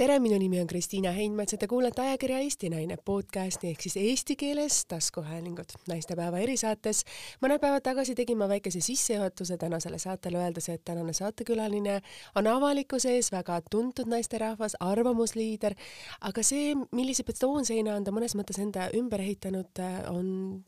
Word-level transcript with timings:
tere, 0.00 0.14
minu 0.16 0.38
nimi 0.40 0.56
on 0.56 0.68
Kristiina 0.68 1.10
Heinmets 1.12 1.52
ja 1.52 1.58
te 1.60 1.66
kuulate 1.68 2.00
ajakirja 2.00 2.38
Eesti 2.40 2.70
Naine 2.72 2.96
podcasti 3.04 3.68
ehk 3.68 3.82
siis 3.84 3.98
eesti 4.00 4.36
keeles 4.40 4.78
taskuhäälingut 4.88 5.74
naistepäeva 5.90 6.40
erisaates. 6.40 7.02
mõned 7.44 7.60
päevad 7.60 7.84
tagasi 7.84 8.14
tegin 8.16 8.38
ma 8.40 8.48
väikese 8.48 8.80
sissejuhatuse 8.80 9.58
tänasele 9.60 9.98
saatele, 10.00 10.40
öeldes, 10.40 10.70
et 10.72 10.84
tänane 10.88 11.12
saatekülaline 11.12 11.98
on 12.34 12.48
avalikkuse 12.48 13.12
ees 13.18 13.28
väga 13.32 13.60
tuntud 13.70 14.08
naisterahvas, 14.08 14.78
arvamusliider, 14.80 15.76
aga 16.20 16.42
see, 16.48 16.72
millise 16.96 17.26
betoonseina 17.28 17.98
on 18.00 18.04
ta 18.04 18.16
mõnes 18.16 18.38
mõttes 18.40 18.62
enda 18.62 18.88
ümber 18.96 19.20
ehitanud, 19.20 19.84
on 20.08 20.64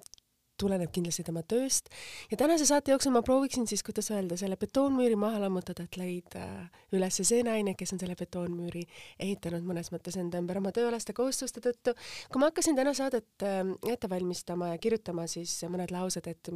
tuleneb 0.62 0.92
kindlasti 0.94 1.24
tema 1.26 1.42
tööst 1.46 1.90
ja 2.30 2.38
tänase 2.40 2.66
saate 2.68 2.94
jooksul 2.94 3.14
ma 3.14 3.24
prooviksin 3.26 3.66
siis, 3.70 3.82
kuidas 3.86 4.10
öelda, 4.14 4.38
selle 4.40 4.58
betoonmüüri 4.60 5.18
maha 5.18 5.42
lammutada, 5.42 5.86
et 5.88 5.98
leida 6.00 6.46
üles 6.94 7.20
see 7.22 7.42
naine, 7.46 7.74
kes 7.78 7.94
on 7.96 8.02
selle 8.02 8.16
betoonmüüri 8.18 8.84
ehitanud 9.18 9.66
mõnes 9.66 9.92
mõttes 9.94 10.18
enda 10.20 10.40
ümber 10.42 10.60
oma 10.62 10.72
tööalaste 10.74 11.14
kohustuste 11.16 11.62
tõttu. 11.64 11.96
kui 12.30 12.42
ma 12.42 12.50
hakkasin 12.50 12.78
täna 12.78 12.94
saadet 12.96 13.46
äh, 13.46 13.62
ette 13.90 14.10
valmistama 14.10 14.72
ja 14.72 14.80
kirjutama 14.82 15.26
siis 15.30 15.58
mõned 15.68 15.94
laused, 15.94 16.26
et 16.28 16.52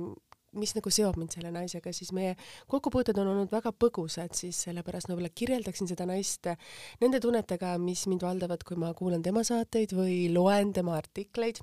mis 0.60 0.74
nagu 0.76 0.92
seob 0.92 1.18
mind 1.20 1.36
selle 1.36 1.52
naisega, 1.54 1.92
siis 1.96 2.12
meie 2.16 2.34
kokkupuuted 2.70 3.18
on 3.22 3.32
olnud 3.32 3.52
väga 3.52 3.72
põgusad, 3.76 4.34
siis 4.36 4.64
sellepärast 4.68 5.08
ma 5.10 5.14
võib-olla 5.16 5.34
kirjeldaksin 5.34 5.90
seda 5.90 6.06
naist 6.08 6.50
nende 7.02 7.20
tunnetega, 7.22 7.76
mis 7.82 8.06
mind 8.10 8.26
valdavad, 8.26 8.64
kui 8.66 8.78
ma 8.80 8.92
kuulan 8.96 9.24
tema 9.24 9.44
saateid 9.46 9.96
või 9.96 10.26
loen 10.32 10.72
tema 10.76 10.96
artikleid. 10.98 11.60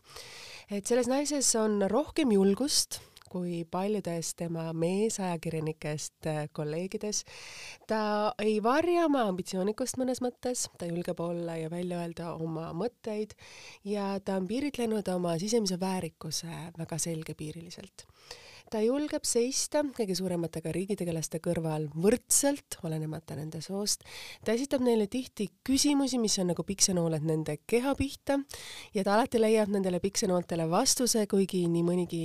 et 0.69 0.85
selles 0.87 1.09
naises 1.11 1.55
on 1.59 1.83
rohkem 1.91 2.31
julgust 2.31 3.01
kui 3.33 3.63
paljudes 3.65 4.35
tema 4.37 4.67
meesajakirjanikest 4.77 6.29
kolleegides. 6.53 7.23
ta 7.87 8.33
ei 8.39 8.59
varja 8.63 9.07
oma 9.09 9.25
ambitsioonikust 9.31 9.97
mõnes 10.01 10.21
mõttes, 10.25 10.67
ta 10.77 10.89
julgeb 10.89 11.19
olla 11.19 11.57
ja 11.57 11.71
välja 11.73 12.01
öelda 12.03 12.33
oma 12.35 12.69
mõtteid 12.77 13.33
ja 13.89 14.13
ta 14.25 14.37
on 14.41 14.47
piiritlenud 14.47 15.09
oma 15.15 15.37
sisemise 15.41 15.79
väärikuse 15.81 16.51
väga 16.77 17.01
selgepiiriliselt 17.07 18.05
ta 18.73 18.81
julgeb 18.81 19.21
seista 19.27 19.83
kõige 19.93 20.15
suurematega 20.17 20.71
riigitegelaste 20.73 21.37
kõrval 21.45 21.85
võrdselt, 21.93 22.79
olenemata 22.87 23.35
nende 23.37 23.61
soost. 23.61 24.01
ta 24.45 24.55
esitab 24.57 24.81
neile 24.81 25.05
tihti 25.07 25.49
küsimusi, 25.67 26.17
mis 26.17 26.39
on 26.41 26.49
nagu 26.53 26.65
piksenooled 26.65 27.21
nende 27.27 27.59
keha 27.69 27.93
pihta 27.99 28.39
ja 28.95 29.03
ta 29.03 29.13
alati 29.13 29.41
leiab 29.41 29.69
nendele 29.69 30.01
piksenooltele 30.01 30.65
vastuse, 30.69 31.27
kuigi 31.29 31.67
nii 31.69 31.85
mõnigi 31.85 32.23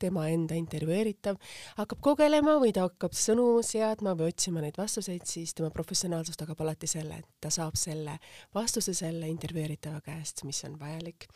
tema 0.00 0.28
enda 0.32 0.56
intervjueeritav 0.58 1.38
hakkab 1.78 2.00
kogelema 2.04 2.56
või 2.62 2.72
ta 2.74 2.86
hakkab 2.86 3.16
sõnu 3.16 3.46
seadma 3.66 4.14
või 4.18 4.32
otsima 4.32 4.62
neid 4.64 4.78
vastuseid, 4.78 5.24
siis 5.28 5.54
tema 5.58 5.70
professionaalsus 5.74 6.38
tagab 6.38 6.60
alati 6.64 6.88
selle, 6.90 7.20
et 7.22 7.28
ta 7.42 7.50
saab 7.52 7.76
selle 7.78 8.18
vastuse 8.54 8.94
selle 8.96 9.28
intervjueeritava 9.30 10.00
käest, 10.04 10.44
mis 10.48 10.60
on 10.68 10.78
vajalik. 10.80 11.28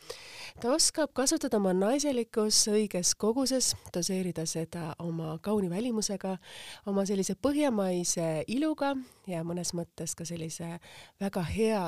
ta 0.61 0.73
oskab 0.73 1.13
kasutada 1.13 1.57
oma 1.57 1.73
naiselikkus 1.73 2.63
õiges 2.71 3.15
koguses, 3.19 3.73
doseerida 3.93 4.45
seda 4.49 4.93
oma 4.99 5.37
kauni 5.41 5.69
välimusega, 5.69 6.37
oma 6.85 7.05
sellise 7.05 7.35
põhjamaise 7.35 8.43
iluga 8.47 8.93
ja 9.27 9.43
mõnes 9.47 9.73
mõttes 9.77 10.15
ka 10.15 10.25
sellise 10.27 10.77
väga 11.21 11.43
hea 11.47 11.83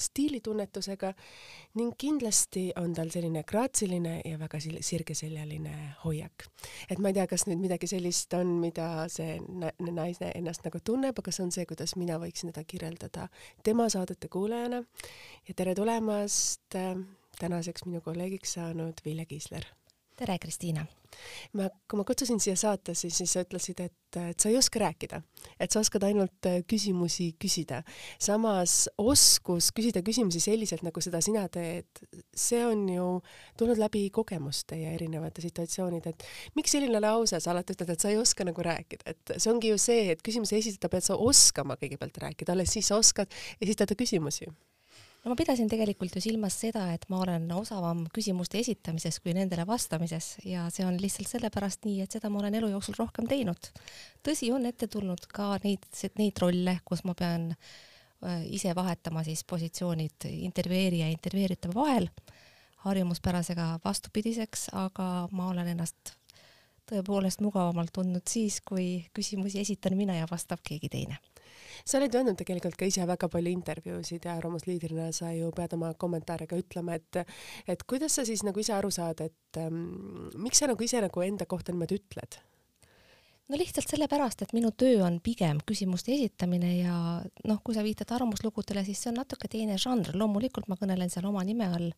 stiilitunnetusega 0.00 1.12
ning 1.78 1.94
kindlasti 1.98 2.68
on 2.80 2.94
tal 2.94 3.10
selline 3.14 3.44
graatsiline 3.46 4.20
ja 4.24 4.38
väga 4.38 4.60
sirgeseljaline 4.60 5.74
hoiak. 6.04 6.46
et 6.90 6.98
ma 6.98 7.10
ei 7.10 7.18
tea, 7.18 7.26
kas 7.30 7.46
nüüd 7.46 7.62
midagi 7.62 7.90
sellist 7.90 8.34
on, 8.34 8.56
mida 8.62 9.08
see 9.12 9.38
naine 9.78 10.32
ennast 10.34 10.64
nagu 10.66 10.80
tunneb, 10.84 11.18
aga 11.18 11.32
see 11.32 11.44
on 11.44 11.52
see, 11.54 11.66
kuidas 11.66 11.96
mina 12.00 12.18
võiksin 12.22 12.52
teda 12.52 12.64
kirjeldada 12.64 13.28
tema 13.62 13.88
saadete 13.88 14.28
kuulajana 14.28 14.82
ja 15.48 15.54
tere 15.54 15.74
tulemast 15.74 16.78
äh, 16.78 16.96
tänaseks 17.38 17.84
minu 17.86 18.00
kolleegiks 18.00 18.58
saanud 18.58 19.00
Vilja 19.04 19.26
Kiisler. 19.26 19.66
Tere, 20.16 20.38
Kristiina. 20.38 20.84
Ma, 21.54 21.68
kui 21.86 21.98
ma 21.98 22.04
kutsusin 22.06 22.40
siia 22.42 22.56
saatesse, 22.58 23.08
siis 23.14 23.30
sa 23.36 23.44
ütlesid, 23.44 23.78
et, 23.84 24.16
et 24.18 24.40
sa 24.40 24.50
ei 24.50 24.56
oska 24.58 24.80
rääkida, 24.82 25.20
et 25.62 25.70
sa 25.70 25.78
oskad 25.78 26.02
ainult 26.08 26.48
äh, 26.50 26.56
küsimusi 26.66 27.28
küsida. 27.38 27.82
samas 28.18 28.88
oskus 28.98 29.70
küsida 29.76 30.02
küsimusi 30.06 30.42
selliselt, 30.42 30.82
nagu 30.82 31.02
seda 31.04 31.22
sina 31.22 31.46
teed, 31.54 32.02
see 32.34 32.64
on 32.66 32.82
ju 32.90 33.06
tulnud 33.58 33.78
läbi 33.78 34.08
kogemuste 34.14 34.80
ja 34.80 34.90
erinevate 34.98 35.44
situatsioonide, 35.46 36.16
et 36.16 36.26
miks 36.58 36.74
selline 36.74 36.98
lause, 37.00 37.38
sa 37.38 37.54
alati 37.54 37.78
ütled, 37.78 37.94
et 37.94 38.02
sa 38.02 38.10
ei 38.10 38.18
oska 38.18 38.46
nagu 38.50 38.66
rääkida, 38.66 39.14
et 39.14 39.36
see 39.38 39.54
ongi 39.54 39.70
ju 39.70 39.78
see, 39.78 40.10
et 40.16 40.26
küsimuse 40.26 40.58
esitada 40.58 40.90
pead 40.90 41.06
sa 41.06 41.18
oskama 41.30 41.78
kõigepealt 41.78 42.22
rääkida, 42.26 42.58
alles 42.58 42.74
siis 42.74 42.90
sa 42.90 42.98
oskad 42.98 43.30
esitada 43.62 43.94
küsimusi 43.94 44.50
no 45.24 45.32
ma 45.32 45.36
pidasin 45.38 45.70
tegelikult 45.72 46.14
ju 46.16 46.22
silmas 46.22 46.56
seda, 46.60 46.84
et 46.94 47.06
ma 47.12 47.22
olen 47.24 47.48
osavam 47.56 48.04
küsimuste 48.14 48.60
esitamises 48.60 49.18
kui 49.24 49.34
nendele 49.36 49.64
vastamises 49.66 50.34
ja 50.44 50.66
see 50.72 50.84
on 50.86 50.98
lihtsalt 51.00 51.30
sellepärast 51.30 51.88
nii, 51.88 52.02
et 52.04 52.16
seda 52.16 52.30
ma 52.32 52.42
olen 52.42 52.58
elu 52.60 52.70
jooksul 52.74 52.98
rohkem 52.98 53.28
teinud. 53.30 53.70
tõsi, 54.26 54.52
on 54.52 54.66
ette 54.68 54.88
tulnud 54.92 55.26
ka 55.32 55.54
neid, 55.64 55.88
neid 56.20 56.40
rolle, 56.44 56.78
kus 56.84 57.04
ma 57.08 57.16
pean 57.18 57.50
äh, 57.54 58.44
ise 58.52 58.74
vahetama 58.76 59.24
siis 59.24 59.44
positsioonid 59.48 60.28
intervjueerija 60.30 61.08
ja 61.08 61.16
intervjueeritava 61.16 61.80
vahel 61.80 62.10
harjumuspärasega 62.84 63.78
vastupidiseks, 63.84 64.68
aga 64.76 65.28
ma 65.32 65.48
olen 65.54 65.72
ennast 65.72 66.18
tõepoolest 66.90 67.40
mugavamalt 67.40 67.94
tundnud 67.96 68.28
siis, 68.28 68.60
kui 68.60 69.06
küsimusi 69.16 69.62
esitan 69.62 69.96
mina 69.96 70.18
ja 70.18 70.28
vastab 70.30 70.60
keegi 70.68 70.92
teine 70.92 71.16
sa 71.82 71.98
oled 71.98 72.14
ju 72.14 72.20
andnud 72.20 72.38
tegelikult 72.38 72.78
ka 72.78 72.88
ise 72.88 73.06
väga 73.08 73.28
palju 73.32 73.52
intervjuusid 73.58 74.28
ja 74.28 74.38
arvamusliidrina 74.38 75.10
sa 75.12 75.32
ju 75.34 75.50
pead 75.56 75.76
oma 75.76 75.92
kommentaare 75.98 76.48
ka 76.50 76.58
ütlema, 76.60 76.98
et 77.00 77.24
et 77.66 77.86
kuidas 77.88 78.16
sa 78.18 78.24
siis 78.24 78.44
nagu 78.46 78.60
ise 78.60 78.74
aru 78.76 78.90
saad, 78.94 79.20
et 79.24 79.60
ähm, 79.60 80.32
miks 80.38 80.62
sa 80.62 80.70
nagu 80.70 80.84
ise 80.84 81.00
nagu 81.04 81.24
enda 81.26 81.46
kohta 81.46 81.72
niimoodi 81.72 82.00
ütled? 82.00 82.40
no 83.48 83.58
lihtsalt 83.60 83.90
sellepärast, 83.90 84.42
et 84.42 84.54
minu 84.56 84.70
töö 84.72 85.02
on 85.04 85.18
pigem 85.24 85.60
küsimuste 85.68 86.14
esitamine 86.14 86.70
ja 86.78 86.96
noh, 87.44 87.58
kui 87.64 87.76
sa 87.76 87.84
viitad 87.84 88.14
arvamuslugudele, 88.16 88.84
siis 88.86 89.02
see 89.02 89.10
on 89.12 89.20
natuke 89.20 89.50
teine 89.52 89.76
žanr, 89.80 90.14
loomulikult 90.16 90.70
ma 90.70 90.78
kõnelen 90.80 91.12
seal 91.12 91.28
oma 91.28 91.44
nime 91.44 91.68
all 91.68 91.90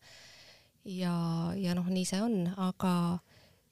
ja, 0.86 1.14
ja 1.58 1.76
noh, 1.78 1.86
nii 1.90 2.06
see 2.08 2.22
on, 2.22 2.40
aga 2.66 2.92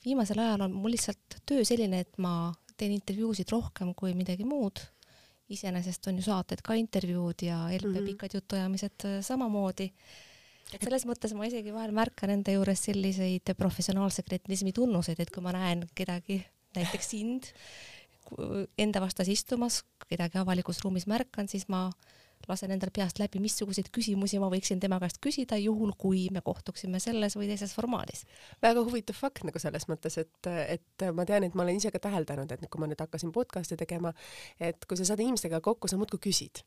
viimasel 0.05 0.43
ajal 0.43 0.69
on 0.69 0.77
mul 0.77 0.95
lihtsalt 0.95 1.41
töö 1.49 1.65
selline, 1.67 2.05
et 2.05 2.21
ma 2.23 2.53
teen 2.79 2.95
intervjuusid 2.95 3.51
rohkem 3.55 3.93
kui 3.99 4.15
midagi 4.19 4.47
muud 4.47 4.83
iseenesest 5.49 6.07
on 6.09 6.21
ju 6.21 6.25
saated 6.25 6.63
ka 6.65 6.77
intervjuud 6.79 7.43
ja 7.43 7.67
LP 7.69 7.85
mm 7.85 7.95
-hmm. 7.95 8.07
pikad 8.07 8.35
jutuajamised 8.35 9.05
äh, 9.05 9.21
samamoodi. 9.21 9.93
et 10.73 10.83
selles 10.83 11.05
mõttes 11.07 11.35
ma 11.35 11.45
isegi 11.45 11.73
vahel 11.73 11.93
märkan 11.93 12.31
enda 12.31 12.53
juures 12.53 12.85
selliseid 12.85 13.55
professionaalse 13.57 14.23
kreatinismi 14.23 14.73
tunnuseid, 14.73 15.21
et 15.21 15.31
kui 15.31 15.43
ma 15.43 15.53
näen 15.53 15.85
kedagi, 15.95 16.47
näiteks 16.77 17.11
sind, 17.11 17.45
enda 18.79 19.01
vastas 19.01 19.29
istumas, 19.29 19.85
kedagi 20.09 20.39
avalikus 20.39 20.81
ruumis 20.85 21.07
märkan, 21.07 21.49
siis 21.49 21.69
ma 21.69 21.91
lasen 22.51 22.75
endal 22.75 22.93
peast 22.95 23.19
läbi, 23.23 23.41
missuguseid 23.43 23.91
küsimusi 23.95 24.41
ma 24.43 24.51
võiksin 24.53 24.81
tema 24.83 24.99
käest 25.03 25.21
küsida, 25.25 25.59
juhul 25.61 25.95
kui 25.99 26.27
me 26.35 26.43
kohtuksime 26.45 27.01
selles 27.03 27.37
või 27.39 27.49
teises 27.51 27.75
formaadis. 27.77 28.25
väga 28.63 28.85
huvitav 28.85 29.19
fakt 29.19 29.45
nagu 29.49 29.59
selles 29.63 29.89
mõttes, 29.91 30.19
et, 30.21 30.53
et 30.69 31.09
ma 31.13 31.27
tean, 31.29 31.45
et 31.45 31.55
ma 31.55 31.67
olen 31.67 31.81
ise 31.81 31.93
ka 31.95 32.03
täheldanud, 32.07 32.53
et 32.53 32.71
kui 32.71 32.81
ma 32.81 32.91
nüüd 32.91 33.01
hakkasin 33.01 33.33
podcast'i 33.33 33.79
tegema, 33.81 34.15
et 34.61 34.87
kui 34.89 35.01
sa 35.01 35.09
saad 35.09 35.21
inimestega 35.25 35.61
kokku, 35.65 35.89
sa 35.89 36.01
muudkui 36.01 36.23
küsid 36.31 36.65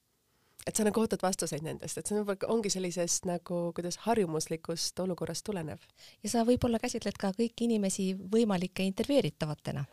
et 0.68 0.76
sa 0.76 0.84
nagu 0.84 1.00
ootad 1.00 1.22
vastuseid 1.24 1.64
nendest, 1.64 2.00
et 2.00 2.10
see 2.10 2.38
ongi 2.52 2.70
sellisest 2.74 3.28
nagu, 3.30 3.60
kuidas 3.76 4.02
harjumuslikust 4.04 5.00
olukorrast 5.00 5.46
tulenev. 5.48 5.84
ja 6.24 6.30
sa 6.30 6.44
võib-olla 6.48 6.80
käsitled 6.84 7.16
ka 7.20 7.32
kõiki 7.38 7.70
inimesi 7.70 8.14
võimalike 8.18 8.84
intervjueeritavatena 8.84 9.86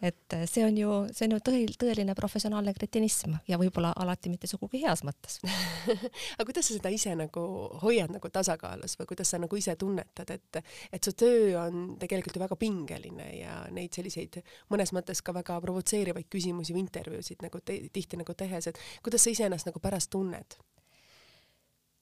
et 0.00 0.36
see 0.48 0.64
on 0.64 0.76
ju, 0.78 0.92
see 1.12 1.26
on 1.28 1.34
ju 1.36 1.40
tõe, 1.44 1.60
tõeline 1.80 2.14
professionaalne 2.16 2.72
kretinism 2.76 3.36
ja 3.48 3.58
võib-olla 3.60 3.92
alati 4.00 4.32
mitte 4.32 4.48
sugugi 4.50 4.80
heas 4.84 5.04
mõttes 5.06 5.40
aga 6.36 6.46
kuidas 6.48 6.70
sa 6.70 6.76
seda 6.76 6.92
ise 6.94 7.12
nagu 7.18 7.44
hoiad 7.82 8.12
nagu 8.14 8.32
tasakaalus 8.32 8.96
või 9.00 9.10
kuidas 9.12 9.32
sa 9.34 9.40
nagu 9.42 9.60
ise 9.60 9.76
tunnetad, 9.80 10.32
et, 10.32 10.62
et 10.92 11.04
su 11.04 11.12
töö 11.12 11.52
on 11.60 11.94
tegelikult 12.00 12.36
ju 12.36 12.44
väga 12.44 12.58
pingeline 12.60 13.28
ja 13.36 13.60
neid 13.74 13.94
selliseid 13.96 14.40
mõnes 14.72 14.94
mõttes 14.96 15.22
ka 15.24 15.34
väga 15.36 15.60
provotseerivaid 15.64 16.30
küsimusi 16.32 16.76
või 16.76 16.86
intervjuusid 16.86 17.44
nagu 17.44 17.60
te, 17.64 17.78
tihti 17.92 18.20
nagu 18.20 18.34
tehes, 18.34 18.70
et 18.70 18.80
kuidas 19.04 19.26
sa 19.26 19.34
iseennast 19.34 19.68
nagu 19.68 19.82
pärast 19.82 20.12
tunned? 20.12 20.58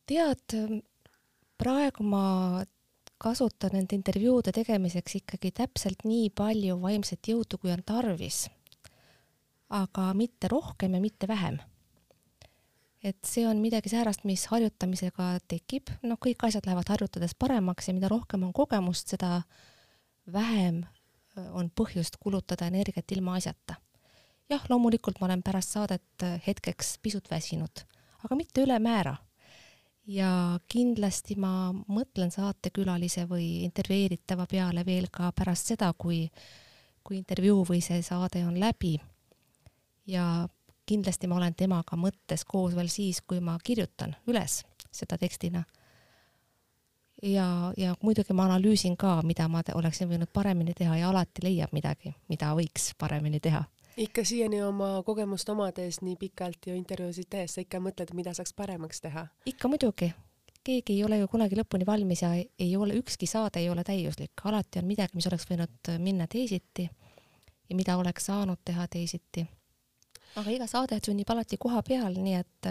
tead, 0.09 0.55
praegu 1.61 2.05
ma 2.07 2.25
kasutan 3.19 3.75
nende 3.75 3.97
intervjuude 3.99 4.53
tegemiseks 4.55 5.19
ikkagi 5.21 5.51
täpselt 5.55 6.05
nii 6.07 6.31
palju 6.39 6.79
vaimset 6.83 7.31
jõudu, 7.31 7.59
kui 7.59 7.73
on 7.75 7.83
tarvis. 7.87 8.49
aga 9.69 10.15
mitte 10.17 10.49
rohkem 10.49 10.95
ja 10.95 11.01
mitte 11.01 11.29
vähem. 11.29 11.59
et 13.03 13.19
see 13.25 13.47
on 13.47 13.59
midagi 13.63 13.89
säärast, 13.89 14.25
mis 14.25 14.47
harjutamisega 14.47 15.39
tekib, 15.49 15.91
noh, 16.03 16.19
kõik 16.19 16.47
asjad 16.47 16.67
lähevad 16.67 16.89
harjutades 16.89 17.35
paremaks 17.35 17.89
ja 17.89 17.95
mida 17.95 18.09
rohkem 18.09 18.43
on 18.43 18.53
kogemust, 18.53 19.09
seda 19.09 19.43
vähem 20.33 20.85
on 21.53 21.71
põhjust 21.71 22.17
kulutada 22.21 22.67
energiat 22.67 23.13
ilma 23.13 23.35
asjata. 23.35 23.75
jah, 24.49 24.65
loomulikult 24.69 25.21
ma 25.21 25.27
olen 25.27 25.43
pärast 25.43 25.75
saadet 25.75 26.27
hetkeks 26.47 26.99
pisut 27.03 27.31
väsinud, 27.31 27.85
aga 28.25 28.35
mitte 28.35 28.63
ülemäära 28.63 29.17
ja 30.09 30.59
kindlasti 30.69 31.37
ma 31.37 31.71
mõtlen 31.73 32.33
saatekülalise 32.33 33.27
või 33.29 33.65
intervjueeritava 33.67 34.47
peale 34.51 34.85
veel 34.87 35.11
ka 35.13 35.33
pärast 35.37 35.75
seda, 35.75 35.93
kui, 35.93 36.25
kui 37.05 37.21
intervjuu 37.21 37.67
või 37.69 37.83
see 37.85 38.03
saade 38.03 38.45
on 38.47 38.57
läbi. 38.61 38.97
ja 40.07 40.49
kindlasti 40.89 41.29
ma 41.29 41.37
olen 41.37 41.55
temaga 41.55 41.97
mõttes 41.97 42.45
koos 42.49 42.75
veel 42.75 42.89
siis, 42.89 43.21
kui 43.21 43.41
ma 43.41 43.59
kirjutan 43.65 44.17
üles 44.27 44.63
seda 44.91 45.19
tekstina 45.21 45.65
ja, 47.23 47.73
ja 47.77 47.95
muidugi 48.03 48.33
ma 48.33 48.45
analüüsin 48.45 48.97
ka, 48.97 49.21
mida 49.23 49.49
ma 49.49 49.63
oleksin 49.75 50.09
võinud 50.09 50.31
paremini 50.33 50.75
teha 50.75 50.97
ja 50.97 51.11
alati 51.11 51.45
leiab 51.45 51.73
midagi, 51.73 52.15
mida 52.29 52.53
võiks 52.57 52.93
paremini 52.99 53.41
teha. 53.41 53.65
Ikka 53.99 54.25
siiani 54.25 54.63
oma 54.63 55.03
kogemust 55.07 55.49
omades 55.49 56.01
nii 56.07 56.17
pikalt 56.17 56.67
ju 56.67 56.75
intervjuusid 56.79 57.27
tehes, 57.31 57.57
sa 57.57 57.63
ikka 57.65 57.81
mõtled, 57.83 58.15
mida 58.15 58.35
saaks 58.37 58.55
paremaks 58.55 59.01
teha? 59.03 59.27
ikka 59.47 59.69
muidugi. 59.69 60.13
keegi 60.65 60.95
ei 60.95 61.05
ole 61.05 61.19
ju 61.19 61.29
kunagi 61.29 61.57
lõpuni 61.59 61.87
valmis 61.87 62.23
ja 62.23 62.33
ei 62.37 62.77
ole, 62.77 62.95
ükski 62.95 63.27
saade 63.27 63.61
ei 63.61 63.71
ole 63.71 63.85
täiuslik, 63.85 64.45
alati 64.45 64.79
on 64.79 64.87
midagi, 64.87 65.17
mis 65.19 65.27
oleks 65.27 65.49
võinud 65.51 65.93
minna 65.99 66.27
teisiti 66.27 66.89
ja 67.69 67.77
mida 67.77 67.97
oleks 67.97 68.27
saanud 68.31 68.61
teha 68.65 68.87
teisiti. 68.87 69.47
aga 70.37 70.51
iga 70.51 70.67
saade 70.67 71.01
sünnib 71.05 71.31
alati 71.31 71.59
koha 71.59 71.83
peal, 71.83 72.15
nii 72.15 72.35
et 72.39 72.71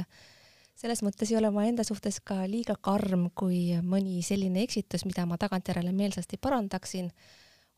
selles 0.77 1.03
mõttes 1.03 1.31
ei 1.31 1.37
ole 1.41 1.51
ma 1.51 1.65
enda 1.65 1.83
suhtes 1.83 2.21
ka 2.23 2.45
liiga 2.47 2.77
karm, 2.81 3.29
kui 3.35 3.75
mõni 3.83 4.21
selline 4.23 4.63
eksitus, 4.63 5.03
mida 5.05 5.25
ma 5.25 5.37
tagantjärele 5.37 5.91
meelsasti 5.91 6.37
parandaksin, 6.37 7.11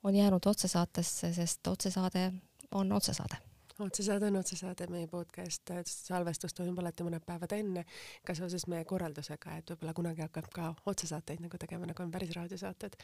on 0.04 0.16
jäänud 0.16 0.46
otsesaatesse, 0.46 1.34
sest 1.34 1.68
otsesaade 1.68 2.32
on 2.72 2.92
otsesaade 2.92 3.38
otsesaade 3.80 4.28
on 4.28 4.36
otsesaade, 4.36 4.88
meie 4.92 5.08
podcast 5.08 5.72
salvestus 5.88 6.54
toimub 6.56 6.80
alati 6.82 7.06
mõned 7.08 7.24
päevad 7.26 7.54
enne, 7.56 7.86
ka 8.28 8.36
seoses 8.38 8.66
meie 8.72 8.86
korraldusega, 8.88 9.56
et 9.60 9.72
võib-olla 9.72 9.94
kunagi 9.96 10.24
hakkab 10.26 10.50
ka 10.54 10.70
otsesaateid 10.90 11.44
nagu 11.44 11.60
tegema, 11.62 11.88
nagu 11.88 12.04
on 12.04 12.12
päris 12.12 12.34
raadiosaated. 12.36 12.98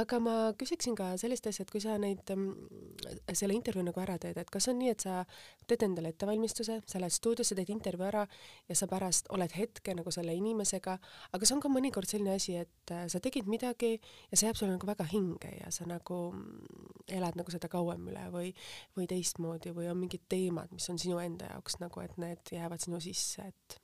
aga 0.00 0.20
ma 0.20 0.36
küsiksin 0.58 0.96
ka 0.96 1.12
sellist 1.20 1.46
asja, 1.46 1.66
et 1.66 1.70
kui 1.70 1.80
sa 1.80 1.98
neid, 2.00 2.22
mm, 2.30 3.28
selle 3.32 3.54
intervjuu 3.54 3.84
nagu 3.84 4.00
ära 4.00 4.16
teed, 4.18 4.38
et 4.40 4.50
kas 4.50 4.68
on 4.68 4.78
nii, 4.78 4.90
et 4.94 5.04
sa 5.04 5.24
teed 5.68 5.84
endale 5.86 6.14
ettevalmistuse, 6.14 6.80
sa 6.86 7.00
lähed 7.00 7.12
stuudiosse, 7.12 7.54
teed 7.54 7.70
intervjuu 7.70 8.08
ära 8.08 8.26
ja 8.68 8.78
sa 8.78 8.88
pärast 8.90 9.28
oled 9.30 9.52
hetke 9.52 9.94
nagu 9.94 10.10
selle 10.10 10.34
inimesega, 10.34 10.98
aga 11.32 11.46
see 11.46 11.56
on 11.56 11.62
ka 11.64 11.72
mõnikord 11.72 12.08
selline 12.08 12.36
asi, 12.38 12.56
et 12.64 12.94
äh, 12.94 13.06
sa 13.12 13.20
tegid 13.20 13.48
midagi 13.50 13.98
ja 14.30 14.36
see 14.36 14.48
jääb 14.48 14.56
sulle 14.56 14.72
nagu 14.72 14.88
väga 14.88 15.04
hinge 15.12 15.52
ja 15.60 15.70
sa 15.70 15.86
nagu 15.88 16.32
mm, 16.32 17.04
elad 17.20 17.36
nagu 17.36 17.52
seda 17.52 17.68
kauem 17.68 18.08
üle 18.08 18.24
või, 18.32 18.52
või 18.96 19.08
teistmoodi 19.10 19.74
või 19.76 19.90
on 19.92 20.00
mingi 20.00 20.13
mingid 20.14 20.28
teemad, 20.28 20.70
mis 20.72 20.90
on 20.90 20.98
sinu 20.98 21.18
enda 21.18 21.48
jaoks 21.50 21.80
nagu, 21.80 22.00
et 22.00 22.16
need 22.16 22.52
jäävad 22.52 22.80
sinu 22.80 23.00
sisse, 23.00 23.42
et? 23.42 23.80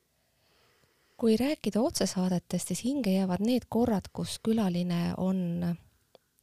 kui 1.20 1.36
rääkida 1.36 1.80
otsesaadetest, 1.80 2.68
siis 2.68 2.84
hinge 2.84 3.12
jäävad 3.12 3.42
need 3.44 3.66
korrad, 3.68 4.08
kus 4.12 4.38
külaline 4.42 5.14
on, 5.18 5.76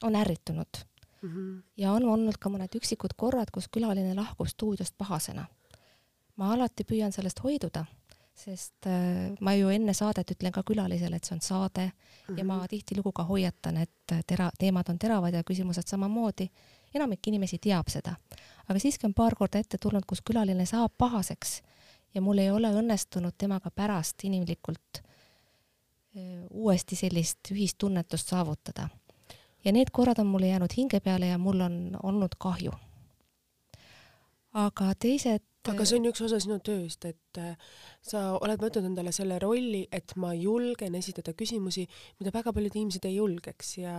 on 0.04 0.16
ärritunud 0.16 0.84
mm. 1.22 1.30
-hmm. 1.30 1.64
ja 1.78 1.92
on 1.92 2.06
olnud 2.06 2.38
ka 2.38 2.50
mõned 2.50 2.76
üksikud 2.78 3.16
korrad, 3.18 3.50
kus 3.52 3.68
külaline 3.68 4.16
lahkub 4.16 4.48
stuudiost 4.48 4.94
pahasena. 4.98 5.48
ma 6.36 6.54
alati 6.54 6.84
püüan 6.84 7.12
sellest 7.12 7.40
hoiduda, 7.44 7.86
sest 8.36 8.86
äh, 8.86 9.34
ma 9.40 9.54
ju 9.54 9.70
enne 9.70 9.94
saadet 9.94 10.32
ütlen 10.32 10.52
ka 10.52 10.64
külalisele, 10.64 11.16
et 11.16 11.24
see 11.24 11.36
on 11.36 11.42
saade 11.42 11.86
mm 11.86 11.92
-hmm. 12.36 12.38
ja 12.38 12.44
ma 12.44 12.58
mhm. 12.58 12.66
tihtilugu 12.66 13.12
ka 13.12 13.24
hoiatan, 13.24 13.78
et 13.78 14.14
tera-, 14.28 14.52
teemad 14.60 14.90
on 14.90 15.00
teravad 15.00 15.34
ja 15.34 15.44
küsimused 15.44 15.88
samamoodi. 15.88 16.50
Enamik 16.96 17.28
inimesi 17.28 17.58
teab 17.58 17.90
seda 17.90 18.16
aga 18.68 18.80
siiski 18.80 19.08
on 19.08 19.14
paar 19.14 19.36
korda 19.36 19.60
ette 19.60 19.80
tulnud, 19.82 20.06
kus 20.08 20.22
külaline 20.26 20.66
saab 20.68 20.94
pahaseks 20.98 21.62
ja 22.16 22.22
mul 22.22 22.42
ei 22.44 22.52
ole 22.52 22.72
õnnestunud 22.76 23.36
temaga 23.38 23.72
pärast 23.72 24.24
inimlikult 24.28 25.02
uuesti 26.50 26.96
sellist 26.98 27.52
ühist 27.54 27.78
tunnetust 27.78 28.34
saavutada. 28.34 28.90
ja 29.66 29.72
need 29.72 29.92
korrad 29.92 30.20
on 30.20 30.28
mulle 30.28 30.48
jäänud 30.48 30.74
hinge 30.78 31.00
peale 31.00 31.28
ja 31.28 31.38
mul 31.38 31.62
on 31.62 31.98
olnud 32.04 32.36
kahju. 32.40 32.72
aga 34.54 34.94
teised 35.00 35.44
aga 35.72 35.86
see 35.88 36.00
on 36.00 36.10
üks 36.10 36.22
osa 36.26 36.40
sinu 36.44 36.60
tööst, 36.64 37.06
et 37.10 37.40
äh, 37.42 37.56
sa 38.06 38.24
oled 38.38 38.62
võtnud 38.62 38.88
endale 38.90 39.14
selle 39.16 39.40
rolli, 39.44 39.86
et 39.92 40.14
ma 40.20 40.34
julgen 40.38 40.96
esitada 41.00 41.34
küsimusi, 41.38 41.88
mida 42.20 42.34
väga 42.36 42.54
paljud 42.56 42.78
inimesed 42.78 43.08
ei 43.10 43.18
julgeks. 43.18 43.78
Ja 43.82 43.96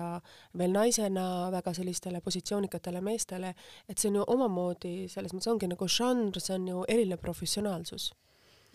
veel 0.59 0.75
naisena 0.75 1.49
väga 1.55 1.75
sellistele 1.77 2.23
positsioonikatele 2.25 3.03
meestele, 3.05 3.55
et 3.89 3.99
see 3.99 4.13
on 4.13 4.21
ju 4.21 4.29
omamoodi, 4.37 4.95
selles 5.13 5.35
mõttes 5.35 5.53
ongi 5.53 5.71
nagu 5.71 5.91
žanr, 5.99 6.41
see 6.41 6.57
on 6.57 6.73
ju 6.73 6.87
eriline 6.89 7.21
professionaalsus. 7.21 8.11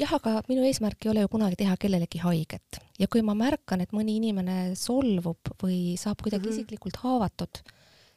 Jah, 0.01 0.09
aga 0.17 0.39
minu 0.49 0.63
eesmärk 0.65 1.05
ei 1.05 1.11
ole 1.11 1.21
ju 1.21 1.29
kunagi 1.35 1.59
teha 1.59 1.75
kellelegi 1.77 2.21
haiget. 2.23 2.79
Ja 2.97 3.05
kui 3.11 3.21
ma 3.25 3.35
märkan, 3.37 3.83
et 3.83 3.93
mõni 3.93 4.17
inimene 4.17 4.73
solvub 4.79 5.53
või 5.61 5.93
saab 6.01 6.23
kuidagi 6.23 6.47
mm 6.47 6.49
-hmm. 6.49 6.63
isiklikult 6.63 6.97
haavatud, 7.03 7.61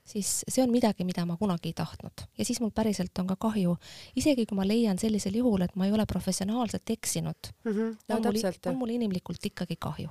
siis 0.06 0.42
see 0.48 0.62
on 0.64 0.70
midagi, 0.72 1.04
mida 1.04 1.26
ma 1.26 1.36
kunagi 1.40 1.72
ei 1.72 1.76
tahtnud 1.76 2.26
ja 2.38 2.44
siis 2.44 2.60
mul 2.62 2.74
päriselt 2.74 3.18
on 3.18 3.26
ka 3.32 3.36
kahju, 3.48 3.76
isegi 4.16 4.46
kui 4.46 4.58
ma 4.58 4.66
leian 4.66 4.98
sellisel 5.02 5.34
juhul, 5.40 5.66
et 5.66 5.74
ma 5.76 5.88
ei 5.88 5.96
ole 5.96 6.06
professionaalselt 6.06 6.90
eksinud 6.90 7.52
mm, 7.64 7.72
-hmm. 7.72 7.96
no, 8.08 8.16
on, 8.16 8.22
mul, 8.22 8.52
on 8.72 8.78
mul 8.84 8.94
inimlikult 8.98 9.50
ikkagi 9.52 9.76
kahju 9.80 10.10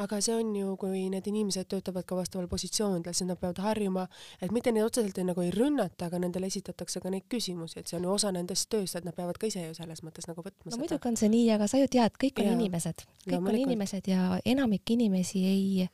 aga 0.00 0.20
see 0.24 0.34
on 0.34 0.52
ju, 0.56 0.74
kui 0.80 1.04
need 1.12 1.26
inimesed 1.28 1.68
töötavad 1.70 2.06
ka 2.08 2.16
vastaval 2.16 2.48
positsioonidel, 2.50 3.14
siis 3.16 3.28
nad 3.28 3.40
peavad 3.40 3.60
harjuma, 3.64 4.06
et 4.42 4.52
mitte 4.54 4.72
neid 4.72 4.86
otseselt 4.88 5.18
ei, 5.20 5.26
nagu 5.28 5.44
ei 5.44 5.52
rünnata, 5.54 6.08
aga 6.08 6.20
nendele 6.22 6.48
esitatakse 6.50 7.02
ka 7.02 7.12
neid 7.12 7.26
küsimusi, 7.32 7.80
et 7.80 7.90
see 7.90 7.98
on 7.98 8.08
ju 8.08 8.14
osa 8.14 8.32
nendest 8.34 8.70
tööst, 8.72 8.96
et 8.98 9.08
nad 9.08 9.16
peavad 9.16 9.38
ka 9.40 9.50
ise 9.50 9.66
ju 9.66 9.76
selles 9.76 10.02
mõttes 10.06 10.28
nagu 10.30 10.44
võtma 10.44 10.70
no 10.70 10.72
seda. 10.72 10.80
muidugi 10.84 11.12
on 11.12 11.20
see 11.20 11.32
nii, 11.32 11.50
aga 11.56 11.68
sa 11.70 11.82
ju 11.82 11.90
tead, 11.92 12.16
kõik 12.24 12.40
on 12.40 12.48
ja. 12.48 12.56
inimesed, 12.56 13.04
kõik 13.26 13.38
no, 13.38 13.52
on 13.52 13.60
inimesed 13.66 14.10
ja 14.10 14.40
enamik 14.54 14.96
inimesi 14.96 15.44
ei 15.48 15.88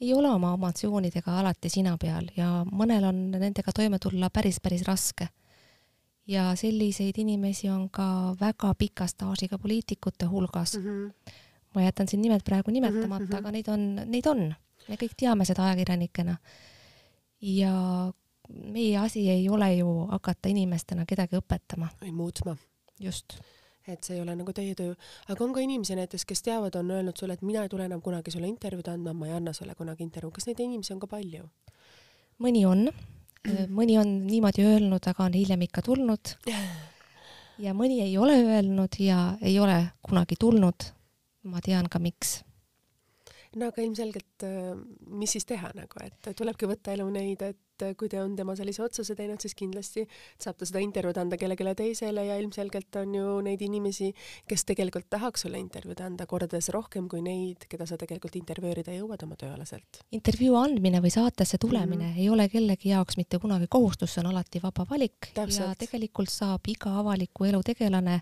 ei 0.00 0.14
ole 0.14 0.28
oma 0.30 0.52
emotsioonidega 0.54 1.38
alati 1.40 1.70
sina 1.72 1.96
peal 2.00 2.28
ja 2.36 2.50
mõnel 2.68 3.06
on 3.08 3.22
nendega 3.32 3.72
toime 3.74 3.98
tulla 4.02 4.30
päris, 4.30 4.60
päris 4.60 4.84
raske. 4.88 5.28
ja 6.26 6.54
selliseid 6.56 7.18
inimesi 7.22 7.68
on 7.70 7.88
ka 7.90 8.36
väga 8.40 8.74
pika 8.74 9.06
staažiga 9.06 9.58
poliitikute 9.58 10.26
hulgas 10.26 10.76
mm. 10.76 10.84
-hmm. 10.84 11.32
ma 11.74 11.82
jätan 11.82 12.08
siin 12.08 12.22
nimed 12.22 12.44
praegu 12.44 12.70
nimetamata 12.70 13.24
mm, 13.24 13.30
-hmm. 13.30 13.38
aga 13.38 13.50
neid 13.50 13.68
on, 13.68 13.94
neid 14.06 14.26
on, 14.26 14.54
me 14.88 14.94
kõik 14.94 15.14
teame 15.16 15.44
seda 15.44 15.64
ajakirjanikena. 15.64 16.36
ja 17.40 18.12
meie 18.48 18.98
asi 18.98 19.30
ei 19.30 19.48
ole 19.48 19.74
ju 19.74 20.06
hakata 20.10 20.48
inimestena 20.48 21.04
kedagi 21.06 21.36
õpetama. 21.36 21.88
või 22.02 22.12
muutma. 22.12 22.56
just 23.00 23.40
et 23.86 24.04
see 24.04 24.16
ei 24.16 24.22
ole 24.22 24.34
nagu 24.36 24.52
teie 24.52 24.74
töö, 24.78 24.94
aga 25.30 25.44
on 25.44 25.52
ka 25.54 25.62
inimesi 25.62 25.96
näiteks, 25.98 26.24
kes 26.28 26.42
teavad, 26.46 26.74
on 26.78 26.90
öelnud 26.90 27.18
sulle, 27.18 27.36
et 27.38 27.44
mina 27.46 27.62
ei 27.62 27.70
tule 27.72 27.86
enam 27.86 28.02
kunagi 28.02 28.34
sulle 28.34 28.48
intervjuud 28.50 28.88
andma, 28.92 29.14
ma 29.14 29.28
ei 29.28 29.36
anna 29.36 29.54
sulle 29.56 29.76
kunagi 29.78 30.02
intervjuu, 30.06 30.32
kas 30.34 30.48
neid 30.48 30.62
inimesi 30.64 30.94
on 30.96 31.02
ka 31.02 31.10
palju? 31.10 31.46
mõni 32.42 32.66
on, 32.68 32.88
mõni 33.72 33.96
on 34.00 34.10
niimoodi 34.26 34.66
öelnud, 34.66 35.06
aga 35.08 35.24
on 35.24 35.38
hiljem 35.38 35.62
ikka 35.64 35.84
tulnud. 35.86 36.34
ja 37.64 37.72
mõni 37.72 38.02
ei 38.04 38.18
ole 38.20 38.34
öelnud 38.42 38.98
ja 39.00 39.20
ei 39.40 39.56
ole 39.62 39.78
kunagi 40.02 40.36
tulnud. 40.40 40.92
ma 41.46 41.60
tean 41.62 41.86
ka, 41.86 42.00
miks 42.02 42.40
no 43.56 43.70
aga 43.70 43.84
ilmselgelt, 43.84 44.44
äh, 44.44 44.72
mis 45.06 45.36
siis 45.36 45.46
teha 45.48 45.70
nagu, 45.76 46.02
et 46.04 46.30
tulebki 46.36 46.68
võtta 46.68 46.94
elu 46.96 47.06
neid, 47.14 47.42
et 47.46 47.60
äh, 47.82 47.94
kui 47.98 48.08
ta 48.12 48.22
on 48.24 48.36
tema 48.36 48.56
sellise 48.56 48.82
otsuse 48.84 49.16
teinud, 49.18 49.40
siis 49.42 49.54
kindlasti 49.58 50.06
saab 50.42 50.58
ta 50.60 50.68
seda 50.68 50.82
intervjuud 50.84 51.20
anda 51.22 51.38
kellelegi 51.40 51.74
teisele 51.76 52.26
ja 52.26 52.38
ilmselgelt 52.40 52.96
on 53.02 53.14
ju 53.14 53.34
neid 53.46 53.62
inimesi, 53.62 54.12
kes 54.48 54.64
tegelikult 54.68 55.08
tahaks 55.10 55.46
sulle 55.46 55.60
intervjuud 55.62 56.00
anda 56.04 56.26
kordades 56.26 56.70
rohkem 56.74 57.08
kui 57.08 57.22
neid, 57.24 57.68
keda 57.70 57.86
sa 57.86 57.98
tegelikult 58.00 58.36
intervjueerida 58.36 58.96
jõuad 58.96 59.22
oma 59.26 59.36
tööalaselt. 59.36 60.02
intervjuu 60.12 60.56
andmine 60.60 61.02
või 61.04 61.12
saatesse 61.14 61.58
tulemine 61.58 62.04
mm 62.06 62.12
-hmm. 62.12 62.20
ei 62.20 62.30
ole 62.30 62.48
kellegi 62.48 62.88
jaoks 62.88 63.16
mitte 63.16 63.38
kunagi 63.38 63.66
kohustus, 63.70 64.14
see 64.14 64.24
on 64.24 64.32
alati 64.32 64.62
vaba 64.62 64.86
valik 64.90 65.32
Täpselt. 65.34 65.68
ja 65.68 65.74
tegelikult 65.74 66.30
saab 66.30 66.60
iga 66.68 66.98
avaliku 66.98 67.44
elu 67.44 67.62
tegelane 67.62 68.20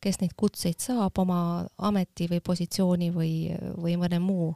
kes 0.00 0.20
neid 0.20 0.32
kutseid 0.36 0.80
saab 0.80 1.18
oma 1.18 1.66
ameti 1.78 2.28
või 2.30 2.40
positsiooni 2.44 3.10
või, 3.14 3.32
või 3.76 3.96
mõne 4.00 4.20
muu 4.22 4.54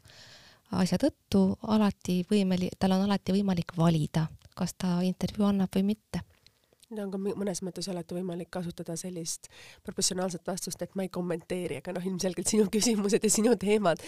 asja 0.80 0.98
tõttu 1.00 1.46
alati 1.62 2.22
võimeli-, 2.30 2.72
tal 2.78 2.96
on 2.96 3.08
alati 3.08 3.34
võimalik 3.36 3.76
valida, 3.78 4.26
kas 4.54 4.74
ta 4.78 5.00
intervjuu 5.02 5.48
annab 5.48 5.74
või 5.74 5.94
mitte 5.94 6.22
no 6.94 7.06
aga 7.08 7.18
mõnes 7.22 7.62
mõttes 7.64 7.88
alati 7.90 8.16
võimalik 8.16 8.50
kasutada 8.52 8.96
sellist 8.98 9.48
professionaalset 9.86 10.46
vastust, 10.46 10.82
et 10.82 10.94
ma 10.98 11.06
ei 11.06 11.10
kommenteeri, 11.12 11.80
aga 11.80 11.94
noh, 11.96 12.06
ilmselgelt 12.10 12.50
sinu 12.50 12.68
küsimused 12.72 13.24
ja 13.24 13.32
sinu 13.32 13.56
teemad 13.60 14.02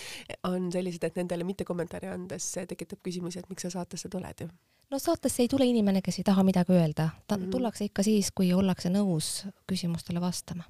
on 0.48 0.70
sellised, 0.74 1.04
et 1.08 1.20
nendele 1.20 1.46
mitte 1.48 1.66
kommentaari 1.68 2.10
andes 2.12 2.52
tekitab 2.68 3.02
küsimusi, 3.04 3.40
et 3.40 3.50
miks 3.50 3.66
sa 3.66 3.72
saatesse 3.78 4.10
tuled 4.12 4.44
ju. 4.44 4.48
no 4.90 5.02
saatesse 5.02 5.42
ei 5.42 5.52
tule 5.52 5.68
inimene, 5.68 6.02
kes 6.04 6.20
ei 6.20 6.28
taha 6.28 6.44
midagi 6.46 6.72
öelda, 6.72 7.10
ta 7.26 7.36
mm 7.36 7.42
-hmm. 7.42 7.50
tullakse 7.50 7.84
ikka 7.84 8.02
siis, 8.02 8.30
kui 8.30 8.52
ollakse 8.52 8.92
nõus 8.92 9.46
küsimustele 9.66 10.20
vastama 10.20 10.64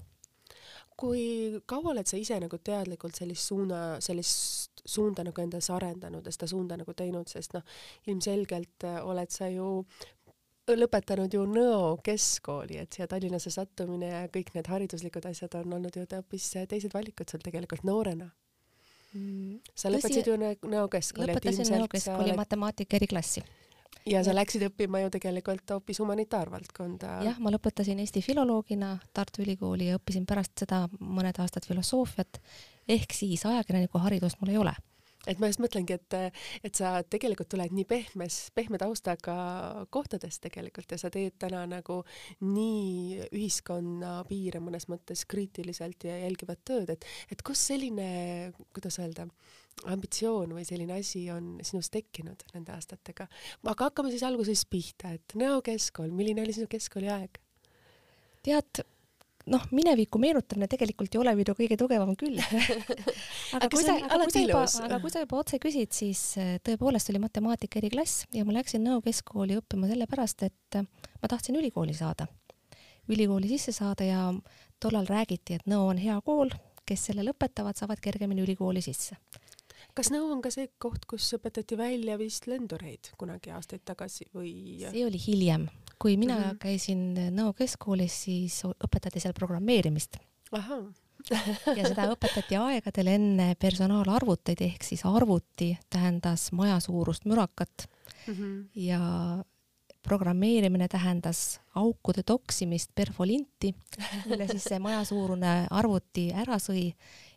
kui 0.97 1.61
kaua 1.69 1.93
oled 1.93 2.09
sa 2.09 2.17
ise 2.17 2.38
nagu 2.41 2.59
teadlikult 2.65 3.19
sellist 3.19 3.50
suuna, 3.50 3.81
sellist 4.00 4.83
suunda 4.87 5.25
nagu 5.26 5.43
endas 5.43 5.69
arendanud 5.75 6.26
ja 6.26 6.33
seda 6.33 6.49
suunda 6.50 6.79
nagu 6.81 6.95
teinud, 6.97 7.29
sest 7.29 7.57
noh, 7.57 7.65
ilmselgelt 8.09 8.87
äh, 8.88 9.00
oled 9.05 9.33
sa 9.35 9.50
ju 9.53 9.85
lõpetanud 10.75 11.31
ju 11.31 11.45
Nõo 11.47 11.99
keskkooli, 12.03 12.81
et 12.83 12.97
siia 12.97 13.07
Tallinnasse 13.11 13.53
sattumine 13.55 14.09
ja 14.11 14.25
kõik 14.33 14.50
need 14.57 14.67
hariduslikud 14.67 15.29
asjad 15.29 15.55
on 15.61 15.76
olnud 15.79 15.95
ju 15.95 16.07
hoopis 16.11 16.49
teised 16.67 16.95
valikud 16.95 17.31
sul 17.31 17.45
tegelikult 17.45 17.85
noorena 17.87 18.26
mm.? 19.12 19.61
sa 19.75 19.93
lõpetasid 19.93 20.26
ju 20.26 20.38
Nõo 20.41 20.88
keskkooli. 20.91 21.31
lõpetasin 21.31 21.71
Nõo 21.76 21.87
keskkooli 21.93 22.33
oled... 22.33 22.41
matemaatika 22.41 22.99
eriklassi. 22.99 23.45
Ja 24.07 24.23
sa 24.25 24.35
läksid 24.37 24.67
õppima 24.69 25.03
ju 25.05 25.12
tegelikult 25.17 25.76
hoopis 25.76 26.00
humanitaarvaldkonda. 26.03 27.12
jah, 27.26 27.38
ma 27.43 27.53
lõpetasin 27.55 28.00
Eesti 28.03 28.23
filoloogina 28.25 28.97
Tartu 29.12 29.45
Ülikooli 29.45 29.91
ja 29.91 30.00
õppisin 30.00 30.26
pärast 30.29 30.55
seda 30.65 30.85
mõned 31.00 31.41
aastad 31.43 31.67
filosoofiat, 31.69 32.41
ehk 32.88 33.17
siis 33.17 33.47
ajakirjaniku 33.49 34.03
haridust 34.05 34.41
mul 34.41 34.55
ei 34.55 34.61
ole 34.62 34.76
et 35.26 35.41
ma 35.43 35.50
just 35.50 35.61
mõtlengi, 35.62 35.97
et, 35.97 36.17
et 36.67 36.79
sa 36.79 37.00
tegelikult 37.03 37.50
tuled 37.50 37.75
nii 37.75 37.87
pehmes, 37.88 38.38
pehme 38.55 38.79
taustaga 38.81 39.37
kohtadest 39.95 40.45
tegelikult 40.47 40.95
ja 40.95 41.00
sa 41.00 41.11
teed 41.12 41.37
täna 41.43 41.65
nagu 41.71 42.00
nii 42.47 43.26
ühiskonna 43.33 44.21
piire 44.29 44.62
mõnes 44.62 44.88
mõttes 44.93 45.26
kriitiliselt 45.29 46.07
ja 46.09 46.21
jälgivat 46.23 46.62
tööd, 46.67 46.95
et, 46.95 47.07
et 47.33 47.43
kust 47.47 47.73
selline, 47.73 48.53
kuidas 48.71 49.00
öelda, 49.03 49.26
ambitsioon 49.85 50.54
või 50.56 50.64
selline 50.64 50.97
asi 50.97 51.26
on 51.30 51.56
sinus 51.64 51.90
tekkinud 51.92 52.47
nende 52.54 52.73
aastatega. 52.73 53.28
aga 53.64 53.88
hakkame 53.90 54.11
siis 54.12 54.25
alguses 54.26 54.64
pihta, 54.71 55.12
et 55.16 55.37
Nõo 55.37 55.61
keskkool, 55.64 56.11
milline 56.16 56.42
oli 56.42 56.54
sinu 56.56 56.71
keskkooliaeg? 56.71 57.40
tead 58.47 58.83
noh, 59.52 59.62
mineviku 59.75 60.18
meenutamine 60.23 60.68
tegelikult 60.71 61.14
ei 61.14 61.21
ole 61.21 61.35
minu 61.38 61.54
kõige 61.59 61.78
tugevam 61.78 62.14
külg 62.18 62.40
aga 63.56 63.68
kui 63.71 63.85
sa, 63.85 63.97
aga 63.99 64.21
kui 64.25 64.35
sa 64.35 64.42
juba, 64.42 64.64
aga 64.88 65.00
kui 65.02 65.12
sa 65.12 65.25
juba 65.25 65.40
otse 65.42 65.61
küsid, 65.62 65.92
siis 65.95 66.23
äh, 66.40 66.56
tõepoolest 66.66 67.12
oli 67.12 67.23
matemaatika 67.23 67.80
eriklass 67.83 68.26
ja 68.35 68.47
ma 68.49 68.56
läksin 68.56 68.85
Nõo 68.87 69.02
keskkooli 69.04 69.59
õppima 69.61 69.90
sellepärast, 69.92 70.47
et 70.49 70.80
äh, 70.80 70.87
ma 71.23 71.30
tahtsin 71.30 71.59
ülikooli 71.61 71.95
saada, 71.97 72.28
ülikooli 73.12 73.50
sisse 73.52 73.76
saada 73.76 74.09
ja 74.09 74.30
tollal 74.83 75.09
räägiti, 75.11 75.61
et 75.61 75.68
Nõo 75.71 75.90
on 75.92 76.00
hea 76.00 76.16
kool, 76.25 76.50
kes 76.87 77.11
selle 77.11 77.26
lõpetavad, 77.26 77.76
saavad 77.78 78.00
kergemini 78.02 78.45
ülikooli 78.47 78.83
sisse 78.83 79.18
kas 79.97 80.11
Nõo 80.12 80.29
on 80.35 80.43
ka 80.45 80.53
see 80.53 80.69
koht, 80.83 81.07
kus 81.09 81.29
õpetati 81.38 81.79
välja 81.79 82.19
vist 82.21 82.47
lendureid 82.50 83.12
kunagi 83.21 83.53
aastaid 83.57 83.85
tagasi 83.88 84.29
või? 84.37 84.53
see 84.85 85.07
oli 85.07 85.21
hiljem, 85.21 85.69
kui 85.99 86.17
mina 86.21 86.37
mm 86.37 86.45
-hmm. 86.45 86.59
käisin 86.62 87.35
Nõo 87.37 87.55
keskkoolis, 87.57 88.23
siis 88.26 88.62
õpetati 88.65 89.21
seal 89.21 89.35
programmeerimist. 89.35 90.19
ja 91.76 91.88
seda 91.88 92.07
õpetati 92.12 92.59
aegadel 92.61 93.09
enne 93.11 93.55
personaalarvuteid 93.59 94.61
ehk 94.61 94.85
siis 94.85 95.03
arvuti 95.05 95.79
tähendas 95.91 96.53
majasuurust 96.53 97.25
mürakat 97.25 97.88
mm 98.26 98.35
-hmm. 98.35 98.65
ja 98.75 99.00
programmeerimine 100.07 100.88
tähendas 100.88 101.61
aukude 101.75 102.23
toksimist 102.23 102.91
perfolinti, 102.95 103.75
mille 104.26 104.47
siis 104.49 104.65
see 104.65 104.79
majasuurune 104.79 105.67
arvuti 105.71 106.29
ära 106.35 106.61
sõi 106.62 106.93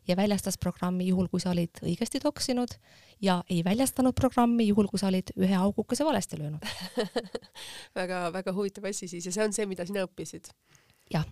ja 0.10 0.18
väljastas 0.18 0.58
programmi 0.58 1.08
juhul, 1.08 1.28
kui 1.32 1.42
sa 1.42 1.54
olid 1.54 1.82
õigesti 1.84 2.22
toksinud 2.24 2.76
ja 3.22 3.40
ei 3.50 3.64
väljastanud 3.66 4.16
programmi 4.18 4.68
juhul, 4.68 4.90
kui 4.92 5.02
sa 5.02 5.10
olid 5.12 5.34
ühe 5.38 5.56
augukese 5.56 6.06
valesti 6.06 6.40
löönud 6.40 6.66
väga-väga 8.00 8.54
huvitav 8.56 8.90
asi 8.90 9.08
siis 9.08 9.30
ja 9.30 9.36
see 9.36 9.46
on 9.46 9.54
see, 9.54 9.70
mida 9.70 9.86
sina 9.86 10.06
õppisid? 10.08 10.52
jah 11.14 11.28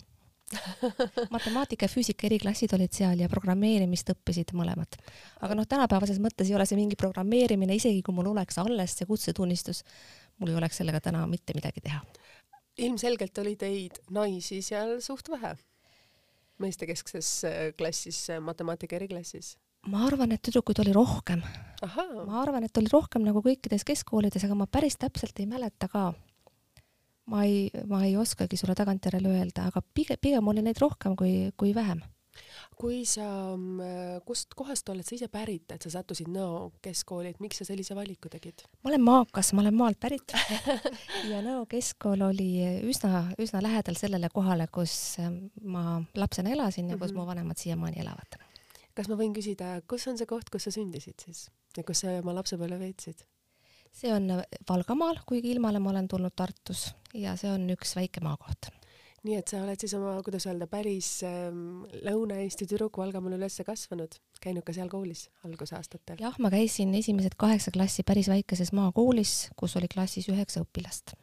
matemaatika 1.34 1.84
ja 1.84 1.92
füüsika 1.92 2.26
eriklassid 2.28 2.72
olid 2.76 2.94
seal 2.96 3.20
ja 3.20 3.28
programmeerimist 3.28 4.12
õppisid 4.14 4.54
mõlemad. 4.56 4.96
aga 5.44 5.58
noh, 5.58 5.68
tänapäevases 5.68 6.20
mõttes 6.24 6.48
ei 6.48 6.56
ole 6.56 6.66
see 6.68 6.78
mingi 6.78 6.96
programmeerimine, 6.96 7.76
isegi 7.76 8.02
kui 8.02 8.16
mul 8.16 8.30
oleks 8.32 8.58
alles 8.62 8.96
see 8.96 9.08
kutsetunnistus, 9.08 9.82
mul 10.38 10.54
ei 10.54 10.60
oleks 10.60 10.80
sellega 10.80 11.02
täna 11.04 11.26
mitte 11.28 11.56
midagi 11.56 11.84
teha. 11.84 12.00
ilmselgelt 12.78 13.38
oli 13.44 13.56
teid 13.60 14.00
naisi 14.14 14.62
seal 14.62 15.00
suht 15.04 15.28
vähe 15.28 15.56
meestekeskses 16.62 17.32
äh, 17.44 17.56
klassis, 17.78 18.28
äh, 18.30 18.42
matemaatika 18.44 18.98
eriklassis 19.00 19.56
ma 19.86 20.04
arvan, 20.06 20.32
et 20.34 20.42
tüdrukuid 20.44 20.80
oli 20.82 20.92
rohkem. 20.94 21.42
ma 21.82 22.40
arvan, 22.42 22.64
et 22.66 22.80
oli 22.80 22.90
rohkem 22.92 23.24
nagu 23.26 23.42
kõikides 23.44 23.86
keskkoolides, 23.86 24.44
aga 24.44 24.56
ma 24.58 24.66
päris 24.66 24.98
täpselt 24.98 25.38
ei 25.38 25.46
mäleta 25.46 25.88
ka. 25.88 26.12
ma 27.28 27.44
ei, 27.44 27.70
ma 27.86 28.04
ei 28.06 28.16
oskagi 28.16 28.56
sulle 28.56 28.74
tagantjärele 28.74 29.28
öelda, 29.28 29.68
aga 29.68 29.82
pigem, 29.94 30.16
pigem 30.20 30.48
oli 30.48 30.64
neid 30.64 30.80
rohkem 30.80 31.16
kui, 31.16 31.52
kui 31.56 31.74
vähem. 31.76 32.02
Kui 32.78 33.02
sa, 33.08 33.26
mm, 33.56 34.22
kust 34.26 34.54
kohast 34.58 34.88
oled 34.92 35.06
sa 35.06 35.16
ise 35.16 35.28
pärit, 35.32 35.66
et 35.74 35.82
sa 35.82 35.90
sattusid 35.98 36.30
Nõo 36.32 36.70
keskkooli, 36.84 37.32
et 37.34 37.40
miks 37.42 37.60
sa 37.60 37.66
sellise 37.68 37.96
valiku 37.98 38.30
tegid? 38.32 38.64
ma 38.84 38.92
olen 38.92 39.04
maakas, 39.04 39.52
ma 39.52 39.64
olen 39.64 39.78
maalt 39.78 40.00
pärit 40.00 40.34
ja 41.32 41.42
Nõo 41.44 41.64
keskkool 41.70 42.22
oli 42.30 42.50
üsna, 42.88 43.28
üsna 43.38 43.62
lähedal 43.64 43.98
sellele 43.98 44.30
kohale, 44.34 44.68
kus 44.72 45.18
ma 45.62 46.00
lapsena 46.14 46.54
elasin 46.54 46.90
ja 46.90 46.98
kus 46.98 47.12
mm 47.12 47.16
-hmm. 47.16 47.24
mu 47.24 47.32
vanemad 47.34 47.58
siiamaani 47.58 48.00
elavad 48.04 48.38
kas 48.98 49.08
ma 49.10 49.18
võin 49.18 49.34
küsida, 49.36 49.78
kus 49.86 50.08
on 50.10 50.18
see 50.18 50.26
koht, 50.26 50.50
kus 50.50 50.66
sa 50.66 50.74
sündisid 50.74 51.22
siis 51.22 51.48
ja 51.76 51.84
kus 51.86 52.02
sa 52.02 52.18
oma 52.18 52.34
lapsepõlve 52.40 52.80
veetsid? 52.80 53.22
see 53.98 54.10
on 54.14 54.28
Valgamaal, 54.68 55.22
kuigi 55.26 55.54
ilmale 55.54 55.80
ma 55.82 55.90
olen 55.90 56.08
tulnud 56.10 56.34
Tartus 56.36 56.90
ja 57.14 57.34
see 57.40 57.50
on 57.50 57.64
üks 57.72 57.94
väike 57.96 58.20
maakoht. 58.22 58.68
Nii 59.26 59.38
et 59.38 59.50
sa 59.50 59.62
oled 59.64 59.80
siis 59.80 59.94
oma, 59.98 60.14
kuidas 60.26 60.46
öelda, 60.48 60.68
päris 60.70 61.08
ähm, 61.26 61.84
Lõuna-Eesti 62.06 62.68
tüdruk 62.70 63.00
Valgamaal 63.00 63.38
üles 63.38 63.58
kasvanud, 63.66 64.18
käinud 64.42 64.66
ka 64.66 64.74
seal 64.76 64.90
koolis 64.92 65.26
algusaastatel? 65.46 66.20
jah, 66.22 66.36
ma 66.38 66.52
käisin 66.54 66.94
esimesed 66.98 67.38
kaheksa 67.40 67.74
klassi 67.74 68.04
päris 68.06 68.30
väikeses 68.30 68.72
maakoolis, 68.76 69.48
kus 69.58 69.76
oli 69.80 69.90
klassis 69.92 70.28
üheksa 70.30 70.62
õpilast 70.66 71.16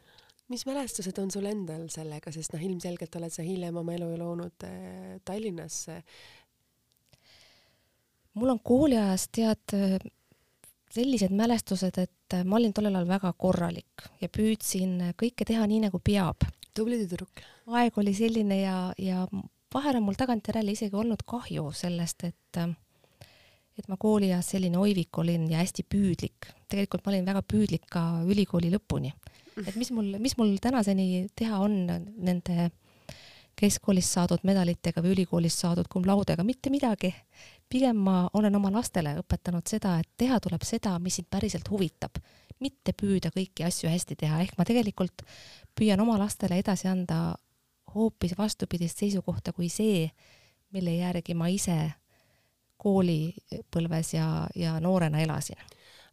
mis 0.52 0.62
mälestused 0.68 1.16
on 1.18 1.32
sul 1.34 1.48
endal 1.50 1.88
sellega, 1.90 2.30
sest 2.30 2.52
noh, 2.54 2.62
ilmselgelt 2.62 3.16
oled 3.18 3.34
sa 3.34 3.42
hiljem 3.46 3.80
oma 3.80 3.96
elu 3.96 4.12
loonud 4.20 4.68
äh, 4.68 5.16
Tallinnas 5.24 5.86
mul 8.36 8.52
on 8.52 8.60
kooliajast 8.60 9.32
tead 9.34 9.76
sellised 10.92 11.32
mälestused, 11.36 11.98
et 11.98 12.36
ma 12.44 12.58
olin 12.58 12.72
tollel 12.76 12.94
ajal 12.94 13.08
väga 13.08 13.32
korralik 13.38 14.06
ja 14.20 14.28
püüdsin 14.32 15.12
kõike 15.18 15.46
teha 15.48 15.66
nii, 15.68 15.86
nagu 15.88 16.00
peab. 16.04 16.46
tubli 16.74 17.00
tüdruk. 17.02 17.42
Aeg 17.66 17.98
oli 17.98 18.14
selline 18.14 18.60
ja, 18.60 18.76
ja 18.98 19.26
vahel 19.74 19.98
on 19.98 20.06
mul 20.06 20.18
tagantjärele 20.18 20.74
isegi 20.76 20.96
olnud 20.96 21.24
kahju 21.26 21.70
sellest, 21.74 22.24
et 22.24 22.60
et 23.76 23.88
ma 23.92 23.98
koolieas 24.00 24.54
selline 24.54 24.78
oivik 24.80 25.18
olin 25.20 25.50
ja 25.50 25.60
hästi 25.60 25.84
püüdlik. 25.84 26.48
tegelikult 26.68 27.04
ma 27.04 27.12
olin 27.12 27.26
väga 27.26 27.42
püüdlik 27.42 27.84
ka 27.90 28.22
ülikooli 28.24 28.70
lõpuni. 28.72 29.12
et 29.66 29.76
mis 29.76 29.90
mul, 29.92 30.16
mis 30.18 30.36
mul 30.38 30.56
tänaseni 30.62 31.28
teha 31.36 31.58
on 31.60 31.86
nende 32.16 32.70
keskkoolist 33.56 34.12
saadud 34.12 34.42
medalitega 34.44 35.00
või 35.00 35.14
ülikoolist 35.14 35.62
saadud 35.64 35.88
cum 35.92 36.04
laudega, 36.04 36.44
mitte 36.44 36.70
midagi 36.70 37.12
pigem 37.68 37.96
ma 37.96 38.26
olen 38.36 38.54
oma 38.56 38.70
lastele 38.72 39.16
õpetanud 39.22 39.64
seda, 39.68 39.98
et 40.00 40.08
teha 40.16 40.40
tuleb 40.40 40.64
seda, 40.64 40.98
mis 41.00 41.16
sind 41.16 41.28
päriselt 41.32 41.68
huvitab, 41.72 42.20
mitte 42.60 42.92
püüda 42.92 43.32
kõiki 43.32 43.64
asju 43.66 43.88
hästi 43.90 44.16
teha, 44.16 44.40
ehk 44.44 44.58
ma 44.58 44.64
tegelikult 44.68 45.24
püüan 45.76 46.00
oma 46.00 46.18
lastele 46.20 46.60
edasi 46.60 46.88
anda 46.88 47.36
hoopis 47.96 48.36
vastupidist 48.38 49.02
seisukohta 49.02 49.52
kui 49.56 49.68
see, 49.72 50.10
mille 50.72 50.98
järgi 50.98 51.34
ma 51.34 51.48
ise 51.48 51.78
koolipõlves 52.82 54.14
ja, 54.14 54.28
ja 54.54 54.76
noorena 54.80 55.22
elasin. 55.24 55.58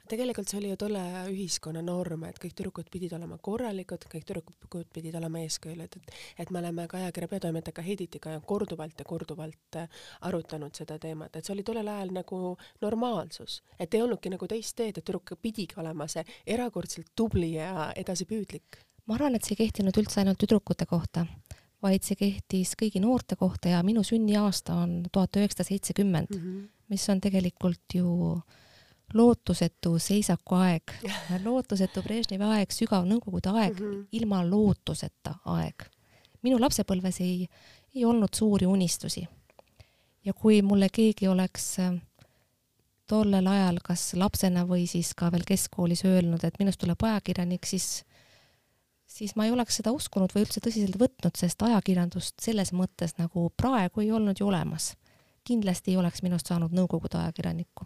Tegelikult 0.03 0.51
see 0.51 0.57
oli 0.59 0.67
ju 0.67 0.75
tolle 0.75 1.01
ühiskonna 1.31 1.79
norm, 1.81 2.25
et 2.27 2.35
kõik 2.41 2.51
tüdrukud 2.57 2.89
pidid 2.91 3.13
olema 3.15 3.37
korralikud, 3.41 4.03
kõik 4.11 4.25
tüdrukud 4.27 4.89
pidid 4.91 5.15
olema 5.15 5.39
eeskujud, 5.45 5.79
et 5.79 5.95
et 6.43 6.49
me 6.51 6.59
oleme 6.59 6.89
ka 6.91 6.97
ajakirja 6.99 7.29
peatoimetaja 7.31 7.85
Heiditiga 7.85 8.33
korduvalt 8.45 8.99
ja 8.99 9.05
korduvalt 9.07 9.77
äh, 9.79 10.03
arutanud 10.27 10.75
seda 10.75 10.97
teemat, 10.99 11.35
et 11.35 11.47
see 11.47 11.55
oli 11.55 11.63
tollel 11.63 11.87
ajal 11.87 12.11
nagu 12.19 12.41
normaalsus, 12.83 13.61
et 13.79 13.95
ei 13.95 14.03
olnudki 14.03 14.33
nagu 14.33 14.47
teist 14.51 14.75
teed, 14.75 14.99
et 14.99 15.07
tüdruk 15.07 15.37
pidigi 15.41 15.79
olema 15.79 16.09
see 16.11 16.25
erakordselt 16.57 17.13
tubli 17.15 17.53
ja 17.53 17.93
edasipüüdlik. 17.95 18.83
ma 19.07 19.15
arvan, 19.15 19.39
et 19.39 19.47
see 19.47 19.55
ei 19.55 19.63
kehtinud 19.63 20.03
üldse 20.03 20.19
ainult 20.19 20.43
tüdrukute 20.43 20.85
kohta, 20.85 21.25
vaid 21.83 22.05
see 22.05 22.17
kehtis 22.19 22.73
kõigi 22.79 23.01
noorte 23.03 23.35
kohta 23.39 23.73
ja 23.73 23.83
minu 23.83 24.03
sünniaasta 24.07 24.75
on 24.85 25.01
tuhat 25.11 25.35
üheksasada 25.39 25.67
seitsekümmend, 25.67 26.35
mhm. 26.35 26.59
mis 26.93 27.07
on 27.11 27.21
tegelikult 27.23 27.97
ju 27.97 28.37
lootusetu 29.13 29.97
seisakuaeg, 29.99 30.95
lootusetu 31.45 32.03
Brežnevi 32.05 32.47
aeg, 32.57 32.71
sügav 32.73 33.05
Nõukogude 33.07 33.51
aeg 33.53 33.75
mm, 33.79 33.91
-hmm. 33.91 34.07
ilma 34.19 34.41
lootuseta 34.47 35.35
aeg. 35.45 35.85
minu 36.41 36.59
lapsepõlves 36.59 37.21
ei, 37.21 37.47
ei 37.95 38.05
olnud 38.05 38.33
suuri 38.35 38.65
unistusi. 38.65 39.27
ja 40.25 40.33
kui 40.33 40.61
mulle 40.61 40.87
keegi 40.89 41.27
oleks 41.27 41.79
äh, 41.79 41.93
tollel 43.07 43.47
ajal 43.47 43.77
kas 43.83 44.13
lapsena 44.13 44.65
või 44.67 44.87
siis 44.87 45.13
ka 45.13 45.31
veel 45.31 45.43
keskkoolis 45.47 46.05
öelnud, 46.05 46.43
et 46.43 46.59
minust 46.59 46.79
tuleb 46.79 47.03
ajakirjanik, 47.03 47.65
siis 47.65 48.03
siis 49.13 49.35
ma 49.37 49.45
ei 49.47 49.53
oleks 49.53 49.79
seda 49.79 49.93
uskunud 49.95 50.33
või 50.33 50.47
üldse 50.47 50.63
tõsiselt 50.63 50.97
võtnud, 50.99 51.37
sest 51.37 51.61
ajakirjandust 51.65 52.41
selles 52.41 52.73
mõttes 52.73 53.17
nagu 53.19 53.49
praegu 53.57 54.03
ei 54.03 54.11
olnud 54.11 54.39
ju 54.41 54.49
olemas. 54.49 54.93
kindlasti 55.43 55.91
ei 55.91 55.97
oleks 55.99 56.23
minust 56.23 56.47
saanud 56.47 56.71
Nõukogude 56.71 57.19
ajakirjanikku 57.19 57.85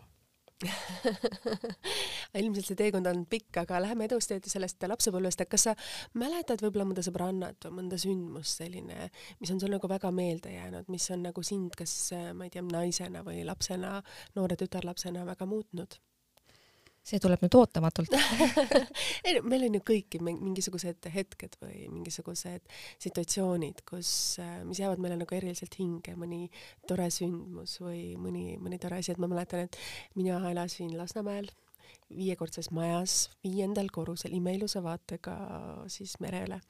ilmselt 2.41 2.65
see 2.65 2.77
teekond 2.77 3.07
on 3.09 3.25
pikk, 3.29 3.59
aga 3.61 3.81
läheme 3.83 4.07
edasi 4.07 4.39
sellest 4.49 4.81
lapsepõlvest, 4.89 5.43
et 5.43 5.51
kas 5.51 5.67
sa 5.69 5.75
mäletad 6.17 6.63
võib-olla 6.63 6.87
mõnda 6.89 7.03
sõbrannat 7.05 7.67
või 7.67 7.75
mõnda 7.81 7.99
sündmust 8.01 8.63
selline, 8.63 9.11
mis 9.41 9.53
on 9.53 9.61
sul 9.61 9.73
nagu 9.73 9.89
väga 9.89 10.11
meelde 10.15 10.55
jäänud, 10.55 10.89
mis 10.93 11.05
on 11.13 11.27
nagu 11.29 11.43
sind, 11.45 11.77
kas 11.77 11.93
ma 12.33 12.47
ei 12.47 12.53
tea, 12.53 12.65
naisena 12.65 13.21
või 13.27 13.43
lapsena, 13.45 13.99
noore 14.37 14.57
tütarlapsena 14.57 15.27
väga 15.29 15.49
muutnud? 15.49 15.99
See 17.07 17.21
tuleb 17.23 17.43
nüüd 17.43 17.55
ootamatult. 17.57 18.15
Ei, 19.27 19.39
meil 19.43 19.67
on 19.67 19.77
ju 19.77 19.83
kõiki 19.87 20.21
mingisugused 20.23 21.07
hetked 21.13 21.55
või 21.61 21.85
mingisugused 21.91 22.65
situatsioonid, 23.03 23.83
kus, 23.87 24.09
äh, 24.43 24.57
mis 24.67 24.81
jäävad 24.83 25.03
meile 25.03 25.19
nagu 25.21 25.37
eriliselt 25.37 25.77
hinge, 25.79 26.17
mõni 26.19 26.47
tore 26.89 27.07
sündmus 27.13 27.77
või 27.83 28.01
mõni, 28.19 28.57
mõni 28.61 28.81
tore 28.81 28.99
asi, 29.01 29.13
et 29.13 29.21
ma 29.23 29.31
mäletan, 29.31 29.67
et 29.67 29.79
mina 30.19 30.41
elasin 30.51 30.93
Lasnamäel 30.97 31.49
viiekordses 32.15 32.71
majas 32.71 33.29
viiendal 33.43 33.89
korrusel 33.91 34.33
imeilusa 34.37 34.83
vaatega 34.83 35.35
siis 35.91 36.15
merele 36.23 36.61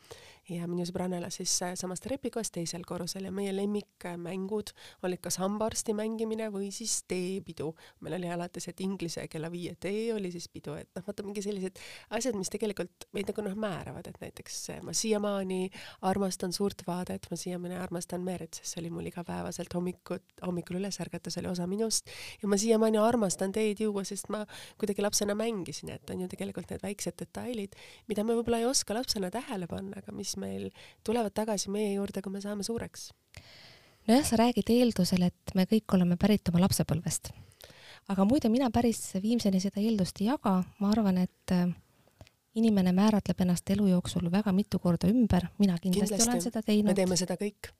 ja 0.50 0.68
minu 0.70 0.86
sõbranna 0.88 1.20
elas 1.20 1.38
siis 1.40 1.52
samas 1.80 2.02
trepikojas 2.04 2.52
teisel 2.56 2.86
korrusel 2.88 3.28
ja 3.28 3.32
meie 3.36 3.52
lemmikmängud 3.56 4.72
olid 5.08 5.22
kas 5.24 5.40
hambaarsti 5.42 5.96
mängimine 5.98 6.48
või 6.54 6.70
siis 6.72 7.02
teepidu. 7.08 7.74
meil 8.02 8.16
oli 8.18 8.30
alati 8.32 8.64
see, 8.64 8.72
et 8.72 8.84
inglise 8.86 9.28
kella 9.28 9.52
viie 9.52 9.76
tee 9.80 10.14
oli 10.14 10.32
siis 10.32 10.48
pidu, 10.50 10.78
et 10.80 10.90
noh, 10.96 11.04
vaata 11.08 11.26
mingi 11.28 11.44
sellised 11.44 11.82
asjad, 12.16 12.38
mis 12.40 12.52
tegelikult 12.54 13.08
meid 13.14 13.28
nagu 13.32 13.44
noh, 13.44 13.58
määravad, 13.60 14.08
et 14.08 14.20
näiteks 14.24 14.60
ma 14.88 14.96
siiamaani 14.96 15.70
armastan 16.08 16.56
suurt 16.56 16.86
vaadet, 16.88 17.28
ma 17.32 17.40
siiamaani 17.40 17.80
armastan 17.82 18.24
merd, 18.24 18.56
sest 18.56 18.76
see 18.78 18.84
oli 18.86 18.94
mul 18.94 19.12
igapäevaselt 19.12 19.74
hommikut, 19.76 20.24
hommikul 20.46 20.80
üles 20.80 21.02
ärgates 21.04 21.40
oli 21.42 21.52
osa 21.52 21.68
minust 21.68 22.08
ja 22.42 22.48
ma 22.48 22.60
siiamaani 22.60 23.02
armastan 23.04 23.52
teed 23.52 23.84
juua, 23.84 24.06
sest 24.08 24.32
ma 24.32 24.46
kuidagi 24.80 25.04
lapsena 25.04 25.27
mängisin, 25.36 25.90
et 25.96 26.10
on 26.10 26.22
ju 26.22 26.28
tegelikult 26.32 26.70
need 26.72 26.84
väiksed 26.84 27.18
detailid, 27.20 27.74
mida 28.08 28.24
me 28.24 28.36
võib-olla 28.38 28.62
ei 28.62 28.70
oska 28.70 28.96
lapsena 28.98 29.32
tähele 29.34 29.68
panna, 29.68 30.02
aga 30.02 30.14
mis 30.16 30.36
meil 30.40 30.70
tulevad 31.08 31.36
tagasi 31.36 31.72
meie 31.74 31.94
juurde, 31.96 32.22
kui 32.22 32.32
me 32.34 32.42
saame 32.44 32.64
suureks. 32.68 33.12
nojah, 34.08 34.24
sa 34.26 34.40
räägid 34.40 34.72
eeldusel, 34.72 35.28
et 35.28 35.56
me 35.56 35.68
kõik 35.70 35.98
oleme 35.98 36.18
pärit 36.18 36.50
oma 36.50 36.64
lapsepõlvest. 36.66 37.34
aga 38.08 38.26
muide, 38.26 38.50
mina 38.50 38.70
päris 38.72 39.14
viimseni 39.22 39.60
seda 39.60 39.82
eeldust 39.82 40.22
ei 40.22 40.32
jaga, 40.32 40.62
ma 40.80 40.92
arvan, 40.92 41.18
et 41.18 41.56
äh, 41.56 41.68
inimene 42.56 42.94
määratleb 42.96 43.42
ennast 43.46 43.70
elu 43.70 43.88
jooksul 43.88 44.32
väga 44.32 44.54
mitu 44.56 44.80
korda 44.80 45.10
ümber, 45.12 45.50
mina 45.60 45.78
kindlasti, 45.78 46.16
kindlasti 46.16 46.30
olen 46.30 46.42
seda 46.42 46.62
teinud. 46.62 46.92
me 46.92 46.98
teeme 46.98 47.18
seda 47.18 47.38
kõik. 47.40 47.72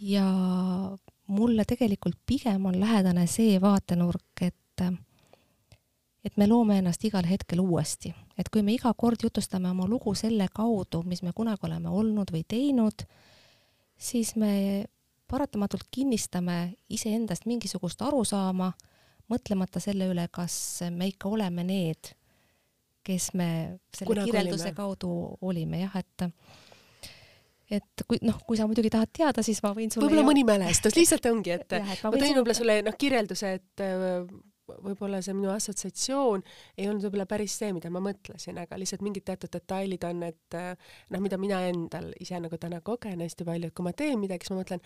ja 0.00 0.24
mulle 1.26 1.64
tegelikult 1.68 2.18
pigem 2.26 2.66
on 2.66 2.80
lähedane 2.80 3.26
see 3.26 3.58
vaatenurk, 3.60 4.42
et 4.42 4.84
äh, 4.84 4.94
et 6.24 6.36
me 6.36 6.48
loome 6.48 6.78
ennast 6.80 7.04
igal 7.06 7.26
hetkel 7.28 7.60
uuesti, 7.62 8.12
et 8.38 8.50
kui 8.52 8.62
me 8.66 8.74
iga 8.74 8.92
kord 8.98 9.22
jutustame 9.22 9.70
oma 9.70 9.86
lugu 9.88 10.14
selle 10.18 10.48
kaudu, 10.54 11.02
mis 11.06 11.22
me 11.22 11.32
kunagi 11.36 11.68
oleme 11.68 11.92
olnud 11.94 12.32
või 12.34 12.44
teinud, 12.48 13.04
siis 13.98 14.34
me 14.36 14.84
paratamatult 15.28 15.88
kinnistame 15.92 16.78
iseendast 16.88 17.46
mingisugust 17.46 18.02
arusaama, 18.02 18.72
mõtlemata 19.28 19.80
selle 19.82 20.08
üle, 20.08 20.24
kas 20.32 20.54
me 20.94 21.10
ikka 21.10 21.28
oleme 21.28 21.64
need, 21.68 22.14
kes 23.04 23.32
me 23.38 23.50
selle 23.94 24.08
kunagi 24.08 24.32
kirjelduse 24.32 24.70
olime. 24.70 24.78
kaudu 24.78 25.12
olime, 25.40 25.84
jah, 25.84 26.00
et 26.00 26.28
et 27.68 28.04
kui 28.08 28.16
noh, 28.24 28.38
kui 28.48 28.56
sa 28.56 28.64
muidugi 28.64 28.88
tahad 28.90 29.10
teada, 29.12 29.44
siis 29.44 29.60
ma 29.60 29.74
võin 29.76 29.92
sulle 29.92 30.06
võib-olla 30.06 30.24
mõni 30.24 30.44
mälestus, 30.48 30.96
lihtsalt 30.96 31.26
ongi, 31.28 31.52
et 31.58 31.72
ja, 31.76 31.82
et 31.84 32.04
ma, 32.04 32.12
ma 32.14 32.20
tõin 32.20 32.38
võib-olla 32.38 32.56
sulle 32.56 32.78
noh, 32.86 32.96
kirjelduse, 32.96 33.52
et 33.60 33.84
võib-olla 34.84 35.20
see 35.24 35.36
minu 35.36 35.52
assotsiatsioon 35.54 36.44
ei 36.76 36.88
olnud 36.88 37.06
võib-olla 37.08 37.28
päris 37.30 37.58
see, 37.60 37.72
mida 37.76 37.90
ma 37.94 38.02
mõtlesin, 38.04 38.58
aga 38.62 38.78
lihtsalt 38.80 39.04
mingid 39.06 39.26
teatud 39.28 39.52
detailid 39.54 40.04
on, 40.08 40.26
et 40.28 40.58
noh, 40.58 41.22
mida 41.24 41.40
mina 41.40 41.62
endal 41.68 42.12
ise 42.20 42.40
nagu 42.42 42.60
täna 42.60 42.82
kogen 42.84 43.24
hästi 43.24 43.46
palju, 43.48 43.70
et 43.70 43.76
kui 43.76 43.86
ma 43.86 43.94
teen 43.96 44.20
midagi, 44.20 44.46
siis 44.46 44.54
ma 44.54 44.62
mõtlen, 44.62 44.84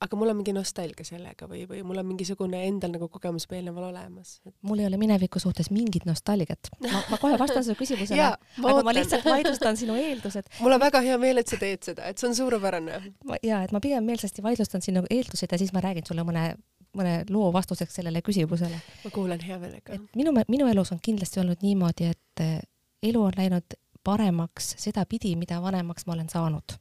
aga 0.00 0.16
mul 0.16 0.32
on 0.32 0.38
mingi 0.38 0.52
nostalgia 0.56 1.04
sellega 1.04 1.46
või, 1.48 1.66
või 1.68 1.82
mul 1.84 2.00
on 2.00 2.08
mingisugune 2.08 2.62
endal 2.68 2.94
nagu 2.94 3.08
kogemus 3.12 3.46
eelneval 3.50 3.90
olemas 3.90 4.38
et.... 4.48 4.54
mul 4.64 4.80
ei 4.80 4.88
ole 4.88 4.96
mineviku 5.00 5.42
suhtes 5.42 5.68
mingit 5.74 6.06
nostalgiat. 6.08 6.70
ma, 6.80 7.02
ma 7.12 7.18
kohe 7.20 7.36
vastan 7.40 7.66
su 7.66 7.76
küsimusele 7.78 8.22
aga 8.30 8.38
ootan. 8.62 8.86
ma 8.88 8.96
lihtsalt 8.96 9.28
vaidlustan 9.28 9.76
sinu 9.80 9.98
eeldused. 10.00 10.48
mul 10.64 10.76
on 10.76 10.80
väga 10.80 11.04
hea 11.04 11.18
meel, 11.20 11.42
et 11.42 11.52
sa 11.52 11.60
teed 11.60 11.84
seda, 11.90 12.08
et 12.08 12.20
see 12.20 12.30
on 12.30 12.36
suurepärane. 12.38 13.00
ja, 13.44 13.60
et 13.60 13.76
ma 13.76 13.82
pigem 13.84 14.08
meelsasti 14.08 14.44
vaidlustan 14.44 14.84
sinu 14.84 15.04
eeldused 15.10 15.52
ja 15.52 15.60
siis 15.60 15.74
ma 15.76 15.84
räägin 15.84 16.08
sulle 16.08 16.24
mõne 16.24 16.54
mõne 16.96 17.24
loo 17.30 17.52
vastuseks 17.52 17.94
sellele 17.94 18.22
küsimusele. 18.22 18.80
ma 19.04 19.10
kuulan 19.10 19.40
hea 19.40 19.58
meelega. 19.58 19.94
et 19.94 20.16
minu, 20.16 20.32
minu 20.48 20.66
elus 20.66 20.92
on 20.92 20.98
kindlasti 21.02 21.40
olnud 21.40 21.62
niimoodi, 21.62 22.10
et 22.10 22.44
eh, 22.44 22.60
elu 23.02 23.22
on 23.22 23.36
läinud 23.36 23.76
paremaks 24.04 24.74
sedapidi, 24.78 25.36
mida 25.36 25.62
vanemaks 25.62 26.06
ma 26.06 26.12
olen 26.12 26.28
saanud. 26.28 26.76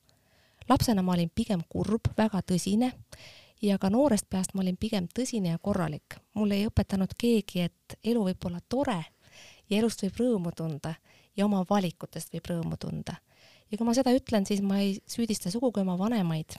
lapsena 0.69 1.01
ma 1.01 1.13
olin 1.13 1.31
pigem 1.35 1.61
kurb, 1.69 2.11
väga 2.17 2.41
tõsine 2.51 2.91
ja 3.61 3.77
ka 3.77 3.89
noorest 3.89 4.29
peast 4.29 4.53
ma 4.53 4.61
olin 4.61 4.77
pigem 4.77 5.07
tõsine 5.07 5.55
ja 5.55 5.59
korralik. 5.61 6.15
mulle 6.33 6.55
ei 6.55 6.67
õpetanud 6.67 7.13
keegi, 7.17 7.61
et 7.61 7.99
elu 8.03 8.23
võib 8.23 8.45
olla 8.45 8.59
tore 8.69 9.03
ja 9.69 9.77
elust 9.77 10.03
võib 10.03 10.21
rõõmu 10.23 10.51
tunda 10.55 10.95
ja 11.37 11.45
oma 11.45 11.65
valikutest 11.69 12.33
võib 12.33 12.49
rõõmu 12.49 12.77
tunda. 12.79 13.15
ja 13.71 13.77
kui 13.77 13.85
ma 13.85 13.93
seda 13.93 14.11
ütlen, 14.15 14.45
siis 14.45 14.61
ma 14.61 14.79
ei 14.79 14.97
süüdista 15.07 15.51
sugugi 15.51 15.81
oma 15.81 15.97
vanemaid 15.97 16.57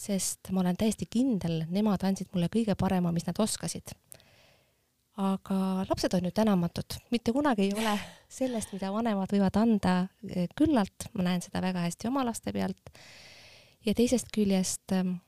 sest 0.00 0.50
ma 0.54 0.62
olen 0.62 0.78
täiesti 0.80 1.08
kindel, 1.10 1.64
nemad 1.68 2.04
andsid 2.08 2.30
mulle 2.34 2.48
kõige 2.52 2.76
parema, 2.78 3.12
mis 3.12 3.26
nad 3.28 3.38
oskasid. 3.38 3.94
aga 5.20 5.84
lapsed 5.88 6.14
on 6.16 6.24
ju 6.24 6.30
tänamatud, 6.32 6.96
mitte 7.12 7.32
kunagi 7.36 7.66
ei 7.66 7.72
ole 7.76 7.96
sellest, 8.28 8.72
mida 8.72 8.92
vanemad 8.92 9.32
võivad 9.34 9.58
anda 9.60 9.96
eh, 10.28 10.46
küllalt, 10.56 11.10
ma 11.12 11.26
näen 11.26 11.42
seda 11.44 11.60
väga 11.60 11.82
hästi 11.84 12.08
oma 12.08 12.24
laste 12.24 12.52
pealt. 12.52 12.94
ja 13.84 13.94
teisest 13.94 14.32
küljest 14.32 14.92
ähm, 14.92 15.18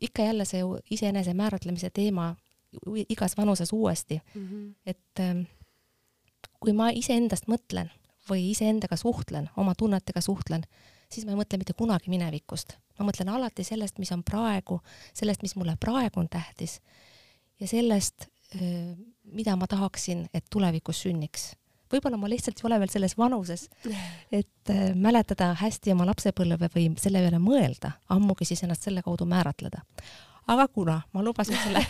ikka 0.00 0.22
jälle 0.28 0.44
see 0.44 0.62
iseenese 0.90 1.34
määratlemise 1.34 1.90
teema 1.90 2.34
igas 3.08 3.36
vanuses 3.36 3.72
uuesti 3.72 4.20
mm, 4.34 4.48
-hmm. 4.48 4.74
et 4.86 5.20
ähm, 5.20 5.42
kui 6.60 6.72
ma 6.72 6.90
iseendast 6.90 7.48
mõtlen 7.48 7.90
või 8.30 8.50
iseendaga 8.50 8.96
suhtlen, 8.96 9.50
oma 9.56 9.74
tunnetega 9.74 10.20
suhtlen, 10.20 10.64
siis 11.12 11.26
ma 11.26 11.34
ei 11.34 11.40
mõtle 11.40 11.60
mitte 11.60 11.76
kunagi 11.78 12.10
minevikust. 12.12 12.76
ma 12.98 13.08
mõtlen 13.08 13.30
alati 13.32 13.64
sellest, 13.64 13.98
mis 13.98 14.12
on 14.12 14.22
praegu, 14.22 14.80
sellest, 15.14 15.42
mis 15.42 15.56
mulle 15.56 15.76
praegu 15.80 16.20
on 16.20 16.28
tähtis 16.28 16.80
ja 17.60 17.68
sellest, 17.68 18.28
mida 19.24 19.56
ma 19.56 19.66
tahaksin, 19.66 20.26
et 20.34 20.44
tulevikus 20.50 21.04
sünniks. 21.06 21.52
võib-olla 21.92 22.16
ma 22.16 22.28
lihtsalt 22.28 22.60
ei 22.60 22.66
ole 22.68 22.78
veel 22.80 22.92
selles 22.92 23.14
vanuses, 23.18 23.66
et 24.32 24.72
mäletada 24.96 25.52
hästi 25.60 25.92
oma 25.92 26.06
lapsepõlve 26.08 26.70
või 26.74 26.90
selle 27.00 27.20
üle 27.28 27.40
mõelda, 27.40 27.92
ammugi 28.08 28.48
siis 28.48 28.64
ennast 28.64 28.88
selle 28.88 29.04
kaudu 29.04 29.28
määratleda 29.28 29.82
aga 30.50 30.66
kuna 30.68 30.96
ma 31.12 31.22
lubasin 31.22 31.56
selle 31.56 31.82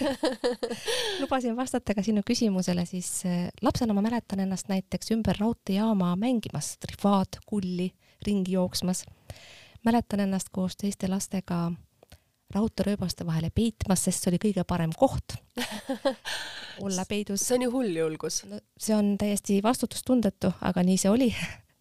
lubasin 1.22 1.56
vastata 1.56 1.94
ka 1.94 2.02
sinu 2.04 2.22
küsimusele, 2.26 2.84
siis 2.86 3.22
lapsena 3.62 3.94
ma 3.96 4.04
mäletan 4.04 4.42
ennast 4.44 4.68
näiteks 4.68 5.14
ümber 5.14 5.38
raudteejaama 5.40 6.12
mängimas 6.20 6.74
trifaad, 6.82 7.40
kulli, 7.46 7.92
ringi 8.26 8.52
jooksmas. 8.52 9.04
mäletan 9.84 10.20
ennast 10.20 10.48
koos 10.52 10.76
teiste 10.76 11.08
lastega 11.08 11.72
raudteerööbaste 12.54 13.26
vahele 13.26 13.50
peitmas, 13.54 14.04
sest 14.04 14.22
see 14.22 14.32
oli 14.32 14.40
kõige 14.42 14.64
parem 14.68 14.92
koht 14.96 15.36
olla 16.84 17.04
peidus. 17.08 17.46
see 17.46 17.56
on 17.56 17.66
ju 17.66 17.72
hull 17.72 17.96
julgus 17.96 18.42
no,. 18.48 18.60
see 18.78 18.96
on 18.96 19.16
täiesti 19.18 19.60
vastutustundetu, 19.62 20.52
aga 20.60 20.84
nii 20.86 20.98
see 21.00 21.10
oli 21.10 21.30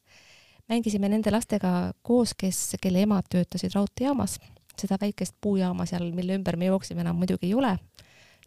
mängisime 0.71 1.09
nende 1.11 1.33
lastega 1.33 1.91
koos, 2.01 2.33
kes, 2.37 2.77
kelle 2.81 3.03
emad 3.03 3.27
töötasid 3.29 3.75
raudteejaamas. 3.75 4.39
seda 4.81 4.97
väikest 5.01 5.35
puujaama 5.41 5.85
seal, 5.85 6.11
mille 6.15 6.39
ümber 6.39 6.57
me 6.57 6.71
jooksime, 6.71 7.03
enam 7.03 7.19
muidugi 7.19 7.51
ei 7.51 7.53
ole, 7.53 7.75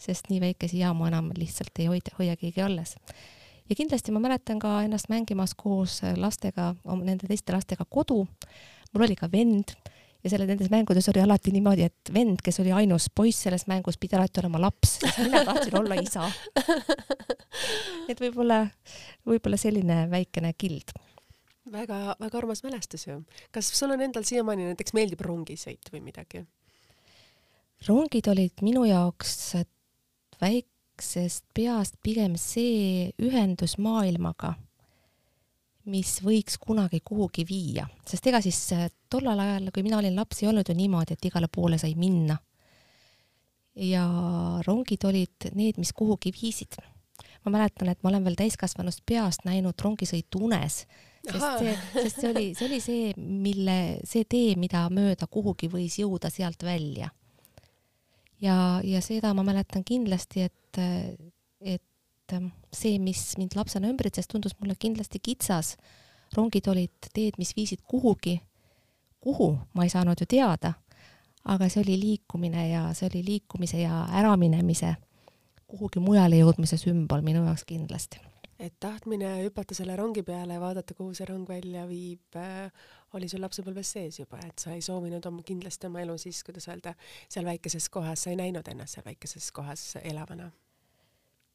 sest 0.00 0.30
nii 0.32 0.40
väikesi 0.40 0.80
jaamu 0.80 1.06
enam 1.06 1.30
lihtsalt 1.36 1.78
ei 1.78 1.86
hoida, 1.92 2.16
hoia 2.18 2.36
keegi 2.40 2.62
alles 2.64 2.96
ja 3.68 3.76
kindlasti 3.76 4.12
ma 4.12 4.22
mäletan 4.22 4.60
ka 4.62 4.76
ennast 4.84 5.10
mängimas 5.12 5.54
koos 5.56 6.00
lastega, 6.16 6.74
nende 7.00 7.28
teiste 7.30 7.54
lastega 7.54 7.84
kodu. 7.84 8.26
mul 8.94 9.06
oli 9.06 9.16
ka 9.16 9.28
vend 9.32 9.74
ja 10.24 10.30
selle 10.30 10.46
nendes 10.48 10.70
mängudes 10.72 11.08
oli 11.12 11.20
alati 11.20 11.52
niimoodi, 11.52 11.88
et 11.88 12.12
vend, 12.12 12.40
kes 12.44 12.60
oli 12.60 12.72
ainus 12.72 13.10
poiss 13.14 13.44
selles 13.44 13.66
mängus, 13.68 13.98
pidi 14.00 14.16
alati 14.16 14.40
olema 14.40 14.60
laps, 14.60 14.98
sest 15.00 15.18
mina 15.24 15.44
tahtsin 15.44 15.78
olla 15.78 15.98
isa. 16.00 16.30
et 18.10 18.20
võib-olla, 18.20 18.64
võib-olla 19.28 19.60
selline 19.60 20.04
väikene 20.10 20.54
kild 20.58 20.94
väga-väga 21.72 22.38
armas 22.38 22.62
mälestus 22.64 23.06
ju. 23.06 23.22
kas 23.50 23.70
sul 23.78 23.94
on 23.94 24.02
endal 24.04 24.24
siiamaani 24.26 24.68
näiteks 24.70 24.92
meeldib 24.96 25.22
rongisõit 25.24 25.88
või 25.92 26.02
midagi? 26.04 26.44
rongid 27.88 28.28
olid 28.28 28.62
minu 28.64 28.84
jaoks 28.88 29.56
väik-, 30.42 30.73
väiksest 30.94 31.44
peast 31.54 31.96
pigem 32.02 32.36
see 32.36 33.10
ühendus 33.18 33.78
maailmaga, 33.78 34.54
mis 35.86 36.20
võiks 36.22 36.56
kunagi 36.58 37.00
kuhugi 37.04 37.44
viia, 37.44 37.86
sest 38.06 38.26
ega 38.26 38.40
siis 38.40 38.72
äh, 38.72 38.90
tollel 39.10 39.38
ajal, 39.38 39.70
kui 39.72 39.82
mina 39.82 39.98
olin 39.98 40.14
laps, 40.16 40.42
ei 40.42 40.48
olnud 40.48 40.68
ju 40.68 40.74
niimoodi, 40.74 41.14
et 41.14 41.24
igale 41.24 41.48
poole 41.48 41.78
sai 41.78 41.94
minna. 41.94 42.38
ja 43.74 44.04
rongid 44.66 45.02
olid 45.04 45.50
need, 45.54 45.78
mis 45.78 45.92
kuhugi 45.92 46.30
viisid. 46.30 46.76
ma 47.44 47.50
mäletan, 47.50 47.88
et 47.88 48.02
ma 48.02 48.10
olen 48.10 48.24
veel 48.24 48.36
täiskasvanust 48.36 49.02
peast 49.04 49.44
näinud 49.44 49.74
rongisõitu 49.82 50.44
unes, 50.46 50.86
sest 51.26 51.58
see, 51.58 51.74
sest 51.92 52.20
see 52.20 52.30
oli, 52.30 52.54
see 52.54 52.68
oli 52.68 52.80
see, 52.80 53.12
mille, 53.18 53.98
see 54.04 54.24
tee, 54.24 54.54
mida 54.56 54.88
mööda 54.90 55.26
kuhugi 55.26 55.68
võis 55.68 55.98
jõuda 55.98 56.30
sealt 56.30 56.62
välja. 56.62 57.10
Ja, 58.40 58.80
ja 58.84 59.00
seda 59.04 59.34
ma 59.34 59.44
mäletan 59.46 59.84
kindlasti, 59.84 60.48
et, 60.48 60.80
et 61.60 62.36
see, 62.74 62.98
mis 62.98 63.22
mind 63.38 63.56
lapsena 63.56 63.90
ümbritses, 63.92 64.28
tundus 64.30 64.56
mulle 64.60 64.76
kindlasti 64.78 65.20
kitsas. 65.22 65.76
rongid 66.34 66.66
olid 66.66 67.06
teed, 67.14 67.36
mis 67.38 67.52
viisid 67.56 67.84
kuhugi, 67.86 68.40
kuhu 69.22 69.52
ma 69.74 69.84
ei 69.84 69.90
saanud 69.92 70.18
ju 70.18 70.26
teada, 70.26 70.72
aga 71.44 71.68
see 71.68 71.82
oli 71.84 71.98
liikumine 72.00 72.68
ja 72.68 72.88
see 72.94 73.06
oli 73.06 73.22
liikumise 73.24 73.78
ja 73.84 74.06
äraminemise 74.18 74.96
kuhugi 75.74 76.02
mujale 76.02 76.38
jõudmise 76.40 76.78
sümbol 76.80 77.22
minu 77.22 77.44
jaoks 77.44 77.64
kindlasti. 77.68 78.20
et 78.58 78.74
tahtmine 78.80 79.42
hüpata 79.42 79.74
selle 79.74 79.96
rongi 79.96 80.22
peale 80.22 80.54
ja 80.54 80.60
vaadata, 80.60 80.94
kuhu 80.94 81.14
see 81.14 81.26
rong 81.26 81.48
välja 81.48 81.86
viib 81.88 82.36
äh,, 82.38 82.70
oli 83.14 83.28
sul 83.30 83.42
lapsepõlves 83.44 83.94
sees 83.96 84.20
juba, 84.20 84.40
et 84.46 84.62
sa 84.62 84.74
ei 84.74 84.82
soovinud 84.84 85.24
oma, 85.30 85.44
kindlasti 85.46 85.88
oma 85.90 86.02
elu 86.04 86.16
siis, 86.20 86.42
kuidas 86.46 86.68
öelda, 86.70 86.94
seal 87.28 87.46
väikeses 87.48 87.88
kohas, 87.94 88.26
sa 88.26 88.32
ei 88.32 88.40
näinud 88.40 88.68
ennast 88.70 88.98
seal 88.98 89.06
väikeses 89.06 89.50
kohas 89.54 89.92
elavana? 90.02 90.50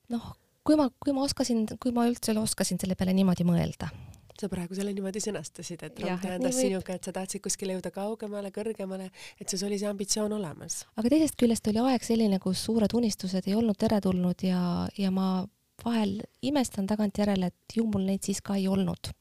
noh, 0.09 0.29
kui 0.65 0.77
ma, 0.79 0.89
kui 1.03 1.13
ma 1.15 1.25
oskasin, 1.27 1.65
kui 1.81 1.93
ma 1.95 2.07
üldse 2.09 2.33
oskasin 2.39 2.81
selle 2.81 2.97
peale 2.99 3.13
niimoodi 3.17 3.45
mõelda 3.47 3.91
sa 4.39 4.47
praegu 4.47 4.75
selle 4.77 4.93
niimoodi 4.95 5.19
sõnastasid, 5.19 5.81
et 5.83 5.97
rong 5.99 6.21
tähendas 6.23 6.55
sinuga, 6.55 6.95
et 6.95 7.03
sa 7.03 7.11
tahtsid 7.15 7.43
kuskile 7.43 7.75
jõuda 7.75 7.91
kaugemale, 7.91 8.53
kõrgemale, 8.55 9.09
et 9.35 9.51
sul 9.51 9.67
oli 9.67 9.79
see 9.81 9.89
ambitsioon 9.89 10.31
olemas. 10.37 10.85
aga 10.95 11.11
teisest 11.11 11.35
küljest 11.39 11.67
oli 11.71 11.81
aeg 11.83 12.05
selline, 12.07 12.39
kus 12.39 12.63
suured 12.69 12.93
unistused 12.95 13.49
ei 13.49 13.57
olnud 13.59 13.75
teretulnud 13.79 14.45
ja, 14.47 14.61
ja 14.97 15.11
ma 15.11 15.43
vahel 15.83 16.19
imestan 16.45 16.87
tagantjärele, 16.87 17.51
et 17.51 17.75
ju 17.75 17.85
mul 17.87 18.05
neid 18.07 18.23
siis 18.25 18.41
ka 18.41 18.55
ei 18.59 18.67
olnud. 18.71 19.11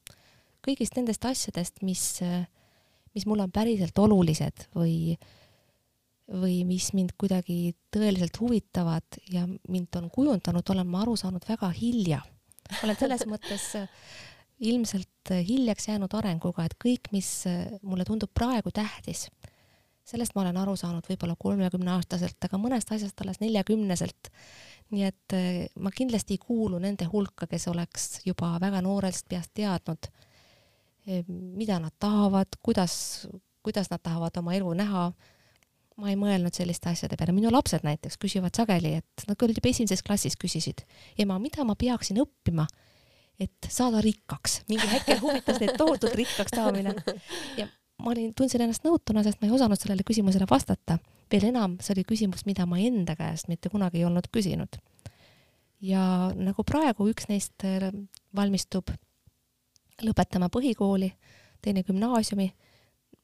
Kõigist 0.65 0.97
nendest 0.99 1.25
asjadest, 1.25 1.83
mis, 1.83 2.21
mis 3.15 3.27
mulle 3.27 3.47
on 3.47 3.53
päriselt 3.55 3.99
olulised 3.99 4.69
või 4.77 5.19
või 6.29 6.61
mis 6.69 6.91
mind 6.93 7.15
kuidagi 7.17 7.73
tõeliselt 7.95 8.37
huvitavad 8.41 9.21
ja 9.33 9.47
mind 9.49 9.97
on 9.97 10.11
kujundanud, 10.13 10.67
olen 10.71 10.91
ma 10.91 11.03
aru 11.03 11.17
saanud 11.17 11.45
väga 11.49 11.71
hilja. 11.73 12.21
olen 12.85 12.97
selles 13.01 13.25
mõttes 13.33 13.71
ilmselt 14.61 15.33
hiljaks 15.49 15.89
jäänud 15.89 16.15
arenguga, 16.19 16.67
et 16.67 16.77
kõik, 16.85 17.13
mis 17.13 17.31
mulle 17.83 18.05
tundub 18.05 18.31
praegu 18.35 18.71
tähtis, 18.75 19.29
sellest 20.05 20.35
ma 20.35 20.43
olen 20.43 20.57
aru 20.57 20.77
saanud 20.77 21.07
võib-olla 21.09 21.37
kolmekümne 21.39 21.95
aastaselt, 21.95 22.37
aga 22.45 22.61
mõnest 22.61 22.93
asjast 22.93 23.21
alles 23.23 23.41
neljakümneselt. 23.41 24.33
nii 24.91 25.05
et 25.05 25.35
ma 25.81 25.91
kindlasti 25.93 26.35
ei 26.37 26.41
kuulu 26.41 26.79
nende 26.81 27.05
hulka, 27.05 27.47
kes 27.47 27.69
oleks 27.69 28.21
juba 28.25 28.55
väga 28.61 28.81
noorest 28.81 29.29
peast 29.29 29.53
teadnud, 29.55 30.09
mida 31.29 31.79
nad 31.81 31.95
tahavad, 31.99 32.59
kuidas, 32.63 33.27
kuidas 33.65 33.91
nad 33.91 34.03
tahavad 34.03 34.37
oma 34.41 34.55
elu 34.59 34.75
näha. 34.83 35.11
ma 35.99 36.13
ei 36.13 36.15
mõelnud 36.15 36.55
selliste 36.55 36.93
asjade 36.93 37.17
peale, 37.19 37.33
minu 37.35 37.51
lapsed 37.51 37.83
näiteks 37.83 38.21
küsivad 38.23 38.55
sageli, 38.55 38.93
et 39.01 39.25
nad 39.27 39.35
küll 39.35 39.51
juba 39.51 39.67
esimeses 39.67 40.05
klassis 40.07 40.37
küsisid, 40.39 40.85
ema, 41.19 41.41
mida 41.43 41.65
ma 41.67 41.75
peaksin 41.75 42.21
õppima 42.23 42.69
et 43.41 43.69
saada 43.71 44.01
rikkaks. 44.03 44.63
mingi 44.69 44.87
hetkel 44.91 45.21
huvitas 45.23 45.61
neid 45.63 45.77
tohutult 45.79 46.15
rikkaks 46.19 46.55
saamine. 46.55 46.95
ja 47.61 47.69
ma 48.03 48.13
olin, 48.13 48.33
tundsin 48.35 48.63
ennast 48.65 48.87
nõutuna, 48.87 49.25
sest 49.27 49.41
ma 49.41 49.49
ei 49.49 49.55
osanud 49.55 49.81
sellele 49.81 50.07
küsimusele 50.07 50.47
vastata. 50.51 50.99
veel 51.33 51.49
enam, 51.51 51.79
see 51.83 51.95
oli 51.97 52.07
küsimus, 52.09 52.45
mida 52.47 52.67
ma 52.67 52.81
enda 52.83 53.17
käest 53.19 53.51
mitte 53.51 53.71
kunagi 53.73 54.03
ei 54.03 54.07
olnud 54.09 54.31
küsinud. 54.35 54.81
ja 55.81 56.03
nagu 56.35 56.65
praegu 56.67 57.09
üks 57.11 57.29
neist 57.31 57.67
äh, 57.67 57.91
valmistub 58.35 58.91
lõpetama 60.05 60.49
põhikooli, 60.53 61.11
teine 61.63 61.83
gümnaasiumi, 61.87 62.49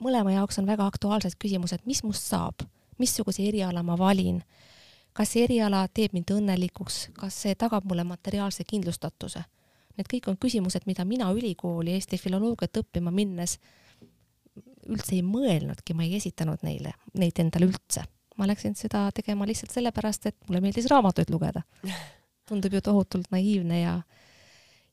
mõlema 0.03 0.35
jaoks 0.35 0.59
on 0.59 0.67
väga 0.67 0.87
aktuaalsed 0.91 1.37
küsimused, 1.41 1.85
mis 1.87 2.03
must 2.05 2.27
saab, 2.31 2.65
missuguse 2.99 3.45
eriala 3.47 3.83
ma 3.83 3.97
valin, 3.99 4.41
kas 5.15 5.35
see 5.35 5.45
eriala 5.47 5.85
teeb 5.95 6.15
mind 6.17 6.33
õnnelikuks, 6.35 7.09
kas 7.19 7.37
see 7.45 7.55
tagab 7.59 7.87
mulle 7.89 8.05
materiaalse 8.09 8.67
kindlustatuse? 8.69 9.45
Need 9.95 10.11
kõik 10.11 10.27
on 10.33 10.39
küsimused, 10.43 10.89
mida 10.91 11.05
mina 11.07 11.29
ülikooli 11.31 11.95
Eesti 11.95 12.19
filoloogiat 12.19 12.81
õppima 12.83 13.13
minnes 13.15 13.61
üldse 14.91 15.15
ei 15.15 15.23
mõelnudki, 15.23 15.95
ma 15.95 16.03
ei 16.05 16.17
esitanud 16.19 16.65
neile, 16.67 16.97
neid 17.15 17.39
endale 17.41 17.71
üldse. 17.71 18.03
ma 18.35 18.49
läksin 18.51 18.75
seda 18.75 19.13
tegema 19.15 19.47
lihtsalt 19.47 19.71
sellepärast, 19.71 20.27
et 20.27 20.37
mulle 20.49 20.61
meeldis 20.61 20.89
raamatuid 20.91 21.31
lugeda. 21.31 21.63
tundub 22.49 22.73
ju 22.75 22.81
tohutult 22.81 23.31
naiivne 23.31 23.81
ja, 23.81 23.95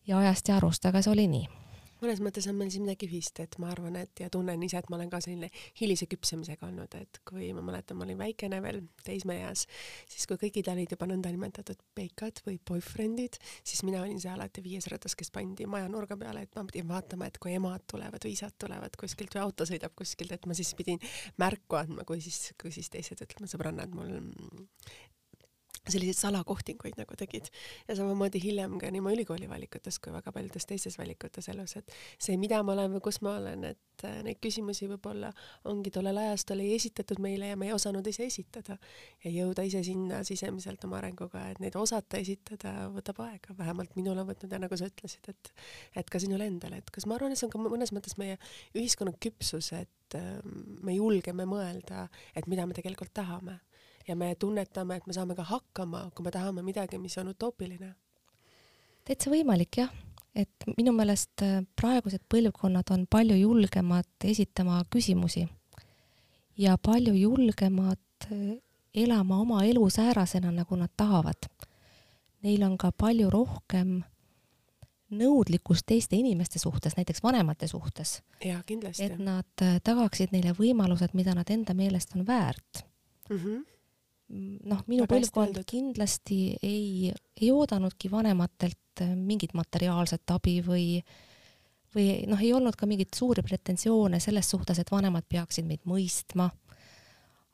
ja 0.08 0.20
ajast 0.20 0.48
ja 0.48 0.60
arust, 0.62 0.86
aga 0.86 1.02
see 1.02 1.12
oli 1.12 1.26
nii 1.28 1.61
mõnes 2.02 2.22
mõttes 2.24 2.48
on 2.50 2.58
meil 2.58 2.72
siin 2.74 2.86
midagi 2.86 3.08
ühist, 3.10 3.40
et 3.44 3.58
ma 3.62 3.70
arvan, 3.72 3.98
et 4.02 4.24
ja 4.24 4.30
tunnen 4.34 4.64
ise, 4.66 4.80
et 4.82 4.90
ma 4.92 4.98
olen 4.98 5.12
ka 5.12 5.22
selline 5.24 5.52
hilise 5.80 6.08
küpsemisega 6.12 6.68
olnud, 6.68 6.96
et 6.98 7.22
kui 7.28 7.52
ma 7.56 7.64
mäletan, 7.66 8.00
ma 8.00 8.08
olin 8.08 8.20
väikene 8.20 8.62
veel 8.64 8.82
teismeeas, 9.06 9.68
siis 10.10 10.28
kui 10.30 10.40
kõigil 10.42 10.72
olid 10.74 10.96
juba 10.96 11.08
nõndanimetatud 11.12 11.82
peikad 11.98 12.42
või 12.48 12.58
boyfriend'id, 12.68 13.40
siis 13.64 13.84
mina 13.88 14.02
olin 14.04 14.20
see 14.22 14.32
alati 14.34 14.64
viies 14.66 14.90
ratas, 14.92 15.16
kes 15.20 15.34
pandi 15.34 15.68
maja 15.70 15.90
nurga 15.92 16.18
peale, 16.20 16.46
et 16.48 16.58
ma 16.58 16.66
pidin 16.68 16.90
vaatama, 16.90 17.30
et 17.30 17.40
kui 17.42 17.56
emad 17.58 17.86
tulevad 17.92 18.26
või 18.26 18.36
isad 18.38 18.58
tulevad 18.62 18.98
kuskilt 19.00 19.38
või 19.38 19.46
auto 19.46 19.68
sõidab 19.70 19.96
kuskilt, 19.98 20.34
et 20.36 20.50
ma 20.50 20.58
siis 20.58 20.74
pidin 20.78 21.02
märku 21.42 21.80
andma, 21.80 22.06
kui 22.08 22.22
siis, 22.24 22.52
kui 22.62 22.74
siis 22.74 22.90
teised 22.94 23.22
ütleme, 23.26 23.50
sõbrannad 23.52 23.94
mul 23.96 24.18
selliseid 25.90 26.18
salakohtinguid 26.20 26.98
nagu 27.00 27.16
tegid. 27.18 27.48
Ja 27.88 27.96
samamoodi 27.98 28.42
hiljem 28.44 28.78
ka 28.80 28.92
nii 28.94 29.02
mu 29.02 29.14
ülikooli 29.16 29.48
valikutes 29.50 29.98
kui 30.04 30.14
väga 30.14 30.32
paljudes 30.34 30.68
teistes 30.70 30.98
valikutes 31.00 31.50
elus, 31.50 31.74
et 31.80 31.96
see, 32.22 32.38
mida 32.38 32.60
ma 32.64 32.76
olen 32.76 32.94
või 32.96 33.02
kus 33.08 33.18
ma 33.26 33.34
olen, 33.40 33.66
et 33.72 34.06
äh, 34.06 34.20
neid 34.26 34.38
küsimusi 34.44 34.86
võib-olla 34.92 35.32
ongi 35.72 35.94
tollel 35.94 36.20
ajastul 36.22 36.62
ei 36.62 36.76
esitatud 36.76 37.22
meile 37.24 37.50
ja 37.50 37.58
me 37.58 37.72
ei 37.72 37.74
osanud 37.74 38.08
ise 38.08 38.28
esitada. 38.30 38.78
Ja 39.26 39.34
jõuda 39.34 39.66
ise 39.66 39.82
sinna 39.86 40.22
sisemiselt 40.28 40.86
oma 40.86 41.00
arenguga, 41.02 41.48
et 41.50 41.64
neid 41.64 41.78
osata 41.80 42.22
esitada 42.22 42.76
võtab 42.94 43.24
aega, 43.26 43.58
vähemalt 43.58 43.98
minul 43.98 44.22
on 44.22 44.30
võtnud 44.30 44.54
ja 44.54 44.62
nagu 44.62 44.78
sa 44.78 44.90
ütlesid, 44.92 45.34
et 45.34 45.54
et 45.98 46.14
ka 46.14 46.22
sinul 46.22 46.46
endal, 46.46 46.78
et 46.78 46.94
kas 46.94 47.08
ma 47.10 47.18
arvan, 47.18 47.34
et 47.34 47.42
see 47.42 47.50
on 47.50 47.56
ka 47.56 47.62
mõnes 47.66 47.92
mõttes 47.96 48.18
meie 48.22 48.38
ühiskonna 48.78 49.18
küpsus, 49.22 49.74
et 49.74 50.18
ähm, 50.18 50.78
me 50.86 50.94
julgeme 50.96 51.50
mõelda, 51.50 52.06
et 52.38 52.48
mida 52.52 52.70
me 52.70 52.78
tegelikult 52.78 53.14
tahame 53.18 53.58
ja 54.08 54.16
me 54.16 54.36
tunnetame, 54.36 54.96
et 54.96 55.08
me 55.08 55.14
saame 55.14 55.36
ka 55.36 55.44
hakkama, 55.44 56.10
kui 56.16 56.24
me 56.24 56.32
tahame 56.32 56.64
midagi, 56.66 56.98
mis 56.98 57.18
on 57.18 57.32
utoopiline. 57.34 57.94
täitsa 59.06 59.32
võimalik 59.34 59.78
jah, 59.78 59.92
et 60.36 60.68
minu 60.78 60.94
meelest 60.96 61.44
äh, 61.46 61.62
praegused 61.76 62.24
põlvkonnad 62.32 62.94
on 62.94 63.08
palju 63.10 63.36
julgemad 63.36 64.08
esitama 64.24 64.84
küsimusi 64.90 65.48
ja 66.58 66.78
palju 66.78 67.14
julgemad 67.18 68.30
äh, 68.32 68.56
elama 68.94 69.40
oma 69.42 69.64
elu 69.64 69.90
säärasena, 69.90 70.52
nagu 70.52 70.76
nad 70.76 70.92
tahavad. 70.98 71.48
Neil 72.44 72.64
on 72.64 72.78
ka 72.78 72.92
palju 72.92 73.30
rohkem 73.30 74.02
nõudlikkust 75.12 75.86
teiste 75.88 76.16
inimeste 76.16 76.60
suhtes, 76.60 76.96
näiteks 76.98 77.24
vanemate 77.24 77.68
suhtes. 77.68 78.22
jaa, 78.46 78.64
kindlasti. 78.64 79.04
et 79.04 79.20
nad 79.20 79.62
äh, 79.62 79.80
tagaksid 79.84 80.32
neile 80.32 80.56
võimalused, 80.58 81.14
mida 81.14 81.36
nad 81.36 81.50
enda 81.50 81.74
meelest 81.74 82.16
on 82.16 82.28
väärt 82.28 82.86
mm. 83.30 83.38
-hmm 83.38 83.72
noh, 84.32 84.84
minu 84.88 85.08
põlvkond 85.10 85.60
kindlasti 85.68 86.56
ei, 86.64 87.12
ei 87.42 87.52
oodanudki 87.52 88.12
vanematelt 88.12 89.04
mingit 89.16 89.54
materiaalset 89.58 90.34
abi 90.36 90.60
või 90.66 90.86
või 91.96 92.24
noh, 92.30 92.40
ei 92.40 92.54
olnud 92.56 92.78
ka 92.80 92.88
mingeid 92.88 93.12
suuri 93.16 93.44
pretensioone 93.44 94.20
selles 94.24 94.48
suhtes, 94.50 94.80
et 94.80 94.92
vanemad 94.92 95.26
peaksid 95.30 95.68
meid 95.68 95.84
mõistma. 95.86 96.50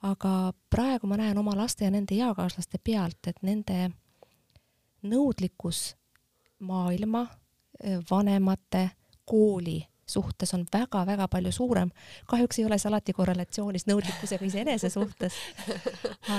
aga 0.06 0.54
praegu 0.70 1.08
ma 1.10 1.18
näen 1.18 1.38
oma 1.42 1.56
laste 1.58 1.86
ja 1.86 1.92
nende 1.92 2.14
eakaaslaste 2.16 2.78
pealt, 2.78 3.28
et 3.28 3.40
nende 3.42 3.90
nõudlikkus 5.02 5.96
maailma, 6.60 7.26
vanemate, 8.12 8.90
kooli 9.26 9.82
suhtes 10.08 10.54
on 10.54 10.66
väga-väga 10.74 11.28
palju 11.28 11.52
suurem. 11.52 11.92
kahjuks 12.28 12.60
ei 12.60 12.66
ole 12.66 12.78
see 12.78 12.90
alati 12.90 13.14
korrelatsioonis 13.14 13.88
nõudlikkusega 13.88 14.46
iseenese 14.46 14.90
suhtes. 14.90 15.34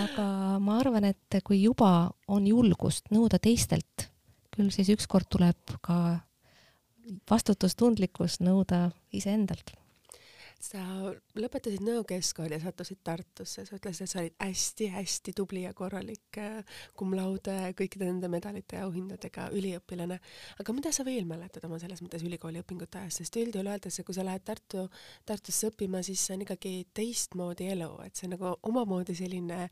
aga 0.03 0.29
ma 0.61 0.79
arvan, 0.79 1.05
et 1.05 1.41
kui 1.45 1.63
juba 1.63 2.11
on 2.29 2.47
julgust 2.47 3.13
nõuda 3.15 3.39
teistelt, 3.39 4.09
küll 4.55 4.71
siis 4.75 4.89
ükskord 4.97 5.29
tuleb 5.31 5.77
ka 5.81 6.21
vastutustundlikkus 7.31 8.41
nõuda 8.45 8.89
iseendalt 9.13 9.73
sa 10.59 10.81
lõpetasid 11.39 11.83
Nõo 11.87 12.03
keskkooli 12.07 12.57
ja 12.57 12.61
sattusid 12.63 12.99
Tartusse, 13.07 13.63
sa 13.67 13.77
ütlesid, 13.77 14.05
et 14.05 14.11
sa 14.11 14.19
olid 14.23 14.35
hästi-hästi 14.43 15.35
tubli 15.39 15.63
ja 15.63 15.71
korralik 15.77 16.39
cum 16.99 17.15
laude 17.15 17.55
kõikide 17.79 18.09
nende 18.09 18.31
medalite 18.33 18.81
ja 18.81 18.89
auhindadega 18.89 19.49
üliõpilane. 19.55 20.19
aga 20.59 20.75
mida 20.75 20.93
sa 20.93 21.05
veel 21.07 21.29
mäletad 21.31 21.65
oma 21.69 21.79
selles 21.79 22.03
mõttes 22.03 22.25
ülikooli 22.27 22.63
õpingute 22.65 22.99
ajast, 22.99 23.23
sest 23.23 23.39
üldjuhul 23.39 23.71
öeldakse, 23.71 24.03
kui 24.03 24.17
sa 24.17 24.25
lähed 24.27 24.43
Tartu, 24.45 24.89
Tartusse 25.25 25.71
õppima, 25.71 26.03
siis 26.03 26.27
see 26.27 26.35
on 26.35 26.43
ikkagi 26.43 26.75
teistmoodi 26.95 27.71
elu, 27.77 27.93
et 28.07 28.19
see 28.19 28.27
on 28.27 28.35
nagu 28.35 28.55
omamoodi 28.67 29.15
selline 29.15 29.69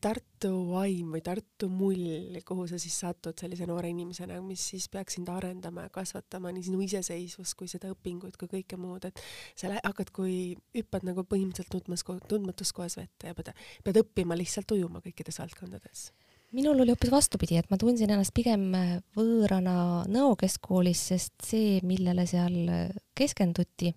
Tartu 0.00 0.54
vaim 0.72 1.12
või 1.12 1.22
Tartu 1.26 1.68
mull, 1.68 2.40
kuhu 2.48 2.66
sa 2.70 2.80
siis 2.80 2.96
satud 3.04 3.36
sellise 3.36 3.68
noore 3.68 3.92
inimesena, 3.92 4.40
mis 4.40 4.70
siis 4.72 4.88
peaks 4.88 5.18
sind 5.18 5.28
arendama 5.28 5.84
ja 5.86 5.92
kasvatama 5.92 6.52
nii 6.54 6.64
sinu 6.70 6.80
iseseisvust 6.86 7.58
kui 7.58 7.68
seda 7.68 7.92
õpingut 7.92 8.40
kui 8.40 8.48
kõike 8.56 8.80
muud, 8.80 9.04
et 9.04 9.20
sa 9.58 9.68
hakkad, 9.98 10.14
kui 10.14 10.56
hüppad 10.76 11.04
nagu 11.06 11.24
põhimõtteliselt 11.26 11.72
tundmas, 11.72 12.04
tundmatus 12.30 12.72
kohas 12.72 12.96
vette 12.98 13.30
ja 13.30 13.34
pead, 13.34 13.50
pead 13.84 13.98
õppima 14.02 14.36
lihtsalt 14.38 14.70
ujuma 14.76 15.02
kõikides 15.02 15.40
valdkondades. 15.42 16.12
Minul 16.56 16.80
oli 16.80 16.94
hoopis 16.94 17.10
vastupidi, 17.12 17.58
et 17.58 17.68
ma 17.68 17.76
tundsin 17.76 18.08
ennast 18.08 18.32
pigem 18.32 18.70
võõrana 19.16 20.04
Nõo 20.08 20.36
keskkoolis, 20.40 21.02
sest 21.10 21.34
see, 21.44 21.80
millele 21.84 22.24
seal 22.26 22.54
keskenduti 23.18 23.92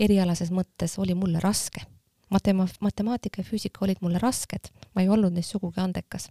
erialases 0.00 0.52
mõttes, 0.54 0.96
oli 1.02 1.14
mulle 1.18 1.42
raske. 1.42 1.84
Matema-, 2.32 2.70
matemaatika 2.80 3.42
ja 3.42 3.48
füüsika 3.50 3.84
olid 3.84 4.00
mulle 4.00 4.22
rasked, 4.22 4.70
ma 4.94 5.04
ei 5.04 5.10
olnud 5.12 5.36
neist 5.36 5.52
sugugi 5.52 5.82
andekas. 5.82 6.30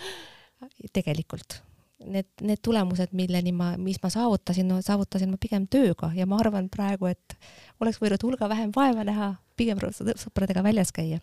Tegelikult 0.96 1.62
need, 2.04 2.28
need 2.44 2.60
tulemused, 2.64 3.12
milleni 3.16 3.52
ma, 3.56 3.72
mis 3.80 3.98
ma 4.02 4.10
saavutasin 4.12 4.68
no,, 4.68 4.80
saavutasin 4.84 5.30
ma 5.32 5.38
pigem 5.40 5.66
tööga 5.70 6.10
ja 6.16 6.26
ma 6.28 6.38
arvan 6.42 6.68
praegu, 6.72 7.08
et 7.10 7.36
oleks 7.80 8.00
võinud 8.02 8.22
hulga 8.26 8.48
vähem 8.52 8.72
vaeva 8.74 9.04
näha, 9.06 9.30
pigem 9.56 9.80
sõpradega 9.80 10.62
väljas 10.66 10.92
käia. 10.92 11.22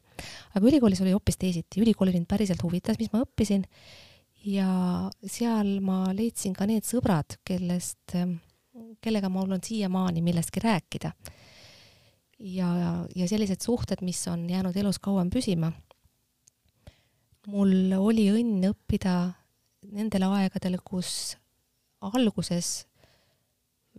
aga 0.53 0.65
ülikoolis 0.65 1.01
oli 1.05 1.13
hoopis 1.13 1.37
teisiti, 1.37 1.81
ülikool 1.83 2.13
mind 2.13 2.27
päriselt 2.29 2.63
huvitas, 2.65 2.97
mis 3.01 3.11
ma 3.13 3.21
õppisin 3.25 3.67
ja 4.49 4.67
seal 5.29 5.77
ma 5.85 6.07
leidsin 6.15 6.55
ka 6.57 6.67
need 6.69 6.87
sõbrad, 6.87 7.37
kellest, 7.45 8.17
kellega 9.03 9.29
mul 9.31 9.55
on 9.55 9.63
siiamaani 9.63 10.25
millestki 10.25 10.63
rääkida. 10.63 11.13
ja, 12.39 13.05
ja 13.15 13.27
sellised 13.27 13.61
suhted, 13.61 14.01
mis 14.01 14.25
on 14.27 14.49
jäänud 14.49 14.75
elus 14.77 14.99
kauem 14.99 15.29
püsima. 15.29 15.71
mul 17.47 17.93
oli 17.99 18.29
õnn 18.31 18.71
õppida 18.71 19.42
nendel 19.93 20.25
aegadel, 20.27 20.79
kus 20.83 21.37
alguses 22.03 22.83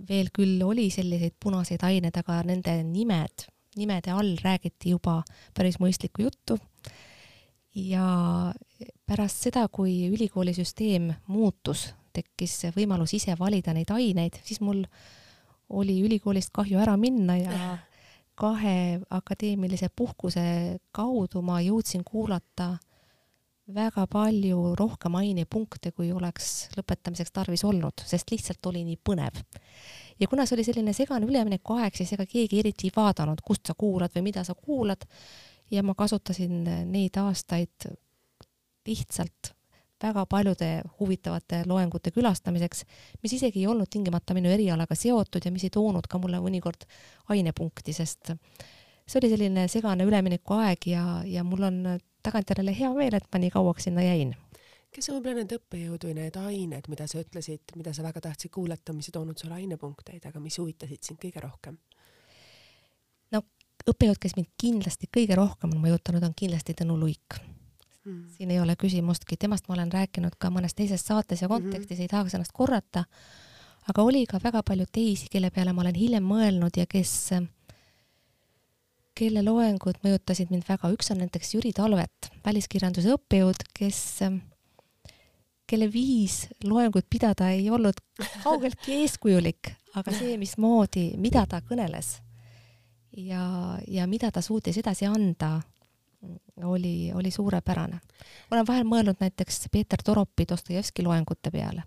veel 0.09 0.30
küll 0.35 0.62
oli 0.66 0.88
selliseid 0.90 1.37
punaseid 1.40 1.83
aineid, 1.87 2.16
aga 2.18 2.40
nende 2.46 2.76
nimed, 2.87 3.46
nimede 3.78 4.14
all 4.14 4.35
räägiti 4.42 4.94
juba 4.94 5.20
päris 5.54 5.78
mõistlikku 5.83 6.26
juttu. 6.26 6.59
ja 7.74 8.54
pärast 9.07 9.48
seda, 9.48 9.66
kui 9.68 10.07
ülikoolisüsteem 10.07 11.09
muutus, 11.26 11.88
tekkis 12.14 12.68
võimalus 12.76 13.16
ise 13.18 13.35
valida 13.38 13.74
neid 13.74 13.90
aineid, 13.90 14.38
siis 14.46 14.61
mul 14.62 14.85
oli 15.74 15.96
ülikoolist 16.07 16.52
kahju 16.54 16.78
ära 16.78 16.94
minna 16.96 17.37
ja 17.37 17.78
kahe 18.42 19.00
akadeemilise 19.11 19.88
puhkuse 19.90 20.44
kaudu 20.94 21.42
ma 21.42 21.61
jõudsin 21.62 22.02
kuulata 22.07 22.70
äh, 22.74 22.93
väga 23.72 24.05
palju 24.11 24.74
rohkem 24.77 25.14
ainepunkte, 25.16 25.92
kui 25.96 26.11
oleks 26.12 26.68
lõpetamiseks 26.77 27.33
tarvis 27.33 27.64
olnud, 27.64 28.05
sest 28.05 28.31
lihtsalt 28.33 28.66
oli 28.68 28.85
nii 28.85 28.98
põnev. 29.00 29.40
ja 30.20 30.29
kuna 30.29 30.46
see 30.46 30.57
oli 30.59 30.64
selline 30.64 30.92
segane 30.92 31.27
üleminekuaeg, 31.27 31.96
siis 31.96 32.12
ega 32.12 32.27
keegi 32.27 32.61
eriti 32.61 32.88
ei 32.88 32.96
vaadanud, 32.96 33.40
kust 33.44 33.66
sa 33.66 33.74
kuulad 33.74 34.12
või 34.14 34.29
mida 34.31 34.44
sa 34.44 34.55
kuulad 34.55 35.07
ja 35.70 35.83
ma 35.83 35.94
kasutasin 35.94 36.64
neid 36.92 37.16
aastaid 37.16 37.88
lihtsalt 38.87 39.55
väga 40.03 40.27
paljude 40.27 40.83
huvitavate 41.00 41.62
loengute 41.66 42.11
külastamiseks, 42.11 42.85
mis 43.22 43.33
isegi 43.33 43.62
ei 43.62 43.66
olnud 43.66 43.88
tingimata 43.90 44.35
minu 44.37 44.50
erialaga 44.53 44.94
seotud 44.94 45.44
ja 45.44 45.53
mis 45.55 45.64
ei 45.64 45.72
toonud 45.72 46.07
ka 46.11 46.20
mulle 46.20 46.42
mõnikord 46.44 46.85
ainepunkti, 47.33 47.94
sest 47.96 48.35
see 49.07 49.20
oli 49.20 49.31
selline 49.33 49.68
segane 49.72 50.05
üleminekuaeg 50.05 50.90
ja, 50.90 51.22
ja 51.24 51.44
mul 51.44 51.70
on 51.70 51.81
tagantjärele 52.24 52.74
hea 52.76 52.90
meel, 52.96 53.16
et 53.18 53.28
ma 53.32 53.40
nii 53.42 53.52
kauaks 53.54 53.88
sinna 53.88 54.04
jäin. 54.04 54.34
kes 54.94 55.08
on 55.10 55.18
võib-olla 55.18 55.42
need 55.42 55.56
õppejõud 55.56 56.04
või 56.06 56.14
need 56.20 56.37
ained, 56.38 56.88
mida 56.88 57.06
sa 57.10 57.18
ütlesid, 57.18 57.74
mida 57.76 57.92
sa 57.96 58.04
väga 58.06 58.20
tahtsid 58.28 58.52
kuulata, 58.54 58.94
mis 58.94 59.10
ei 59.10 59.16
toonud 59.16 59.38
sulle 59.38 59.58
ainepunkteid, 59.58 60.22
aga 60.30 60.40
mis 60.40 60.58
huvitasid 60.58 61.02
sind 61.02 61.20
kõige 61.22 61.42
rohkem? 61.42 61.78
no 63.34 63.42
õppejõud, 63.90 64.20
kes 64.22 64.37
mind 64.38 64.52
kindlasti 64.60 65.10
kõige 65.10 65.37
rohkem 65.38 65.74
on 65.74 65.82
mõjutanud, 65.82 66.24
on 66.24 66.37
kindlasti 66.37 66.76
Tõnu 66.78 66.98
Luik 67.00 67.40
hmm.. 68.04 68.28
siin 68.37 68.54
ei 68.54 68.60
ole 68.60 68.76
küsimustki, 68.80 69.37
temast 69.40 69.68
ma 69.68 69.78
olen 69.78 69.92
rääkinud 69.92 70.38
ka 70.38 70.52
mõnes 70.54 70.76
teises 70.78 71.04
saates 71.06 71.42
ja 71.42 71.50
kontekstis 71.50 71.98
hmm. 71.98 72.06
ei 72.06 72.12
tahaks 72.12 72.38
ennast 72.38 72.54
korrata, 72.54 73.04
aga 73.90 74.06
oli 74.06 74.24
ka 74.30 74.40
väga 74.42 74.62
palju 74.62 74.87
teisi, 74.92 75.28
kelle 75.32 75.50
peale 75.50 75.74
ma 75.74 75.84
olen 75.84 75.98
hiljem 75.98 76.24
mõelnud 76.28 76.80
ja 76.80 76.87
kes 76.90 77.14
äh, 77.37 77.48
kelle 79.14 79.44
loengud 79.46 80.00
mõjutasid 80.05 80.50
mind 80.50 80.66
väga, 80.68 80.90
üks 80.94 81.11
on 81.14 81.22
näiteks 81.22 81.55
Jüri 81.55 81.72
Talvet, 81.77 82.31
väliskirjanduse 82.44 83.14
õppejõud, 83.14 83.62
kes, 83.77 84.00
kelle 85.70 85.88
viis 85.92 86.44
loengut 86.66 87.07
pidada 87.11 87.53
ei 87.55 87.68
olnud 87.70 88.00
kaugeltki 88.42 88.96
eeskujulik, 89.05 89.72
aga 89.94 90.14
see, 90.14 90.37
mismoodi, 90.40 91.12
mida 91.20 91.46
ta 91.50 91.62
kõneles 91.64 92.16
ja, 93.16 93.79
ja 93.88 94.09
mida 94.11 94.33
ta 94.35 94.42
suutis 94.42 94.79
edasi 94.83 95.07
anda, 95.07 95.61
oli, 96.64 97.12
oli 97.14 97.31
suurepärane. 97.31 98.00
olen 98.50 98.66
vahel 98.66 98.87
mõelnud 98.88 99.20
näiteks 99.20 99.68
Peeter 99.72 100.03
Toropi 100.03 100.46
Dostojevski 100.50 101.05
loengute 101.07 101.50
peale 101.55 101.85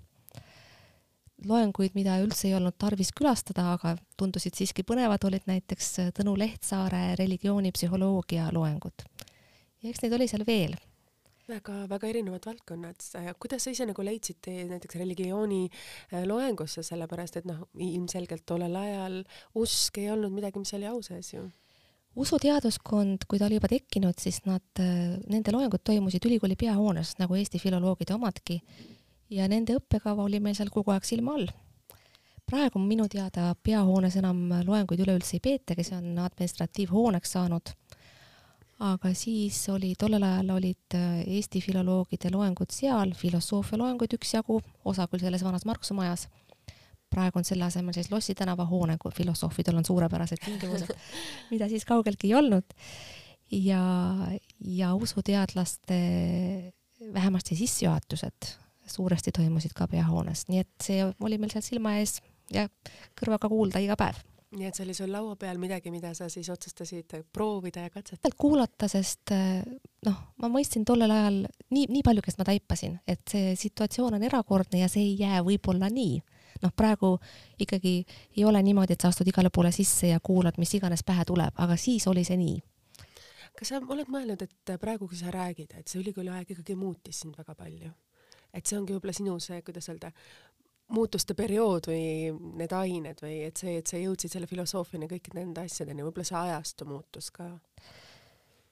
loenguid, 1.46 1.94
mida 1.98 2.18
üldse 2.24 2.48
ei 2.50 2.56
olnud 2.58 2.78
tarvis 2.80 3.12
külastada, 3.16 3.74
aga 3.76 3.96
tundusid 4.18 4.58
siiski 4.58 4.86
põnevad, 4.88 5.24
olid 5.30 5.46
näiteks 5.50 5.94
Tõnu 6.18 6.34
Lehtsaare 6.40 7.16
religioonipsühholoogia 7.20 8.50
loengud. 8.54 9.06
ja 9.84 9.90
eks 9.90 10.02
neid 10.02 10.18
oli 10.18 10.28
seal 10.28 10.46
veel 10.48 10.78
väga-väga 11.48 12.08
erinevad 12.08 12.46
valdkonnad. 12.46 13.04
kuidas 13.40 13.64
sa 13.64 13.72
ise 13.72 13.86
nagu 13.88 14.04
leidsid 14.04 14.42
tee 14.42 14.66
näiteks 14.68 14.96
religiooni 15.00 15.70
äh, 15.70 16.26
loengusse, 16.28 16.84
sellepärast 16.84 17.38
et 17.38 17.48
noh, 17.48 17.68
ilmselgelt 17.74 18.44
tollel 18.46 18.76
ajal 18.76 19.24
usk 19.56 19.98
ei 20.02 20.12
olnud 20.12 20.34
midagi, 20.34 20.60
mis 20.60 20.74
oli 20.74 20.90
au 20.90 21.02
sees 21.02 21.34
ju? 21.34 21.46
usuteaduskond, 22.18 23.28
kui 23.30 23.40
ta 23.40 23.46
oli 23.46 23.60
juba 23.60 23.70
tekkinud, 23.70 24.18
siis 24.20 24.42
nad, 24.50 24.66
äh, 24.82 25.16
nende 25.30 25.54
loengud 25.54 25.86
toimusid 25.86 26.26
ülikooli 26.26 26.58
peahoones, 26.60 27.16
nagu 27.22 27.38
Eesti 27.38 27.62
filoloogide 27.62 28.18
omadki 28.18 28.60
ja 29.34 29.48
nende 29.52 29.78
õppekava 29.78 30.26
oli 30.26 30.40
meil 30.44 30.56
seal 30.58 30.72
kogu 30.74 30.94
aeg 30.94 31.08
silma 31.08 31.36
all. 31.38 31.50
praegu 32.48 32.80
minu 32.80 33.10
teada 33.12 33.50
peahoones 33.64 34.16
enam 34.22 34.46
loenguid 34.64 35.02
üleüldse 35.04 35.36
ei 35.36 35.44
peetagi, 35.44 35.84
see 35.84 35.98
on 35.98 36.16
administratiivhooneks 36.24 37.36
saanud. 37.36 37.74
aga 38.88 39.14
siis 39.18 39.60
oli, 39.74 39.94
tollel 40.00 40.24
ajal 40.24 40.54
olid 40.56 40.96
äh, 40.96 41.22
Eesti 41.36 41.62
filoloogide 41.62 42.32
loengud 42.32 42.72
seal, 42.72 43.14
filosoofia 43.18 43.80
loenguid 43.82 44.14
üksjagu, 44.20 44.62
osa 44.86 45.08
küll 45.12 45.24
selles 45.26 45.44
vanas 45.44 45.66
Marksu 45.66 45.98
majas. 45.98 46.28
praegu 47.10 47.40
on 47.40 47.48
selle 47.48 47.66
asemel 47.66 47.96
siis 47.96 48.12
Lossi 48.12 48.36
tänava 48.36 48.66
hoone, 48.66 48.98
kui 49.02 49.12
filosoofidel 49.12 49.78
on 49.78 49.86
suurepärased 49.86 50.44
tingimused, 50.46 50.94
mida 51.52 51.68
siis 51.68 51.86
kaugeltki 51.86 52.32
ei 52.32 52.36
olnud. 52.40 52.78
ja, 53.52 53.84
ja 54.60 54.94
usuteadlaste 54.96 56.00
vähemasti 57.14 57.56
sissejuhatused 57.56 58.67
suuresti 58.88 59.34
toimusid 59.36 59.76
ka 59.76 59.88
peahoones, 59.92 60.48
nii 60.52 60.64
et 60.64 60.74
see 60.84 61.04
oli 61.06 61.38
meil 61.42 61.54
seal 61.54 61.66
silma 61.66 61.98
ees 62.02 62.20
ja 62.54 62.68
kõrvaga 63.20 63.50
kuulda 63.52 63.82
iga 63.84 63.98
päev. 64.00 64.20
nii 64.58 64.70
et 64.70 64.78
see 64.78 64.86
oli 64.86 64.96
sul 64.96 65.12
laua 65.12 65.36
peal 65.36 65.60
midagi, 65.60 65.92
mida 65.92 66.14
sa 66.16 66.30
siis 66.32 66.50
otsustasid 66.50 67.18
proovida 67.34 67.84
ja 67.84 67.92
katsetada? 67.92 68.36
kuulata, 68.40 68.88
sest 68.88 69.34
noh, 70.08 70.22
ma 70.40 70.52
mõistsin 70.52 70.86
tollel 70.88 71.12
ajal 71.12 71.42
nii, 71.70 71.90
nii 71.90 72.04
palju, 72.04 72.24
kes 72.24 72.40
ma 72.40 72.48
taipasin, 72.48 73.00
et 73.08 73.22
see 73.28 73.56
situatsioon 73.60 74.16
on 74.16 74.24
erakordne 74.24 74.82
ja 74.86 74.90
see 74.92 75.04
ei 75.04 75.20
jää 75.20 75.44
võib-olla 75.44 75.92
nii. 75.92 76.22
noh, 76.64 76.72
praegu 76.76 77.18
ikkagi 77.60 78.00
ei 78.38 78.46
ole 78.46 78.64
niimoodi, 78.64 78.96
et 78.96 79.04
sa 79.04 79.12
astud 79.12 79.28
igale 79.28 79.52
poole 79.54 79.72
sisse 79.76 80.14
ja 80.14 80.20
kuulad, 80.24 80.58
mis 80.58 80.74
iganes 80.80 81.04
pähe 81.04 81.28
tuleb, 81.28 81.54
aga 81.58 81.78
siis 81.78 82.08
oli 82.08 82.24
see 82.24 82.40
nii 82.40 82.58
kas 83.58 83.72
sa 83.74 83.80
oled 83.82 84.10
mõelnud, 84.14 84.44
et 84.46 84.74
praegu, 84.78 85.08
kui 85.10 85.18
sa 85.18 85.32
räägid, 85.34 85.74
et 85.80 85.90
see 85.90 86.02
ülikooli 86.02 86.30
aeg 86.30 86.52
ikkagi 86.54 86.76
muutis 86.78 87.24
sind 87.24 87.38
väga 87.40 87.56
palju? 87.58 87.90
Et 88.58 88.66
see 88.66 88.80
ongi 88.80 88.96
võib-olla 88.96 89.16
sinu 89.16 89.38
see, 89.44 89.62
kuidas 89.66 89.90
öelda, 89.92 90.12
muutuste 90.96 91.36
periood 91.36 91.90
või 91.90 92.32
need 92.60 92.74
ained 92.74 93.22
või 93.24 93.42
et 93.50 93.60
see, 93.60 93.78
et 93.82 93.90
sa 93.90 94.00
jõudsid 94.00 94.32
selle 94.32 94.48
filosoofiani 94.48 95.10
kõikide 95.12 95.42
nende 95.42 95.66
asjadeni, 95.68 96.06
võib-olla 96.06 96.28
see 96.30 96.40
ajastu 96.40 96.88
muutus 96.88 97.32
ka? 97.36 97.50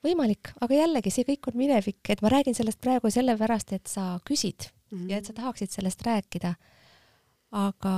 võimalik, 0.06 0.52
aga 0.62 0.78
jällegi, 0.78 1.12
see 1.12 1.26
kõik 1.28 1.50
on 1.50 1.58
minevik, 1.60 2.02
et 2.14 2.22
ma 2.22 2.30
räägin 2.30 2.56
sellest 2.58 2.80
praegu 2.84 3.10
sellepärast, 3.12 3.74
et 3.74 3.90
sa 3.90 4.20
küsid 4.28 4.70
mm 4.92 4.98
-hmm. 4.98 5.10
ja 5.12 5.18
et 5.18 5.26
sa 5.26 5.34
tahaksid 5.34 5.72
sellest 5.72 6.02
rääkida. 6.06 6.56
aga, 7.52 7.96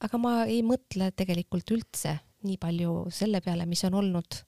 aga 0.00 0.18
ma 0.18 0.44
ei 0.44 0.62
mõtle 0.62 1.10
tegelikult 1.16 1.70
üldse 1.70 2.18
nii 2.42 2.58
palju 2.58 3.06
selle 3.10 3.40
peale, 3.40 3.66
mis 3.66 3.84
on 3.84 3.94
olnud 3.94 4.42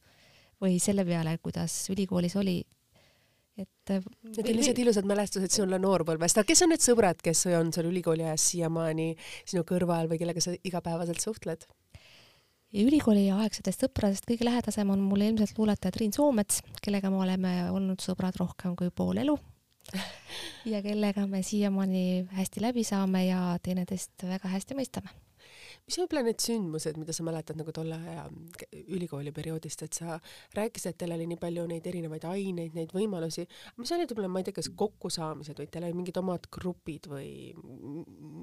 või 0.61 0.79
selle 0.79 1.05
peale, 1.05 1.39
kuidas 1.39 1.91
ülikoolis 1.91 2.37
oli. 2.37 2.63
Et 3.63 3.93
äh, 3.95 4.01
Need 4.25 4.49
on 4.49 4.59
lihtsalt 4.59 4.81
ilusad 4.83 5.09
mälestused 5.09 5.55
sulle 5.55 5.79
noorpõlvest, 5.83 6.41
aga 6.41 6.49
kes 6.49 6.65
on 6.65 6.73
need 6.75 6.85
sõbrad, 6.85 7.21
kes 7.25 7.45
on 7.53 7.73
seal 7.75 7.91
ülikooli 7.91 8.27
ajas 8.27 8.49
siiamaani 8.53 9.13
sinu 9.45 9.65
kõrval 9.69 10.11
või 10.11 10.21
kellega 10.23 10.43
sa 10.45 10.55
igapäevaselt 10.57 11.23
suhtled? 11.23 11.67
ja 12.71 12.85
ülikooliaegsetest 12.87 13.87
sõpradest 13.87 14.29
kõige 14.29 14.47
lähedasem 14.47 14.91
on 14.95 15.01
mulle 15.03 15.31
ilmselt 15.31 15.59
luuletaja 15.59 15.95
Triin 15.95 16.13
Soomets, 16.15 16.61
kellega 16.83 17.11
me 17.11 17.19
oleme 17.25 17.55
olnud 17.75 18.03
sõbrad 18.05 18.39
rohkem 18.39 18.77
kui 18.79 18.93
pool 18.95 19.19
elu 19.23 19.35
ja 20.73 20.83
kellega 20.85 21.27
me 21.27 21.43
siiamaani 21.47 22.29
hästi 22.37 22.63
läbi 22.63 22.87
saame 22.87 23.27
ja 23.27 23.43
teineteist 23.65 24.29
väga 24.29 24.53
hästi 24.55 24.79
mõistame 24.79 25.11
mis 25.87 25.99
on 25.99 26.05
võib-olla 26.05 26.23
need 26.27 26.43
sündmused, 26.45 26.99
mida 27.01 27.15
sa 27.17 27.25
mäletad 27.27 27.59
nagu 27.59 27.73
tolle 27.75 27.97
aja 27.99 28.27
ülikooli 28.95 29.33
perioodist, 29.35 29.85
et 29.87 29.99
sa 30.01 30.19
rääkisid, 30.57 30.93
et 30.93 31.01
teil 31.03 31.15
oli 31.17 31.27
nii 31.31 31.41
palju 31.41 31.67
neid 31.71 31.87
erinevaid 31.91 32.27
aineid, 32.31 32.77
neid 32.77 32.95
võimalusi, 32.97 33.47
mis 33.81 33.93
olid 33.97 34.13
võib-olla, 34.13 34.31
ma 34.33 34.43
ei 34.43 34.49
tea, 34.49 34.57
kas 34.61 34.71
kokkusaamised 34.83 35.61
või 35.61 35.71
teil 35.71 35.89
olid 35.89 36.01
mingid 36.01 36.21
omad 36.23 36.49
grupid 36.53 37.11
või 37.11 37.31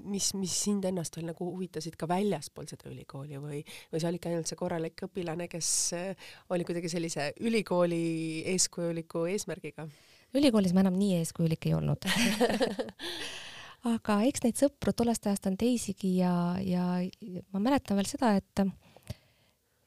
mis, 0.07 0.33
mis 0.37 0.57
sind 0.67 0.87
ennast 0.89 1.17
veel 1.17 1.29
nagu 1.31 1.49
huvitasid 1.51 1.97
ka 1.99 2.09
väljaspool 2.09 2.69
seda 2.69 2.91
ülikooli 2.91 3.41
või, 3.41 3.63
või 3.93 4.03
sa 4.03 4.11
olidki 4.11 4.31
ainult 4.31 4.51
see 4.51 4.59
korralik 4.59 5.07
õpilane, 5.07 5.49
kes 5.51 5.71
äh, 5.97 6.29
oli 6.53 6.67
kuidagi 6.67 6.91
sellise 6.91 7.31
ülikooli 7.39 8.43
eeskujuliku 8.53 9.27
eesmärgiga? 9.31 9.87
ülikoolis 10.37 10.73
ma 10.75 10.83
enam 10.83 10.97
nii 10.99 11.21
eeskujulik 11.21 11.69
ei 11.69 11.77
olnud 11.77 12.03
aga 13.85 14.21
eks 14.27 14.43
neid 14.43 14.57
sõpru 14.59 14.93
tollest 14.95 15.27
ajast 15.27 15.47
on 15.49 15.57
teisigi 15.59 16.17
ja, 16.21 16.31
ja 16.61 16.85
ma 17.53 17.61
mäletan 17.61 17.99
veel 17.99 18.09
seda, 18.09 18.33
et, 18.39 18.63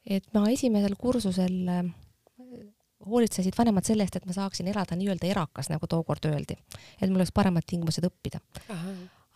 et 0.05 0.27
ma 0.35 0.45
esimesel 0.51 0.95
kursusel 0.99 1.57
äh, 1.71 1.89
hoolitsesid 3.05 3.57
vanemad 3.57 3.87
selle 3.87 4.05
eest, 4.05 4.17
et 4.19 4.27
ma 4.29 4.35
saaksin 4.35 4.69
elada 4.71 4.95
nii-öelda 4.97 5.29
erakas, 5.29 5.71
nagu 5.71 5.87
tookord 5.89 6.27
öeldi, 6.29 6.57
et 6.99 7.09
mul 7.09 7.21
oleks 7.21 7.33
paremad 7.35 7.65
tingimused 7.67 8.05
õppida. 8.07 8.41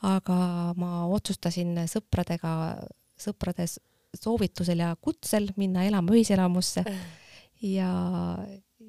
aga 0.05 0.37
ma 0.77 1.05
otsustasin 1.09 1.79
sõpradega, 1.89 2.51
sõprade 3.17 3.65
soovitusel 4.15 4.83
ja 4.83 4.93
kutsel 5.01 5.49
minna 5.57 5.85
elama 5.87 6.13
ühiselamusse. 6.13 6.83
Ja, 7.65 7.89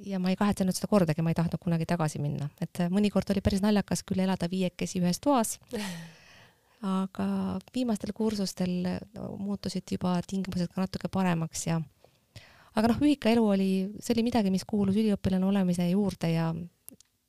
ja 0.04 0.20
ma 0.22 0.32
ei 0.32 0.37
kahetsenud 0.37 0.76
seda 0.76 0.90
kordagi, 0.90 1.24
ma 1.24 1.32
ei 1.32 1.38
tahtnud 1.38 1.62
kunagi 1.62 1.87
tagasi 1.88 2.20
minna, 2.22 2.48
et 2.61 2.85
mõnikord 2.92 3.30
oli 3.32 3.42
päris 3.44 3.64
naljakas 3.64 4.04
küll 4.06 4.22
elada 4.24 4.48
viiekesi 4.50 5.00
ühes 5.02 5.20
toas, 5.22 5.56
aga 7.00 7.26
viimastel 7.74 8.12
kursustel 8.16 9.00
muutusid 9.38 9.96
juba 9.96 10.18
tingimused 10.26 10.72
ka 10.72 10.85
natuke 10.85 11.11
paremaks 11.12 11.66
ja 11.66 11.80
aga 12.76 12.92
noh, 12.92 13.02
ühikaelu 13.02 13.44
oli, 13.56 13.70
see 14.00 14.16
oli 14.16 14.26
midagi, 14.28 14.52
mis 14.52 14.66
kuulus 14.68 14.98
üliõpilane 15.00 15.48
olemise 15.48 15.88
juurde 15.88 16.32
ja 16.35 16.50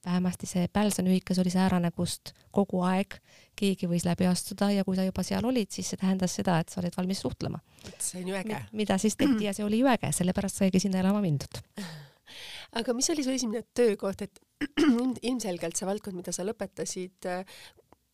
vähemasti 0.07 0.47
see 0.47 0.67
Pälsoni 0.73 1.11
ühikas 1.11 1.39
oli 1.41 1.51
säärane, 1.51 1.91
kust 1.95 2.33
kogu 2.55 2.81
aeg 2.87 3.17
keegi 3.59 3.89
võis 3.91 4.05
läbi 4.07 4.27
astuda 4.29 4.69
ja 4.71 4.85
kui 4.87 4.95
sa 4.95 5.05
juba 5.07 5.23
seal 5.25 5.45
olid, 5.47 5.71
siis 5.73 5.89
see 5.91 5.99
tähendas 5.99 6.35
seda, 6.39 6.59
et 6.61 6.71
sa 6.71 6.81
olid 6.81 6.95
valmis 6.97 7.23
suhtlema. 7.23 7.59
see 7.99 8.21
on 8.21 8.31
ju 8.31 8.35
äge. 8.35 8.61
mida 8.71 8.97
siis 8.97 9.17
tehti 9.17 9.49
ja 9.49 9.53
see 9.53 9.65
oli 9.65 9.79
ju 9.79 9.89
äge, 9.91 10.11
sellepärast 10.11 10.63
saigi 10.63 10.83
sinna 10.83 10.99
elama 11.03 11.21
mindud 11.23 11.61
aga 12.79 12.95
mis 12.97 13.09
oli 13.13 13.25
su 13.25 13.33
esimene 13.33 13.65
töökoht, 13.77 14.23
et 14.25 14.39
ilmselgelt 15.29 15.77
see 15.77 15.87
valdkond, 15.87 16.17
mida 16.17 16.33
sa 16.33 16.45
lõpetasid, 16.47 17.29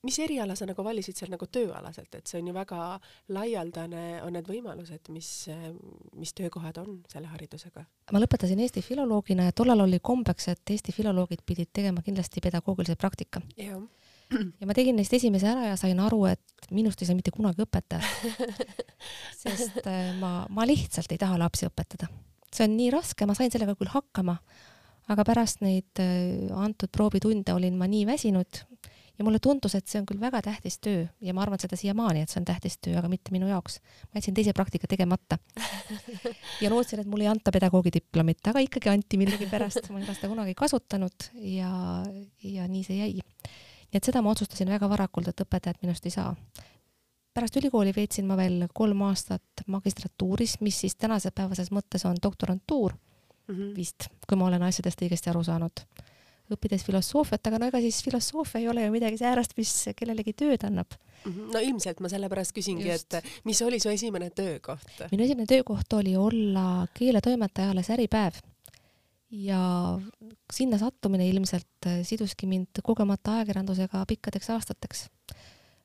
mis 0.04 0.19
eriala 0.19 0.56
sa 0.60 0.67
nagu 0.67 0.84
valisid 0.84 1.17
seal 1.17 1.32
nagu 1.32 1.47
tööalaselt, 1.47 2.12
et 2.17 2.28
see 2.28 2.41
on 2.41 2.49
ju 2.49 2.56
väga 2.56 2.80
laialdane, 3.36 4.04
on 4.26 4.36
need 4.36 4.49
võimalused, 4.49 5.08
mis, 5.15 5.30
mis 6.19 6.34
töökohad 6.36 6.80
on 6.84 6.97
selle 7.12 7.32
haridusega? 7.32 7.86
ma 8.12 8.21
lõpetasin 8.23 8.60
Eesti 8.63 8.84
filoloogina 8.84 9.47
ja 9.47 9.56
tollal 9.56 9.86
oli 9.86 10.02
kombeks, 10.04 10.49
et 10.52 10.76
Eesti 10.76 10.95
filoloogid 10.95 11.45
pidid 11.47 11.71
tegema 11.73 12.04
kindlasti 12.04 12.43
pedagoogilise 12.43 12.97
praktika. 12.99 13.41
ja 14.60 14.67
ma 14.67 14.76
tegin 14.76 14.99
neist 14.99 15.13
esimese 15.15 15.47
ära 15.54 15.71
ja 15.71 15.80
sain 15.80 15.99
aru, 16.04 16.26
et 16.34 16.69
minust 16.71 17.02
ei 17.02 17.08
saa 17.08 17.15
mitte 17.15 17.32
kunagi 17.32 17.63
õpetajat. 17.63 18.84
sest 19.43 19.82
äh, 19.88 20.12
ma, 20.19 20.43
ma 20.52 20.67
lihtsalt 20.67 21.15
ei 21.15 21.21
taha 21.21 21.39
lapsi 21.39 21.67
õpetada 21.69 22.12
see 22.54 22.68
on 22.68 22.78
nii 22.78 22.92
raske, 22.94 23.28
ma 23.30 23.36
sain 23.38 23.52
sellega 23.54 23.76
küll 23.80 23.92
hakkama, 23.94 24.38
aga 25.13 25.26
pärast 25.28 25.63
neid 25.66 26.02
äh, 26.02 26.50
antud 26.56 26.92
proovitunde 26.94 27.56
olin 27.56 27.78
ma 27.80 27.89
nii 27.89 28.06
väsinud 28.10 28.63
ja 29.18 29.26
mulle 29.26 29.39
tundus, 29.44 29.76
et 29.78 29.88
see 29.89 30.00
on 30.02 30.08
küll 30.10 30.22
väga 30.22 30.42
tähtis 30.46 30.80
töö 30.82 31.04
ja 31.22 31.36
ma 31.38 31.44
arvan 31.44 31.62
seda 31.62 31.78
siiamaani, 31.80 32.24
et 32.24 32.34
see 32.34 32.39
on 32.42 32.48
tähtis 32.50 32.80
töö, 32.82 32.96
aga 32.98 33.10
mitte 33.12 33.34
minu 33.36 33.48
jaoks. 33.50 33.78
ma 34.10 34.20
jätsin 34.20 34.38
teise 34.38 34.54
praktika 34.58 34.89
tegemata. 34.89 35.38
ja 36.63 36.72
lootsin, 36.74 37.04
et 37.04 37.10
mulle 37.10 37.28
ei 37.28 37.32
anta 37.32 37.54
pedagoogi 37.54 37.94
diplomit, 37.94 38.42
aga 38.50 38.63
ikkagi 38.66 38.89
anti 38.89 39.20
millegipärast, 39.22 39.92
ma 39.92 40.02
ei 40.02 40.08
ole 40.08 40.18
seda 40.18 40.32
kunagi 40.34 40.58
kasutanud 40.58 41.30
ja, 41.54 41.72
ja 42.44 42.68
nii 42.68 42.84
see 42.88 43.00
jäi. 43.00 43.13
nii 43.22 44.02
et 44.02 44.10
seda 44.10 44.24
ma 44.26 44.34
otsustasin 44.34 44.74
väga 44.74 44.89
varakult, 44.89 45.30
et 45.30 45.46
õpetajat 45.46 45.84
minust 45.86 46.10
ei 46.10 46.16
saa 46.18 46.34
pärast 47.34 47.58
ülikooli 47.58 47.93
veetsin 47.96 48.28
ma 48.30 48.38
veel 48.38 48.67
kolm 48.74 49.02
aastat 49.08 49.65
magistratuuris, 49.67 50.60
mis 50.62 50.80
siis 50.86 50.96
tänase 50.96 51.32
päevases 51.36 51.72
mõttes 51.74 52.06
on 52.10 52.17
doktorantuur 52.24 52.93
mm 53.48 53.56
-hmm. 53.56 53.76
vist, 53.76 54.10
kui 54.28 54.38
ma 54.38 54.48
olen 54.48 54.63
asjadest 54.63 55.02
õigesti 55.02 55.30
aru 55.30 55.43
saanud. 55.43 55.86
õppides 56.54 56.84
filosoofiat, 56.86 57.48
aga 57.48 57.58
no 57.60 57.67
ega 57.72 57.80
siis 57.82 58.04
filosoofia 58.04 58.60
ei 58.62 58.67
ole 58.69 58.84
ju 58.86 58.91
midagi 58.91 59.17
säärast, 59.17 59.54
mis 59.58 59.86
kellelegi 59.96 60.34
tööd 60.34 60.63
annab 60.67 60.91
mm. 61.26 61.32
-hmm. 61.32 61.54
no 61.54 61.60
ilmselt 61.60 62.00
ma 62.00 62.10
sellepärast 62.10 62.54
küsingi, 62.54 62.89
et 62.89 63.15
mis 63.43 63.62
oli 63.62 63.80
su 63.80 63.89
esimene 63.89 64.30
töökoht? 64.30 65.08
minu 65.12 65.24
esimene 65.24 65.46
töökoht 65.46 65.93
oli 65.93 66.15
olla 66.15 66.88
keeletoimetaja 66.93 67.69
alles 67.69 67.89
Äripäev 67.89 68.34
ja 69.32 70.00
sinna 70.54 70.78
sattumine 70.78 71.28
ilmselt 71.28 71.89
siduski 72.04 72.48
mind 72.48 72.84
kogemata 72.84 73.34
ajakirjandusega 73.34 74.06
pikkadeks 74.06 74.50
aastateks 74.50 75.08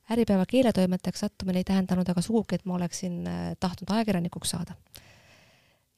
Äripäeva 0.09 0.45
keeletoimetajaks 0.49 1.19
sattumine 1.19 1.61
ei 1.61 1.67
tähendanud 1.67 2.09
aga 2.09 2.21
sugugi, 2.25 2.57
et 2.57 2.65
ma 2.65 2.75
oleksin 2.79 3.27
äh, 3.27 3.51
tahtnud 3.59 3.91
ajakirjanikuks 3.93 4.55
saada. 4.55 4.73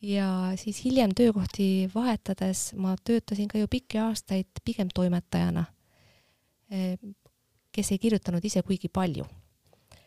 ja 0.02 0.52
siis 0.56 0.84
hiljem 0.86 1.12
töökohti 1.16 1.92
vahetades 1.96 2.74
ma 2.74 2.96
töötasin 3.04 3.48
ka 3.48 3.58
ju 3.58 3.68
pikki 3.70 4.00
aastaid 4.02 4.48
pigem 4.66 4.90
toimetajana, 4.94 5.66
äh, 6.74 6.98
kes 7.72 7.92
ei 7.92 8.00
kirjutanud 8.00 8.46
ise 8.46 8.62
kuigi 8.62 8.90
palju 8.90 9.26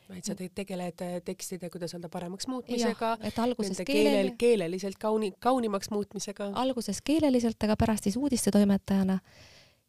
vaid 0.09 0.27
sa 0.27 0.35
tegeled 0.37 1.01
äh, 1.03 1.17
tekstide, 1.25 1.71
kuidas 1.73 1.95
öelda, 1.95 2.09
paremaks 2.12 2.47
muutmisega, 2.47 3.17
nende 3.23 3.87
keelel, 3.88 4.31
keeleliselt 4.38 4.99
kauni, 5.01 5.33
kaunimaks 5.40 5.90
muutmisega. 5.90 6.51
alguses 6.61 7.01
keeleliselt, 7.03 7.62
aga 7.64 7.77
pärast 7.81 8.05
siis 8.05 8.19
uudistetoimetajana 8.21 9.19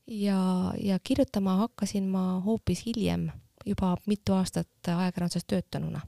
ja, 0.08 0.39
ja 0.80 0.99
kirjutama 1.04 1.58
hakkasin 1.65 2.08
ma 2.10 2.39
hoopis 2.45 2.86
hiljem 2.86 3.28
juba 3.65 3.95
mitu 4.10 4.36
aastat 4.38 4.89
ajakirjanduses 4.91 5.47
töötanuna. 5.49 6.01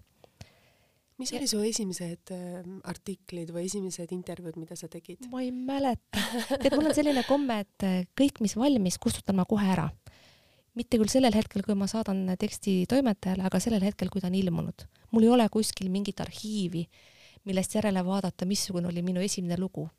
mis 1.17 1.31
oli 1.33 1.47
su 1.49 1.59
esimesed 1.65 2.31
äh, 2.35 2.61
artiklid 2.85 3.49
või 3.53 3.65
esimesed 3.65 4.11
intervjuud, 4.13 4.59
mida 4.61 4.77
sa 4.77 4.89
tegid? 4.91 5.25
ma 5.31 5.41
ei 5.41 5.51
mäleta. 5.51 6.21
tead, 6.61 6.75
mul 6.75 6.91
on 6.91 6.97
selline 6.97 7.23
komme, 7.27 7.61
et 7.65 7.87
äh, 7.87 7.99
kõik, 8.17 8.41
mis 8.45 8.55
valmis, 8.59 8.99
kustutan 9.01 9.39
ma 9.39 9.47
kohe 9.49 9.65
ära. 9.73 9.89
mitte 10.77 10.99
küll 11.01 11.09
sellel 11.09 11.33
hetkel, 11.33 11.65
kui 11.65 11.75
ma 11.75 11.89
saadan 11.89 12.35
teksti 12.39 12.83
toimetajale, 12.89 13.47
aga 13.49 13.61
sellel 13.63 13.85
hetkel, 13.87 14.13
kui 14.13 14.21
ta 14.21 14.29
on 14.29 14.37
ilmunud. 14.37 14.87
mul 15.11 15.25
ei 15.25 15.35
ole 15.35 15.49
kuskil 15.49 15.89
mingit 15.93 16.21
arhiivi, 16.21 16.85
millest 17.47 17.75
järele 17.75 18.03
vaadata, 18.05 18.45
missugune 18.45 18.91
oli 18.91 19.01
minu 19.01 19.23
esimene 19.23 19.57
lugu. 19.57 19.89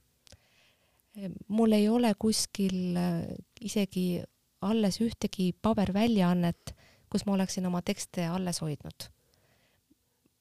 mul 1.48 1.72
ei 1.72 1.88
ole 1.88 2.14
kuskil 2.14 2.96
äh, 2.96 3.24
isegi 3.60 4.22
alles 4.60 5.00
ühtegi 5.02 5.52
paberväljaannet 5.62 6.74
kus 7.12 7.24
ma 7.26 7.34
oleksin 7.36 7.66
oma 7.66 7.82
tekste 7.82 8.26
alles 8.26 8.60
hoidnud. 8.64 9.08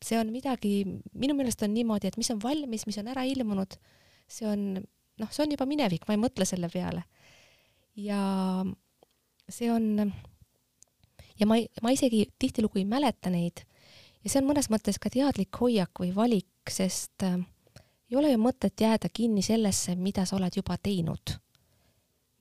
see 0.04 0.20
on 0.20 0.30
midagi, 0.30 0.86
minu 1.18 1.34
meelest 1.34 1.64
on 1.66 1.74
niimoodi, 1.74 2.08
et 2.08 2.18
mis 2.22 2.30
on 2.30 2.42
valmis, 2.44 2.86
mis 2.86 2.98
on 3.02 3.08
ära 3.10 3.24
ilmunud, 3.26 3.80
see 4.30 4.46
on, 4.46 4.68
noh, 5.18 5.32
see 5.34 5.44
on 5.44 5.56
juba 5.56 5.66
minevik, 5.66 6.06
ma 6.08 6.14
ei 6.14 6.22
mõtle 6.22 6.46
selle 6.46 6.70
peale. 6.70 7.04
ja 7.96 8.20
see 9.50 9.72
on, 9.74 10.12
ja 11.40 11.48
ma 11.50 11.58
ei, 11.58 11.66
ma 11.82 11.96
isegi 11.96 12.28
tihtilugu 12.40 12.84
ei 12.84 12.86
mäleta 12.86 13.34
neid 13.34 13.64
ja 14.24 14.32
see 14.34 14.42
on 14.42 14.50
mõnes 14.50 14.68
mõttes 14.68 15.00
ka 15.00 15.10
teadlik 15.14 15.56
hoiak 15.62 16.02
või 16.02 16.12
valik, 16.16 16.72
sest 16.72 17.24
äh, 17.24 17.40
ei 18.12 18.18
ole 18.20 18.34
ju 18.34 18.42
mõtet 18.42 18.76
jääda 18.80 19.10
kinni 19.14 19.44
sellesse, 19.46 19.96
mida 19.96 20.26
sa 20.28 20.36
oled 20.38 20.56
juba 20.56 20.78
teinud. 20.78 21.38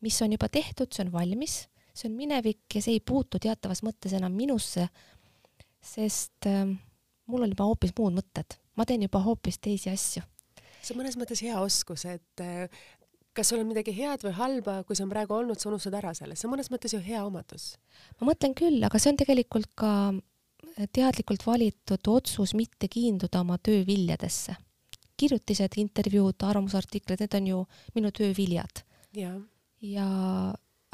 mis 0.01 0.21
on 0.23 0.33
juba 0.33 0.49
tehtud, 0.53 0.93
see 0.93 1.07
on 1.07 1.13
valmis 1.13 1.67
see 1.97 2.11
on 2.11 2.17
minevik 2.19 2.77
ja 2.77 2.83
see 2.85 2.99
ei 2.99 3.01
puutu 3.05 3.41
teatavas 3.43 3.83
mõttes 3.87 4.15
enam 4.17 4.35
minusse, 4.37 4.89
sest 5.81 6.49
äh, 6.51 6.67
mul 7.31 7.47
on 7.47 7.55
juba 7.55 7.69
hoopis 7.71 7.95
muud 7.97 8.19
mõtted, 8.19 8.59
ma 8.77 8.87
teen 8.89 9.07
juba 9.07 9.23
hoopis 9.25 9.59
teisi 9.63 9.93
asju. 9.93 10.23
see 10.83 10.95
on 10.95 11.01
mõnes 11.01 11.17
mõttes 11.19 11.43
hea 11.43 11.57
oskus, 11.61 12.05
et 12.11 12.45
äh, 12.45 12.69
kas 13.37 13.51
sul 13.51 13.61
on 13.61 13.69
midagi 13.69 13.95
head 13.97 14.25
või 14.25 14.35
halba, 14.37 14.79
kui 14.85 14.97
see 14.97 15.05
on 15.07 15.13
praegu 15.13 15.37
olnud, 15.37 15.61
sa 15.61 15.71
unustad 15.71 15.97
ära 15.99 16.13
selle, 16.17 16.37
see 16.37 16.49
on 16.49 16.55
mõnes 16.55 16.71
mõttes 16.73 16.95
ju 16.95 17.01
hea 17.03 17.25
omadus. 17.25 17.75
ma 18.21 18.31
mõtlen 18.31 18.57
küll, 18.57 18.81
aga 18.85 19.01
see 19.01 19.13
on 19.13 19.21
tegelikult 19.21 19.73
ka 19.79 19.93
teadlikult 20.93 21.45
valitud 21.47 22.09
otsus 22.13 22.53
mitte 22.57 22.89
kiinduda 22.93 23.41
oma 23.41 23.59
töö 23.59 23.85
viljadesse. 23.87 24.57
kirjutised, 25.17 25.79
intervjuud, 25.81 26.37
arvamusartiklid, 26.45 27.23
need 27.23 27.35
on 27.39 27.47
ju 27.49 27.61
minu 27.97 28.13
töö 28.13 28.35
viljad. 28.37 28.85
ja, 29.17 29.33
ja 29.81 30.09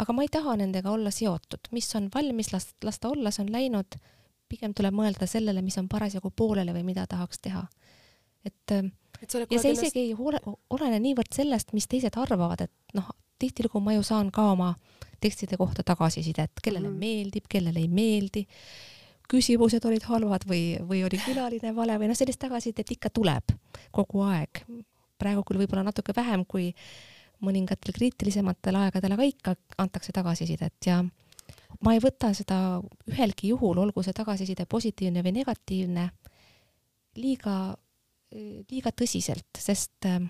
aga 0.03 0.17
ma 0.17 0.25
ei 0.25 0.31
taha 0.33 0.57
nendega 0.61 0.91
olla 0.91 1.13
seotud, 1.15 1.71
mis 1.77 1.89
on 1.99 2.09
valmis, 2.15 2.53
las, 2.55 2.73
las 2.85 2.99
ta 3.03 3.13
olla, 3.13 3.31
see 3.35 3.45
on 3.45 3.53
läinud, 3.55 3.99
pigem 4.51 4.75
tuleb 4.77 4.95
mõelda 4.97 5.29
sellele, 5.31 5.63
mis 5.65 5.79
on 5.81 5.89
parasjagu 5.89 6.33
pooleli 6.37 6.75
või 6.75 6.85
mida 6.91 7.07
tahaks 7.09 7.41
teha. 7.45 7.63
et 8.45 8.77
et 9.23 9.31
sa 9.31 9.39
oled 9.39 9.53
ja 9.55 9.61
see 9.63 9.71
ennast 9.71 9.87
isegi 9.87 10.07
ei 10.09 10.15
ole, 10.19 10.41
olene 10.75 10.99
niivõrd 11.03 11.31
sellest, 11.35 11.73
mis 11.77 11.87
teised 11.91 12.17
arvavad, 12.19 12.65
et 12.67 12.97
noh, 12.99 13.09
tihtilugu 13.43 13.81
ma 13.83 13.95
ju 13.97 14.03
saan 14.07 14.31
ka 14.35 14.49
oma 14.55 14.73
tekstide 15.23 15.59
kohta 15.61 15.85
tagasisidet, 15.87 16.59
kellele 16.63 16.89
mm 16.89 16.99
meeldib, 17.03 17.47
kellele 17.51 17.83
ei 17.83 17.89
meeldi, 17.89 18.45
küsimused 19.31 19.85
olid 19.89 20.05
halvad 20.11 20.45
või, 20.49 20.77
või 20.89 21.05
oli 21.07 21.21
külaline 21.23 21.73
vale 21.77 21.97
või 22.01 22.11
noh, 22.11 22.19
sellist 22.19 22.43
tagasisidet 22.43 22.91
ikka 22.97 23.11
tuleb 23.15 23.55
kogu 23.95 24.27
aeg. 24.27 24.65
praegu 25.23 25.45
küll 25.47 25.63
võib-olla 25.63 25.85
natuke 25.87 26.13
vähem 26.17 26.45
kui 26.45 26.73
mõningatel 27.43 27.95
kriitilisematel 27.97 28.79
aegadel, 28.85 29.17
aga 29.17 29.27
ikka 29.27 29.57
antakse 29.83 30.15
tagasisidet 30.15 30.87
ja 30.87 31.03
ma 31.83 31.95
ei 31.95 32.03
võta 32.03 32.33
seda 32.37 32.59
ühelgi 33.11 33.53
juhul, 33.53 33.81
olgu 33.83 34.05
see 34.05 34.15
tagasiside 34.17 34.67
positiivne 34.71 35.25
või 35.25 35.35
negatiivne, 35.41 36.09
liiga, 37.19 37.57
liiga 38.71 38.93
tõsiselt, 38.97 39.51
sest 39.59 40.09
äh, 40.09 40.21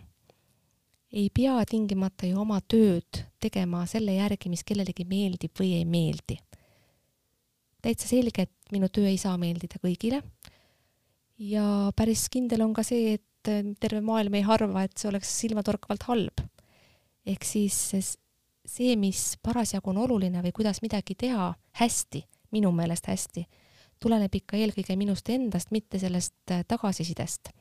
ei 1.13 1.29
pea 1.35 1.59
tingimata 1.69 2.29
ju 2.29 2.41
oma 2.41 2.61
tööd 2.65 3.23
tegema 3.43 3.85
selle 3.91 4.17
järgi, 4.17 4.51
mis 4.53 4.65
kellelegi 4.67 5.07
meeldib 5.09 5.55
või 5.59 5.75
ei 5.81 5.85
meeldi. 5.85 6.39
täitsa 7.83 8.07
selge, 8.07 8.47
et 8.47 8.73
minu 8.73 8.89
töö 8.89 9.09
ei 9.11 9.19
saa 9.19 9.37
meeldida 9.39 9.81
kõigile. 9.83 10.23
ja 11.39 11.93
päris 11.97 12.29
kindel 12.31 12.63
on 12.63 12.73
ka 12.75 12.85
see, 12.87 13.19
et 13.19 13.51
äh, 13.51 13.75
terve 13.81 14.01
maailm 14.01 14.35
ei 14.35 14.45
arva, 14.47 14.85
et 14.85 14.97
see 14.97 15.11
oleks 15.11 15.39
silmatorkavalt 15.43 16.09
halb. 16.09 16.45
Ehk 17.27 17.45
siis 17.45 17.79
see, 18.67 18.97
mis 18.97 19.37
parasjagu 19.43 19.91
on 19.91 20.03
oluline 20.05 20.43
või 20.43 20.53
kuidas 20.55 20.83
midagi 20.83 21.15
teha 21.19 21.53
hästi, 21.81 22.23
minu 22.53 22.73
meelest 22.73 23.09
hästi, 23.11 23.45
tuleneb 24.03 24.35
ikka 24.35 24.59
eelkõige 24.59 24.97
minust 24.99 25.29
endast, 25.31 25.71
mitte 25.71 25.99
sellest 26.03 26.51
äh, 26.51 26.65
tagasisidest, 26.69 27.53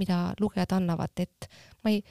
mida 0.00 0.32
lugejad 0.40 0.76
annavad, 0.76 1.12
et 1.20 1.48
ma 1.84 1.92
ei, 1.92 2.02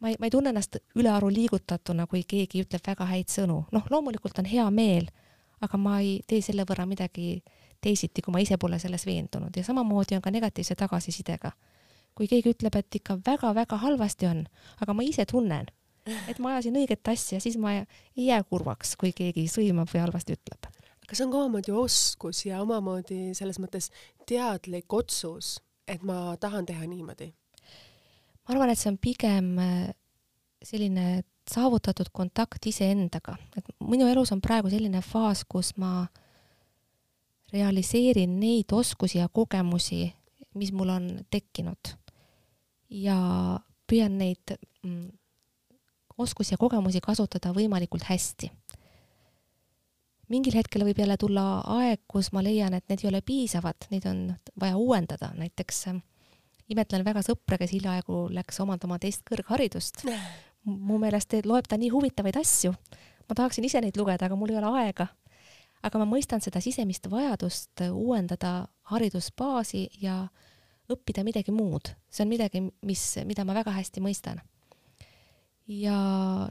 ma 0.00 0.12
ei, 0.12 0.18
ma 0.18 0.28
ei 0.28 0.34
tunne 0.34 0.52
ennast 0.52 0.80
ülearu 0.96 1.30
liigutatuna, 1.32 2.06
kui 2.06 2.24
keegi 2.28 2.62
ütleb 2.64 2.84
väga 2.86 3.08
häid 3.08 3.32
sõnu. 3.32 3.62
noh, 3.72 3.88
loomulikult 3.90 4.38
on 4.38 4.48
hea 4.48 4.68
meel, 4.70 5.08
aga 5.60 5.80
ma 5.80 5.98
ei 6.00 6.20
tee 6.26 6.42
selle 6.44 6.64
võrra 6.68 6.86
midagi 6.86 7.42
teisiti, 7.80 8.22
kui 8.22 8.32
ma 8.34 8.42
ise 8.42 8.58
pole 8.58 8.78
selles 8.78 9.06
veendunud 9.06 9.56
ja 9.56 9.64
samamoodi 9.64 10.16
on 10.16 10.22
ka 10.22 10.30
negatiivse 10.30 10.74
tagasisidega. 10.74 11.52
kui 12.14 12.26
keegi 12.26 12.50
ütleb, 12.50 12.74
et 12.74 12.94
ikka 12.98 13.14
väga-väga 13.26 13.76
halvasti 13.78 14.26
on, 14.26 14.40
aga 14.82 14.94
ma 14.94 15.04
ise 15.06 15.22
tunnen, 15.26 15.68
et 16.30 16.40
ma 16.42 16.54
ajasin 16.54 16.76
õiget 16.80 17.12
asja, 17.12 17.40
siis 17.42 17.58
ma 17.60 17.74
ei 17.80 18.28
jää 18.28 18.42
kurvaks, 18.48 18.96
kui 19.00 19.12
keegi 19.16 19.46
sõimab 19.50 19.90
või 19.92 20.02
halvasti 20.04 20.36
ütleb. 20.38 20.68
aga 21.04 21.16
see 21.16 21.24
on 21.24 21.32
ka 21.32 21.40
omamoodi 21.44 21.72
oskus 21.72 22.44
ja 22.46 22.60
omamoodi 22.62 23.34
selles 23.36 23.60
mõttes 23.62 23.90
teadlik 24.28 24.92
otsus, 24.92 25.56
et 25.88 26.02
ma 26.02 26.36
tahan 26.40 26.66
teha 26.68 26.86
niimoodi. 26.86 27.32
ma 28.44 28.54
arvan, 28.54 28.70
et 28.70 28.78
see 28.78 28.92
on 28.92 28.98
pigem 28.98 29.58
äh, 29.58 29.90
selline 30.62 31.22
saavutatud 31.48 32.10
kontakt 32.12 32.66
iseendaga, 32.68 33.38
et 33.56 33.68
minu 33.80 34.08
elus 34.08 34.32
on 34.34 34.40
praegu 34.44 34.70
selline 34.70 35.00
faas, 35.02 35.44
kus 35.48 35.74
ma 35.80 36.06
realiseerin 37.52 38.34
neid 38.40 38.72
oskusi 38.72 39.18
ja 39.18 39.28
kogemusi, 39.32 40.10
mis 40.54 40.72
mul 40.76 40.92
on 40.92 41.06
tekkinud 41.30 41.94
ja 42.90 43.16
püüan 43.88 44.18
neid 44.20 44.56
mm, 44.84 45.08
oskusi 46.18 46.54
ja 46.54 46.58
kogemusi 46.58 47.00
kasutada 47.00 47.52
võimalikult 47.54 48.04
hästi. 48.08 48.50
mingil 50.28 50.54
hetkel 50.54 50.84
võib 50.84 50.98
jälle 50.98 51.16
tulla 51.16 51.60
aeg, 51.78 52.00
kus 52.06 52.32
ma 52.32 52.42
leian, 52.42 52.74
et 52.74 52.84
need 52.88 53.04
ei 53.04 53.08
ole 53.08 53.20
piisavad, 53.20 53.86
neid 53.90 54.06
on 54.06 54.34
vaja 54.60 54.76
uuendada, 54.76 55.30
näiteks 55.38 55.86
äh, 55.88 56.02
imetlen 56.72 57.04
väga 57.04 57.22
sõpra, 57.24 57.58
kes 57.60 57.72
hiljaaegu 57.76 58.26
läks 58.34 58.60
omandama 58.64 58.98
teist 59.02 59.24
kõrgharidust. 59.28 60.04
mu 60.64 60.98
meelest 61.00 61.32
loeb 61.46 61.68
ta 61.68 61.78
nii 61.78 61.88
huvitavaid 61.94 62.36
asju. 62.36 62.74
ma 63.28 63.34
tahaksin 63.34 63.64
ise 63.64 63.80
neid 63.80 63.96
lugeda, 63.96 64.26
aga 64.26 64.36
mul 64.36 64.50
ei 64.50 64.60
ole 64.60 64.72
aega. 64.82 65.08
aga 65.82 65.98
ma 65.98 66.04
mõistan 66.04 66.40
seda 66.40 66.60
sisemist 66.60 67.06
vajadust 67.10 67.80
uuendada 67.92 68.68
haridusbaasi 68.90 69.88
ja 70.00 70.28
õppida 70.88 71.24
midagi 71.24 71.52
muud. 71.52 71.94
see 72.10 72.24
on 72.24 72.28
midagi, 72.28 72.62
mis, 72.82 73.16
mida 73.24 73.44
ma 73.44 73.54
väga 73.54 73.72
hästi 73.72 74.00
mõistan. 74.00 74.40
Ja, 75.68 75.98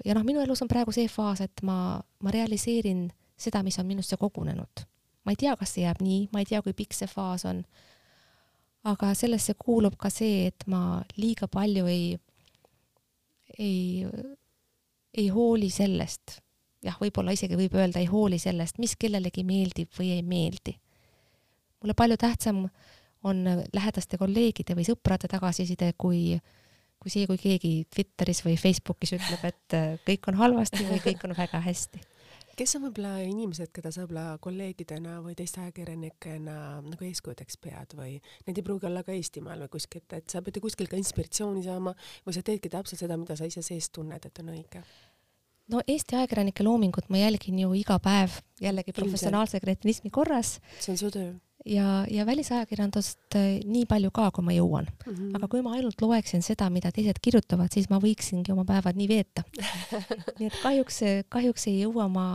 ja 0.05 0.13
noh, 0.15 0.24
minu 0.28 0.41
elus 0.43 0.61
on 0.61 0.72
praegu 0.72 0.93
see 0.95 1.09
faas, 1.11 1.41
et 1.41 1.63
ma, 1.65 1.99
ma 2.24 2.34
realiseerin 2.34 3.07
seda, 3.38 3.63
mis 3.63 3.80
on 3.80 3.86
minusse 3.89 4.18
kogunenud. 4.18 4.86
ma 5.26 5.34
ei 5.36 5.39
tea, 5.39 5.55
kas 5.59 5.74
see 5.76 5.84
jääb 5.84 5.99
nii, 6.01 6.30
ma 6.32 6.39
ei 6.39 6.47
tea, 6.49 6.61
kui 6.63 6.74
pikk 6.74 6.95
see 6.95 7.09
faas 7.11 7.43
on 7.45 7.65
aga 8.88 9.11
sellesse 9.18 9.55
kuulub 9.59 9.97
ka 9.99 10.11
see, 10.13 10.47
et 10.51 10.65
ma 10.72 11.01
liiga 11.20 11.49
palju 11.51 11.88
ei, 11.91 12.18
ei, 13.57 14.05
ei 15.18 15.28
hooli 15.34 15.70
sellest, 15.74 16.38
jah, 16.86 16.97
võib-olla 17.01 17.36
isegi 17.36 17.57
võib 17.59 17.76
öelda, 17.78 18.01
ei 18.01 18.09
hooli 18.11 18.39
sellest, 18.41 18.80
mis 18.82 18.95
kellelegi 18.99 19.43
meeldib 19.47 19.91
või 19.97 20.13
ei 20.18 20.24
meeldi. 20.24 20.78
mulle 21.82 21.93
palju 21.97 22.18
tähtsam 22.18 22.68
on 23.28 23.43
lähedaste 23.74 24.18
kolleegide 24.18 24.76
või 24.78 24.86
sõprade 24.88 25.28
tagasiside, 25.28 25.91
kui, 25.97 26.38
kui 27.02 27.14
see, 27.14 27.26
kui 27.30 27.39
keegi 27.41 27.72
Twitteris 27.93 28.43
või 28.45 28.58
Facebookis 28.60 29.16
ütleb, 29.18 29.43
et 29.48 29.80
kõik 30.08 30.30
on 30.32 30.39
halvasti 30.41 30.86
või 30.89 31.02
kõik 31.04 31.26
on 31.28 31.36
väga 31.38 31.62
hästi. 31.64 32.04
Kes 32.58 32.74
on 32.74 32.88
võib-olla 32.88 33.20
inimesed, 33.22 33.70
keda 33.70 33.91
sa 33.93 34.02
võib-olla 34.02 34.39
kolleegidena 34.41 35.20
või 35.22 35.36
teiste 35.38 35.62
ajakirjanikena 35.62 36.56
nagu 36.82 37.06
eeskujudeks 37.06 37.60
pead 37.62 37.93
või 38.00 38.16
need 38.48 38.58
ei 38.58 38.66
pruugi 38.66 38.89
olla 38.89 39.04
ka 39.06 39.14
Eestimaal 39.14 39.62
või 39.68 39.76
kuskilt, 39.76 40.16
et 40.18 40.34
sa 40.34 40.41
pead 40.41 40.58
ju 40.58 40.64
kuskilt 40.66 40.89
ka 40.89 40.98
inspiratsiooni 40.98 41.62
saama 41.68 41.93
või 42.26 42.34
sa 42.34 42.41
teedki 42.41 42.72
täpselt 42.74 43.04
seda, 43.04 43.20
mida 43.22 43.38
sa 43.38 43.45
ise 43.45 43.62
sees 43.62 43.91
tunned, 43.93 44.26
et 44.26 44.41
on 44.41 44.50
õige? 44.56 44.82
no 45.70 45.84
Eesti 45.86 46.18
ajakirjanike 46.18 46.66
loomingut 46.66 47.12
ma 47.14 47.22
jälgin 47.22 47.62
ju 47.62 47.76
iga 47.78 48.00
päev 48.02 48.39
jällegi 48.64 48.95
professionaalse 48.95 49.62
kretinismi 49.62 50.10
korras. 50.10 50.58
See 50.80 50.95
on 50.95 50.98
su 50.98 51.14
töö 51.14 51.36
ja, 51.68 52.05
ja 52.11 52.26
välisajakirjandust 52.26 53.36
eh, 53.36 53.59
nii 53.65 53.86
palju 53.89 54.11
ka, 54.15 54.30
kui 54.36 54.45
ma 54.45 54.55
jõuan. 54.55 54.88
mm. 54.88 55.13
-hmm. 55.13 55.36
aga 55.38 55.47
kui 55.51 55.61
ma 55.61 55.74
ainult 55.76 56.01
loeksin 56.01 56.41
seda, 56.41 56.70
mida 56.70 56.91
teised 56.91 57.20
kirjutavad, 57.22 57.72
siis 57.74 57.89
ma 57.89 57.99
võiksingi 58.03 58.51
oma 58.51 58.65
päevad 58.65 58.97
nii 58.97 59.07
veeta. 59.07 59.43
nii 60.39 60.47
et 60.47 60.59
kahjuks, 60.63 60.99
kahjuks 61.30 61.68
ei 61.68 61.82
jõua 61.82 62.07
ma 62.11 62.28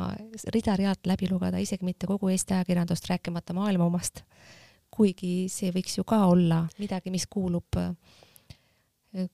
rida-realt 0.55 1.07
läbi 1.07 1.31
lugeda 1.31 1.59
isegi 1.59 1.85
mitte 1.85 2.07
kogu 2.07 2.29
Eesti 2.29 2.55
ajakirjandust, 2.55 3.09
rääkimata 3.09 3.53
maailma 3.53 3.87
omast. 3.87 4.23
kuigi 4.93 5.49
see 5.49 5.71
võiks 5.73 5.97
ju 5.97 6.05
ka 6.05 6.27
olla 6.29 6.67
midagi, 6.79 7.11
mis 7.11 7.25
kuulub, 7.27 7.79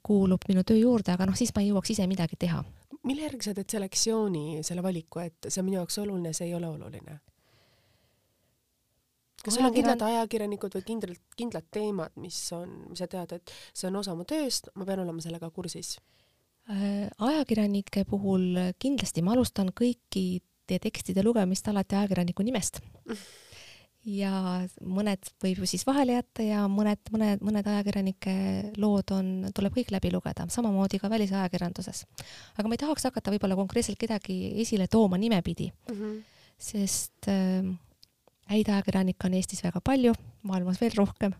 kuulub 0.03 0.45
minu 0.49 0.63
töö 0.63 0.77
juurde, 0.79 1.13
aga 1.13 1.27
noh, 1.27 1.35
siis 1.35 1.51
ma 1.55 1.63
ei 1.63 1.73
jõuaks 1.73 1.91
ise 1.91 2.07
midagi 2.07 2.37
teha. 2.39 2.65
mille 3.03 3.23
järgi 3.23 3.43
sa 3.43 3.55
teed 3.55 3.71
selektsiooni, 3.71 4.63
selle 4.63 4.83
valiku, 4.83 5.19
et 5.19 5.49
see 5.49 5.61
on 5.61 5.67
minu 5.67 5.81
jaoks 5.81 5.99
oluline, 5.99 6.33
see 6.33 6.47
ei 6.47 6.55
ole 6.55 6.69
oluline? 6.69 7.19
Kas 9.45 9.55
sul 9.55 9.69
on 9.69 9.75
kindlad 9.75 10.03
ajakirjanikud 10.03 10.77
või 10.79 10.85
kindlad, 10.87 11.19
kindlad 11.39 11.67
teemad, 11.75 12.15
mis 12.21 12.39
on, 12.57 12.71
mis 12.91 13.03
sa 13.03 13.09
tead, 13.11 13.37
et 13.39 13.53
see 13.73 13.89
on 13.91 13.99
osa 14.01 14.15
mu 14.19 14.27
tööst, 14.29 14.73
ma 14.75 14.87
pean 14.89 15.05
olema 15.05 15.23
sellega 15.25 15.51
kursis? 15.55 15.97
Äh, 16.69 17.09
ajakirjanike 17.31 18.05
puhul 18.09 18.75
kindlasti 18.83 19.25
ma 19.25 19.33
alustan 19.37 19.73
kõikide 19.73 20.81
tekstide 20.83 21.25
lugemist 21.25 21.69
alati 21.71 21.97
ajakirjaniku 21.97 22.45
nimest. 22.45 22.83
ja 24.09 24.33
mõned 24.85 25.31
võib 25.43 25.63
ju 25.63 25.69
siis 25.69 25.85
vahele 25.87 26.19
jätta 26.19 26.45
ja 26.45 26.65
mõned, 26.71 27.01
mõned, 27.13 27.43
mõned 27.45 27.67
ajakirjanike 27.73 28.35
lood 28.81 29.11
on, 29.15 29.33
tuleb 29.55 29.75
kõik 29.75 29.93
läbi 29.95 30.13
lugeda, 30.15 30.47
samamoodi 30.53 31.01
ka 31.03 31.11
välisajakirjanduses. 31.13 32.05
aga 32.57 32.69
ma 32.69 32.77
ei 32.77 32.83
tahaks 32.85 33.09
hakata 33.09 33.35
võib-olla 33.35 33.59
konkreetselt 33.59 33.99
kedagi 33.99 34.61
esile 34.63 34.87
tooma 34.89 35.19
nimepidi 35.19 35.71
mm, 35.71 35.95
-hmm. 35.95 36.23
sest 36.59 37.29
äh, 37.29 37.65
häid 38.49 38.69
ajakirjanikke 38.69 39.29
on 39.29 39.37
Eestis 39.39 39.63
väga 39.65 39.81
palju, 39.85 40.15
maailmas 40.43 40.81
veel 40.81 40.95
rohkem. 40.97 41.33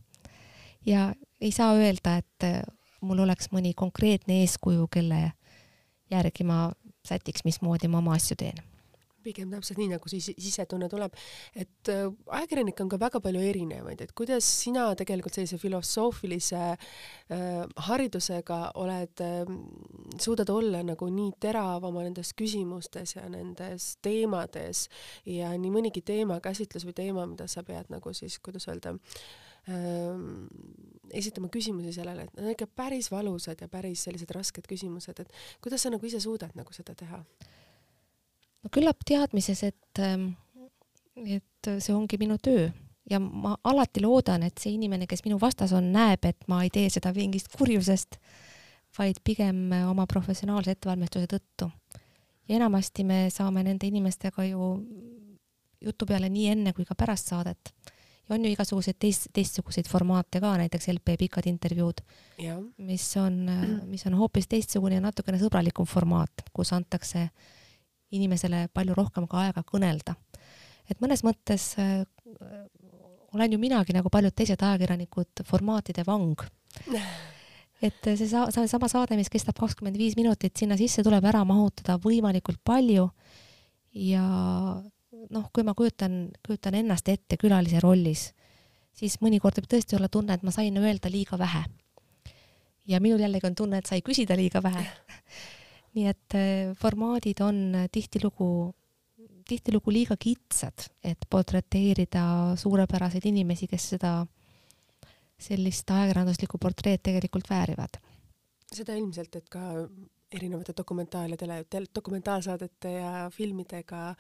ja 0.87 1.13
ei 1.41 1.53
saa 1.53 1.75
öelda, 1.75 2.17
et 2.17 2.45
äh, 2.45 2.63
mul 3.01 3.19
oleks 3.19 3.53
mõni 3.53 3.75
konkreetne 3.77 4.41
eeskuju, 4.43 4.89
kelle 4.91 5.33
järgi 6.11 6.45
ma 6.45 6.71
sätiks, 7.07 7.45
mismoodi 7.45 7.89
ma 7.89 7.99
oma 7.99 8.17
asju 8.19 8.37
teen. 8.37 8.59
Pigem 9.25 9.51
täpselt 9.53 9.81
nii, 9.81 9.91
nagu 9.95 10.11
siis 10.11 10.31
sisetunne 10.35 10.89
tuleb, 10.91 11.15
et 11.59 11.91
äh, 11.93 12.07
ajakirjanikke 12.39 12.85
on 12.85 12.93
ka 12.93 13.01
väga 13.01 13.21
palju 13.25 13.43
erinevaid, 13.51 14.03
et 14.05 14.15
kuidas 14.19 14.47
sina 14.63 14.87
tegelikult 14.99 15.37
sellise 15.37 15.59
filosoofilise 15.61 16.63
äh, 16.69 16.79
haridusega 17.89 18.61
oled 18.83 19.25
äh,, 19.25 19.53
suudad 20.21 20.51
olla 20.55 20.83
nagu 20.87 21.11
nii 21.13 21.35
terav 21.43 21.85
oma 21.89 22.05
nendes 22.07 22.33
küsimustes 22.39 23.17
ja 23.17 23.27
nendes 23.33 23.97
teemades 24.05 24.87
ja 25.27 25.53
nii 25.59 25.75
mõnigi 25.75 26.05
teemakäsitlus 26.07 26.87
või 26.89 26.97
teema, 27.03 27.27
mida 27.29 27.49
sa 27.51 27.65
pead 27.67 27.93
nagu 27.93 28.15
siis, 28.17 28.39
kuidas 28.45 28.69
öelda 28.71 28.95
ähm, 29.69 30.47
esitama 31.13 31.51
küsimusi 31.53 31.93
sellele, 31.97 32.27
et 32.27 32.35
need 32.37 32.47
on 32.47 32.57
ikka 32.57 32.69
päris 32.79 33.11
valusad 33.13 33.61
ja 33.61 33.69
päris 33.73 34.05
sellised 34.07 34.33
rasked 34.35 34.69
küsimused, 34.69 35.21
et 35.23 35.33
kuidas 35.65 35.85
sa 35.85 35.93
nagu 35.93 36.07
ise 36.07 36.21
suudad 36.23 36.55
nagu 36.59 36.75
seda 36.77 36.97
teha? 36.99 37.23
Küllap 38.73 39.05
teadmises, 39.07 39.63
et, 39.65 40.03
ähm, 40.03 40.31
et 41.25 41.73
see 41.79 41.95
ongi 41.95 42.19
minu 42.21 42.39
töö 42.43 42.69
ja 43.11 43.21
ma 43.21 43.57
alati 43.65 44.03
loodan, 44.05 44.45
et 44.47 44.61
see 44.61 44.75
inimene, 44.77 45.07
kes 45.09 45.25
minu 45.25 45.39
vastas 45.41 45.73
on, 45.77 45.91
näeb, 45.95 46.25
et 46.29 46.49
ma 46.51 46.63
ei 46.65 46.73
tee 46.73 46.89
seda 46.93 47.13
mingist 47.17 47.51
kurjusest, 47.57 48.19
vaid 48.99 49.21
pigem 49.25 49.69
oma 49.89 50.07
professionaalse 50.11 50.75
ettevalmistuse 50.77 51.29
tõttu. 51.31 51.71
ja 52.49 52.57
enamasti 52.57 53.05
me 53.05 53.29
saame 53.31 53.63
nende 53.63 53.87
inimestega 53.87 54.45
ju 54.49 54.69
jutu 55.85 56.07
peale 56.07 56.29
nii 56.33 56.47
enne 56.55 56.73
kui 56.73 56.85
ka 56.85 56.95
pärast 56.95 57.29
saadet. 57.29 57.73
ja 58.29 58.35
on 58.35 58.45
ju 58.45 58.51
igasuguseid 58.51 58.97
teist, 58.99 59.29
teistsuguseid 59.33 59.89
formaate 59.89 60.41
ka, 60.41 60.57
näiteks 60.61 60.89
LP 60.93 61.17
pikad 61.19 61.47
intervjuud, 61.47 62.01
mis 62.79 63.17
on, 63.17 63.39
mis 63.93 64.07
on 64.07 64.15
hoopis 64.15 64.49
teistsugune 64.49 64.99
ja 64.99 65.05
natukene 65.05 65.39
sõbralikum 65.39 65.87
formaat, 65.87 66.45
kus 66.53 66.73
antakse 66.73 67.29
inimesele 68.11 68.67
palju 68.75 68.97
rohkem 68.97 69.27
ka 69.29 69.45
aega 69.47 69.65
kõnelda. 69.67 70.15
et 70.89 71.01
mõnes 71.01 71.25
mõttes 71.25 71.75
äh, 71.79 72.05
olen 73.35 73.53
ju 73.53 73.59
minagi 73.59 73.93
nagu 73.93 74.11
paljud 74.11 74.35
teised 74.35 74.63
ajakirjanikud 74.63 75.43
formaatide 75.45 76.05
vang. 76.07 76.41
et 77.87 78.09
see 78.09 78.29
sa-, 78.29 78.49
seesama 78.55 78.89
saade, 78.91 79.17
mis 79.17 79.31
kestab 79.33 79.59
kakskümmend 79.59 79.99
viis 79.99 80.17
minutit, 80.17 80.57
sinna 80.57 80.79
sisse 80.81 81.05
tuleb 81.07 81.25
ära 81.29 81.45
mahutada 81.47 81.99
võimalikult 82.03 82.61
palju 82.65 83.09
ja 83.99 84.25
noh, 85.31 85.51
kui 85.53 85.67
ma 85.67 85.75
kujutan, 85.79 86.29
kujutan 86.47 86.79
ennast 86.81 87.09
ette 87.09 87.39
külalise 87.41 87.83
rollis, 87.85 88.31
siis 88.97 89.19
mõnikord 89.25 89.61
võib 89.61 89.69
tõesti 89.71 89.99
olla 89.99 90.11
tunne, 90.13 90.35
et 90.35 90.47
ma 90.47 90.55
sain 90.55 90.77
öelda 90.77 91.11
liiga 91.13 91.39
vähe. 91.39 91.65
ja 92.89 93.01
minul 93.01 93.21
jällegi 93.21 93.47
on 93.47 93.55
tunne, 93.55 93.79
et 93.79 93.87
sai 93.87 94.01
küsida 94.03 94.37
liiga 94.37 94.63
vähe 94.65 94.85
nii 95.99 96.09
et 96.11 96.37
äh, 96.39 96.75
formaadid 96.79 97.43
on 97.45 97.61
tihtilugu, 97.93 98.49
tihtilugu 99.49 99.95
liiga 99.95 100.17
kitsad, 100.21 100.89
et 101.03 101.27
portreteerida 101.31 102.55
suurepäraseid 102.61 103.27
inimesi, 103.31 103.67
kes 103.71 103.91
seda, 103.97 104.13
sellist 105.39 105.91
ajakirjanduslikku 105.91 106.61
portreed 106.63 107.03
tegelikult 107.03 107.51
väärivad. 107.51 107.99
seda 108.69 108.95
ilmselt, 108.99 109.37
et 109.37 109.49
ka 109.49 109.89
erinevate 110.33 110.75
dokumentaal- 110.77 111.31
ja 111.31 111.37
tele, 111.37 111.65
dokumentaalsaadete 111.95 112.93
ja 112.93 113.31
filmidega 113.33 114.15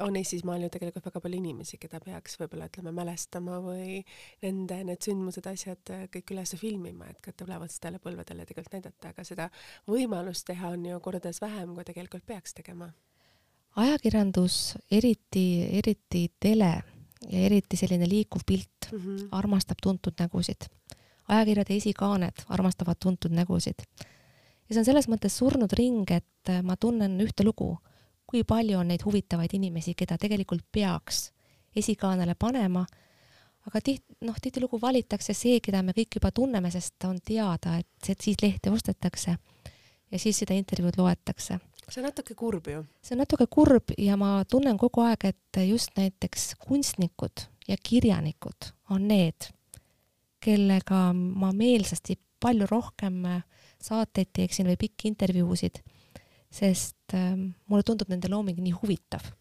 on 0.00 0.16
Eestismaal 0.16 0.62
ju 0.62 0.68
tegelikult 0.72 1.06
väga 1.08 1.20
palju 1.24 1.38
inimesi, 1.40 1.78
keda 1.80 2.00
peaks 2.04 2.36
võib-olla 2.40 2.68
ütleme 2.68 2.92
mälestama 2.94 3.58
või 3.64 4.02
nende 4.42 4.80
need 4.86 5.04
sündmused, 5.04 5.46
asjad 5.48 5.92
kõik 6.12 6.32
üles 6.34 6.54
filmima, 6.60 7.08
et 7.08 7.20
ka 7.24 7.32
tulevastele 7.32 8.00
põlvedele 8.02 8.46
tegelikult 8.48 8.78
näidata, 8.78 9.12
aga 9.12 9.24
seda 9.26 9.48
võimalust 9.88 10.46
teha 10.50 10.74
on 10.76 10.84
ju 10.90 11.00
kordades 11.04 11.40
vähem, 11.44 11.74
kui 11.76 11.86
tegelikult 11.88 12.26
peaks 12.26 12.54
tegema. 12.58 12.90
ajakirjandus, 13.76 14.76
eriti, 14.90 15.46
eriti 15.80 16.28
tele 16.40 16.72
ja 17.28 17.46
eriti 17.46 17.76
selline 17.76 18.08
liikuv 18.08 18.44
pilt 18.46 18.92
mm 18.92 18.98
-hmm. 18.98 19.28
armastab 19.32 19.78
tuntud 19.82 20.14
nägusid. 20.18 20.68
ajakirjade 21.28 21.76
esikaaned 21.76 22.44
armastavad 22.48 22.96
tuntud 23.00 23.32
nägusid. 23.32 23.82
ja 24.68 24.74
see 24.74 24.78
on 24.78 24.84
selles 24.84 25.08
mõttes 25.08 25.36
surnud 25.38 25.72
ring, 25.72 26.10
et 26.10 26.62
ma 26.62 26.76
tunnen 26.76 27.20
ühte 27.20 27.44
lugu 27.44 27.78
kui 28.28 28.44
palju 28.44 28.78
on 28.78 28.90
neid 28.92 29.02
huvitavaid 29.06 29.54
inimesi, 29.56 29.94
keda 29.96 30.18
tegelikult 30.20 30.66
peaks 30.72 31.30
esikaanele 31.76 32.34
panema, 32.38 32.84
aga 33.68 33.80
tiht-, 33.84 34.04
noh, 34.24 34.36
tihtilugu 34.42 34.80
valitakse 34.82 35.34
see, 35.36 35.60
keda 35.64 35.82
me 35.84 35.94
kõik 35.96 36.18
juba 36.18 36.30
tunneme, 36.34 36.70
sest 36.72 37.04
on 37.08 37.18
teada, 37.24 37.78
et 37.80 38.12
siis 38.20 38.38
lehte 38.42 38.72
ostetakse 38.72 39.36
ja 40.10 40.20
siis 40.20 40.40
seda 40.42 40.56
intervjuud 40.56 41.00
loetakse. 41.00 41.58
see 41.88 42.02
on 42.02 42.08
natuke 42.10 42.34
kurb 42.36 42.68
ju. 42.68 42.84
see 43.02 43.16
on 43.16 43.22
natuke 43.24 43.46
kurb 43.50 43.92
ja 43.98 44.16
ma 44.16 44.44
tunnen 44.44 44.78
kogu 44.78 45.04
aeg, 45.04 45.24
et 45.32 45.60
just 45.68 45.96
näiteks 45.96 46.54
kunstnikud 46.60 47.48
ja 47.68 47.76
kirjanikud 47.82 48.72
on 48.90 49.08
need, 49.08 49.50
kellega 50.40 51.12
ma 51.12 51.52
meelsasti 51.52 52.18
palju 52.40 52.66
rohkem 52.70 53.24
saateid 53.82 54.30
teeksin 54.32 54.68
või 54.68 54.76
pikki 54.80 55.08
intervjuusid 55.12 55.82
sest 56.50 57.14
äh, 57.14 57.34
mulle 57.66 57.84
tundub 57.86 58.08
nende 58.08 58.30
looming 58.30 58.60
nii 58.62 58.76
huvitav. 58.82 59.32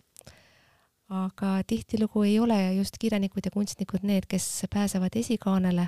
aga 1.08 1.62
tihtilugu 1.64 2.24
ei 2.28 2.40
ole 2.40 2.74
just 2.76 2.98
kirjanikud 3.00 3.46
ja 3.46 3.52
kunstnikud 3.52 4.04
need, 4.04 4.26
kes 4.28 4.66
pääsevad 4.74 5.16
esikaanele. 5.16 5.88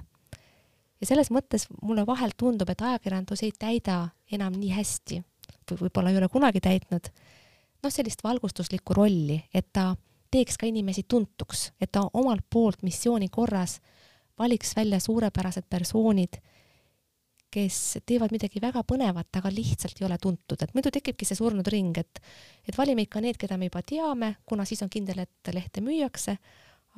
ja 1.02 1.06
selles 1.06 1.32
mõttes 1.32 1.68
mulle 1.82 2.06
vahel 2.06 2.32
tundub, 2.38 2.70
et 2.70 2.82
ajakirjandus 2.82 3.44
ei 3.44 3.52
täida 3.52 4.10
enam 4.32 4.54
nii 4.54 4.72
hästi 4.72 5.24
või 5.72 5.82
võib-olla 5.82 6.10
ei 6.10 6.18
ole 6.18 6.30
kunagi 6.30 6.60
täitnud 6.60 7.12
noh, 7.84 7.92
sellist 7.92 8.24
valgustuslikku 8.24 8.94
rolli, 8.94 9.42
et 9.54 9.70
ta 9.74 9.94
teeks 10.32 10.58
ka 10.58 10.68
inimesi 10.70 11.04
tuntuks, 11.08 11.72
et 11.82 11.92
ta 11.92 12.06
omalt 12.14 12.46
poolt 12.50 12.84
missiooni 12.84 13.30
korras 13.30 13.80
valiks 14.40 14.76
välja 14.76 15.00
suurepärased 15.00 15.68
persoonid 15.70 16.40
kes 17.52 17.98
teevad 18.06 18.34
midagi 18.36 18.62
väga 18.62 18.84
põnevat, 18.88 19.30
aga 19.40 19.52
lihtsalt 19.54 20.00
ei 20.02 20.08
ole 20.08 20.18
tuntud, 20.22 20.62
et 20.62 20.74
muidu 20.78 20.92
tekibki 20.94 21.26
see 21.28 21.40
surnud 21.40 21.68
ring, 21.74 21.98
et 21.98 22.22
et 22.70 22.78
valime 22.78 23.06
ikka 23.08 23.22
need, 23.26 23.40
keda 23.42 23.58
me 23.58 23.70
juba 23.72 23.82
teame, 23.82 24.36
kuna 24.46 24.66
siis 24.70 24.84
on 24.86 24.92
kindel, 24.94 25.24
et 25.26 25.54
lehte 25.56 25.82
müüakse, 25.82 26.38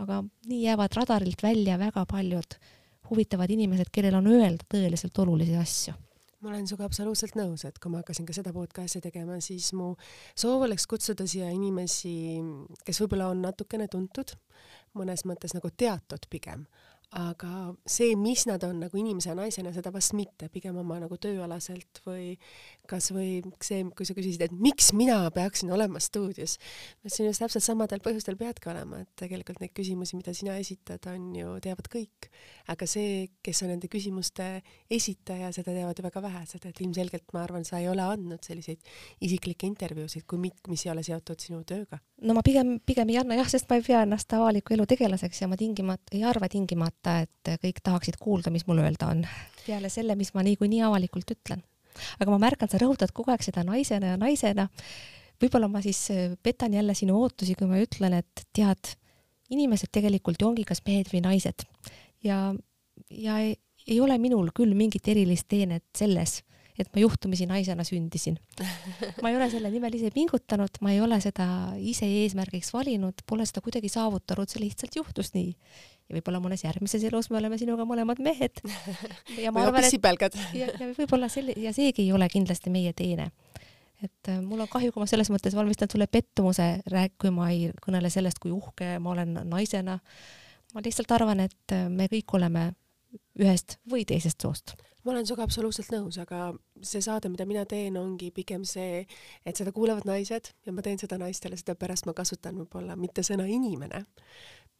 aga 0.03 0.21
nii 0.49 0.61
jäävad 0.65 0.95
radarilt 0.99 1.43
välja 1.43 1.77
väga 1.79 2.05
paljud 2.09 2.59
huvitavad 3.11 3.51
inimesed, 3.51 3.91
kellel 3.91 4.15
on 4.19 4.29
öelda 4.31 4.67
tõeliselt 4.71 5.17
olulisi 5.23 5.55
asju. 5.59 5.93
Ma 6.41 6.49
olen 6.49 6.65
sinuga 6.65 6.87
absoluutselt 6.87 7.35
nõus, 7.37 7.67
et 7.67 7.75
kui 7.77 7.91
ma 7.93 7.99
hakkasin 7.99 8.25
ka 8.25 8.33
seda 8.33 8.49
podcast'i 8.55 9.01
tegema, 9.03 9.35
siis 9.45 9.67
mu 9.77 9.91
soov 10.33 10.63
oleks 10.65 10.87
kutsuda 10.89 11.27
siia 11.29 11.51
inimesi, 11.53 12.13
kes 12.87 13.01
võib-olla 13.03 13.27
on 13.29 13.43
natukene 13.45 13.85
tuntud, 13.91 14.33
mõnes 14.97 15.21
mõttes 15.29 15.53
nagu 15.53 15.69
teatud 15.77 16.25
pigem, 16.33 16.63
aga 17.11 17.73
see, 17.83 18.13
mis 18.15 18.45
nad 18.47 18.63
on 18.63 18.77
nagu 18.85 18.95
inimese 18.95 19.31
ja 19.31 19.35
naisena, 19.35 19.73
seda 19.75 19.91
vast 19.91 20.13
mitte, 20.15 20.47
pigem 20.51 20.77
oma 20.79 20.95
nagu 21.01 21.17
tööalaselt 21.19 21.99
või 22.05 22.37
kasvõi 22.87 23.41
see, 23.63 23.83
kui 23.95 24.07
sa 24.07 24.15
küsisid, 24.15 24.45
et 24.45 24.53
miks 24.55 24.91
mina 24.95 25.17
peaksin 25.35 25.73
olema 25.75 25.99
stuudios, 26.03 26.55
ma 27.01 27.09
ütlesin 27.09 27.27
just 27.27 27.43
täpselt 27.43 27.65
samadel 27.65 28.03
põhjustel 28.05 28.39
peadki 28.39 28.71
olema, 28.71 29.01
et 29.03 29.11
tegelikult 29.19 29.59
neid 29.59 29.73
küsimusi, 29.75 30.15
mida 30.19 30.31
sina 30.37 30.55
esitad, 30.61 31.03
on 31.11 31.33
ju, 31.35 31.57
teavad 31.63 31.91
kõik. 31.91 32.29
aga 32.71 32.87
see, 32.87 33.25
kes 33.43 33.63
on 33.65 33.73
nende 33.73 33.89
küsimuste 33.91 34.47
esitaja, 34.87 35.51
seda 35.51 35.75
teavad 35.75 35.99
ju 35.99 36.05
väga 36.05 36.23
vähesed, 36.23 36.69
et 36.69 36.79
ilmselgelt 36.85 37.35
ma 37.35 37.43
arvan, 37.43 37.67
sa 37.67 37.81
ei 37.81 37.89
ole 37.91 38.05
andnud 38.05 38.39
selliseid 38.45 38.79
isiklikke 39.27 39.67
intervjuusid, 39.67 40.23
kui 40.23 40.39
mit-, 40.39 40.63
mis 40.71 40.85
ei 40.85 40.93
ole 40.95 41.03
seotud 41.03 41.43
sinu 41.43 41.65
tööga. 41.67 41.99
No 42.21 42.35
ma 42.37 42.43
pigem, 42.45 42.75
pigem 42.85 43.09
ei 43.11 43.17
anna 43.21 43.37
jah, 43.39 43.49
sest 43.49 43.69
ma 43.69 43.77
ei 43.79 43.85
pea 43.85 44.03
ennast 44.05 44.33
avaliku 44.37 44.75
elu 44.75 44.85
tegelaseks 44.89 45.43
ja 45.43 45.49
ma 45.49 45.57
tingimata, 45.59 46.13
ei 46.17 46.23
arva 46.27 46.49
tingimata, 46.51 47.19
et 47.25 47.53
kõik 47.63 47.81
tahaksid 47.83 48.19
kuulda, 48.21 48.53
mis 48.53 48.67
mul 48.69 48.83
öelda 48.83 49.11
on, 49.13 49.23
peale 49.65 49.89
selle, 49.93 50.15
mis 50.19 50.33
ma 50.37 50.45
niikuinii 50.45 50.83
avalikult 50.87 51.33
ütlen. 51.33 51.63
aga 52.19 52.31
ma 52.31 52.39
märkan, 52.45 52.69
sa 52.71 52.79
rõhutad 52.81 53.13
kogu 53.13 53.33
aeg 53.33 53.43
seda 53.43 53.65
naisena 53.67 54.13
ja 54.13 54.19
naisena. 54.21 54.67
võib-olla 55.41 55.67
ma 55.71 55.81
siis 55.81 56.03
äh, 56.13 56.37
petan 56.43 56.73
jälle 56.73 56.93
sinu 56.95 57.17
ootusi, 57.21 57.55
kui 57.55 57.67
ma 57.67 57.81
ütlen, 57.81 58.13
et 58.21 58.45
tead, 58.53 58.95
inimesed 59.49 59.91
tegelikult 59.91 60.41
ju 60.41 60.47
ongi 60.47 60.63
kas 60.63 60.83
mehed 60.85 61.09
või 61.11 61.25
naised 61.25 61.65
ja, 62.23 62.53
ja 63.09 63.39
ei, 63.41 63.55
ei 63.87 63.99
ole 63.99 64.17
minul 64.21 64.51
küll 64.55 64.75
mingit 64.77 65.07
erilist 65.11 65.49
teenet 65.49 65.83
selles 65.97 66.41
et 66.79 66.89
ma 66.93 67.03
juhtumisi 67.03 67.47
naisena 67.49 67.83
sündisin. 67.87 68.37
ma 69.21 69.31
ei 69.31 69.37
ole 69.37 69.49
selle 69.51 69.71
nimel 69.73 69.95
ise 69.97 70.11
pingutanud, 70.13 70.81
ma 70.81 70.93
ei 70.93 71.01
ole 71.01 71.19
seda 71.23 71.47
ise 71.77 72.07
eesmärgiks 72.21 72.73
valinud, 72.73 73.23
pole 73.27 73.47
seda 73.49 73.63
kuidagi 73.65 73.91
saavutanud, 73.91 74.49
see 74.51 74.63
lihtsalt 74.65 74.95
juhtus 74.95 75.33
nii. 75.35 75.53
ja 76.09 76.17
võib-olla 76.17 76.41
mõnes 76.43 76.65
järgmises 76.65 77.03
elus 77.07 77.31
me 77.31 77.39
oleme 77.41 77.59
sinuga 77.61 77.87
mõlemad 77.87 78.21
mehed. 78.23 78.63
ja 79.43 79.53
ma 79.53 79.67
arvan, 79.67 79.87
et 79.87 80.39
ja, 80.57 80.71
ja 80.71 80.91
võib-olla 80.97 81.31
selle 81.31 81.55
ja 81.57 81.73
seegi 81.75 82.07
ei 82.07 82.13
ole 82.15 82.29
kindlasti 82.31 82.73
meie 82.73 82.93
teene 82.93 83.31
et 84.01 84.29
äh, 84.29 84.41
mul 84.41 84.63
on 84.63 84.69
kahju, 84.69 84.91
kui 84.93 85.03
ma 85.03 85.07
selles 85.09 85.29
mõttes 85.29 85.55
valmistan 85.57 85.89
sulle 85.91 86.07
pettumuse, 86.09 86.67
rääk-, 86.89 87.19
kui 87.21 87.33
ma 87.33 87.51
ei 87.53 87.69
kõnele 87.85 88.09
sellest, 88.09 88.41
kui 88.41 88.53
uhke 88.53 88.95
ma 88.99 89.13
olen 89.13 89.43
naisena. 89.49 89.99
ma 90.73 90.81
lihtsalt 90.83 91.11
arvan, 91.11 91.43
et 91.43 91.75
äh, 91.75 91.85
me 91.89 92.07
kõik 92.11 92.33
oleme 92.37 92.71
ühest 93.39 93.79
või 93.89 94.05
teisest 94.07 94.41
soost 94.43 94.75
ma 95.03 95.11
olen 95.15 95.25
sinuga 95.25 95.45
absoluutselt 95.47 95.91
nõus, 95.93 96.17
aga 96.21 96.51
see 96.85 97.01
saade, 97.03 97.29
mida 97.33 97.45
mina 97.49 97.63
teen, 97.69 97.97
ongi 97.97 98.29
pigem 98.35 98.65
see, 98.67 99.03
et 99.45 99.57
seda 99.57 99.73
kuulavad 99.75 100.05
naised 100.09 100.51
ja 100.65 100.73
ma 100.75 100.83
teen 100.85 101.01
seda 101.01 101.17
naistele, 101.21 101.57
sedapärast 101.59 102.07
ma 102.09 102.15
kasutan 102.17 102.59
võib-olla 102.61 102.97
mitte 102.99 103.25
sõna 103.25 103.47
inimene, 103.49 104.03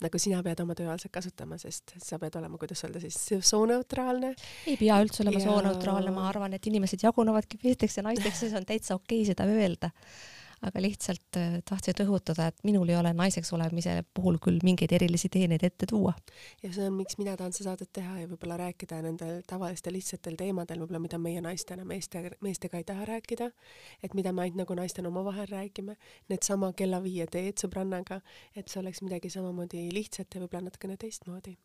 nagu 0.01 0.21
sina 0.21 0.41
pead 0.45 0.61
oma 0.63 0.75
tööalaselt 0.77 1.13
kasutama, 1.13 1.57
sest 1.61 1.95
sa 2.01 2.19
pead 2.21 2.37
olema, 2.39 2.59
kuidas 2.61 2.83
öelda 2.85 3.01
siis, 3.03 3.17
sooneutraalne. 3.47 4.33
ei 4.69 4.77
pea 4.79 4.99
üldse 5.03 5.25
olema 5.25 5.41
ja... 5.41 5.47
sooneutraalne, 5.47 6.13
ma 6.13 6.27
arvan, 6.29 6.57
et 6.57 6.69
inimesed 6.69 7.01
jagunevadki 7.05 7.61
meesteks 7.63 7.97
ja 7.99 8.05
naisteks 8.09 8.45
see 8.45 8.53
on 8.57 8.69
täitsa 8.69 8.97
okei 8.97 9.23
okay 9.23 9.33
seda 9.33 9.49
öelda. 9.49 9.91
Aga 10.61 10.81
lihtsalt 10.81 11.37
äh, 11.39 11.57
tahtsin 11.65 11.97
rõhutada, 11.97 12.47
et 12.51 12.63
minul 12.67 12.89
ei 12.89 12.97
ole 12.99 13.13
naiseks 13.17 13.53
olemise 13.55 13.95
puhul 14.13 14.37
küll 14.43 14.61
mingeid 14.63 14.93
erilisi 14.93 15.29
teeneid 15.33 15.63
ette 15.65 15.87
tuua. 15.89 16.13
ja 16.63 16.69
see 16.73 16.85
on, 16.85 16.93
miks 16.99 17.17
mina 17.17 17.33
tahan 17.37 17.53
seda 17.55 17.71
saadet 17.71 17.91
teha 17.93 18.19
ja 18.19 18.27
võib-olla 18.29 18.57
rääkida 18.59 18.99
nendel 19.05 19.41
tavalistel 19.47 19.95
lihtsatel 19.95 20.35
teemadel, 20.39 20.83
võib-olla 20.83 21.01
mida 21.01 21.17
meie 21.21 21.41
naistena 21.41 21.85
meeste, 21.87 22.23
meestega 22.43 22.81
ei 22.81 22.85
taha 22.87 23.07
rääkida, 23.09 23.49
et 24.03 24.15
mida 24.17 24.33
me 24.35 24.45
ainult 24.45 24.61
nagu 24.61 24.77
naistena 24.77 25.09
omavahel 25.09 25.49
räägime, 25.49 25.97
needsama 26.29 26.71
kella 26.77 27.01
viie 27.03 27.25
teed 27.31 27.61
sõbrannaga, 27.63 28.21
et 28.55 28.69
see 28.69 28.81
oleks 28.83 29.01
midagi 29.05 29.31
samamoodi 29.33 29.87
lihtsat 29.95 30.35
ja 30.35 30.43
võib-olla 30.43 30.69
natukene 30.69 30.97
teistmoodi. 31.01 31.57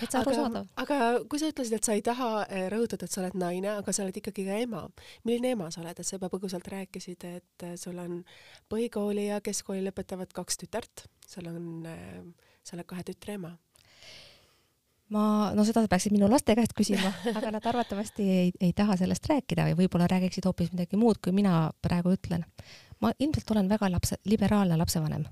täitsa 0.00 0.20
arusaadav. 0.20 0.66
aga 0.76 0.96
kui 1.30 1.40
sa 1.40 1.48
ütlesid, 1.52 1.78
et 1.78 1.88
sa 1.88 1.96
ei 1.96 2.02
taha 2.04 2.30
eh, 2.48 2.68
rõhutada, 2.72 3.08
et 3.08 3.14
sa 3.14 3.22
oled 3.22 3.38
naine, 3.40 3.70
aga 3.78 3.92
sa 3.92 4.04
oled 4.04 4.18
ikkagi 4.20 4.44
ka 4.48 4.58
ema, 4.66 4.82
milline 5.24 5.54
ema 5.56 5.70
sa 5.70 5.80
oled, 5.80 5.98
et 5.98 6.06
sa 6.06 6.18
juba 6.18 6.28
põgusalt 6.32 6.68
rääkisid, 6.68 7.24
et 7.24 7.68
eh, 7.68 7.76
sul 7.80 7.98
on 8.02 8.20
põhikooli 8.72 9.28
ja 9.28 9.40
keskkooli 9.44 9.84
lõpetavad 9.88 10.32
kaks 10.34 10.62
tütart, 10.64 11.06
sul 11.28 11.48
on, 11.50 11.86
äh, 11.86 12.22
sa 12.62 12.76
oled 12.76 12.88
kahe 12.88 13.04
tütre 13.06 13.38
ema 13.40 13.56
ma, 15.12 15.24
no 15.56 15.64
seda 15.66 15.84
peaksid 15.90 16.14
minu 16.14 16.28
laste 16.30 16.54
käest 16.58 16.74
küsima, 16.76 17.12
aga 17.38 17.52
nad 17.54 17.66
arvatavasti 17.72 18.26
ei, 18.36 18.52
ei 18.60 18.72
taha 18.76 18.96
sellest 19.00 19.28
rääkida 19.30 19.68
või 19.70 19.82
võib-olla 19.82 20.08
räägiksid 20.10 20.46
hoopis 20.48 20.72
midagi 20.74 21.00
muud, 21.00 21.20
kui 21.22 21.34
mina 21.36 21.70
praegu 21.84 22.14
ütlen. 22.16 22.46
ma 23.02 23.12
ilmselt 23.18 23.50
olen 23.50 23.68
väga 23.70 23.90
lapse, 23.90 24.18
liberaalne 24.24 24.78
lapsevanem. 24.78 25.26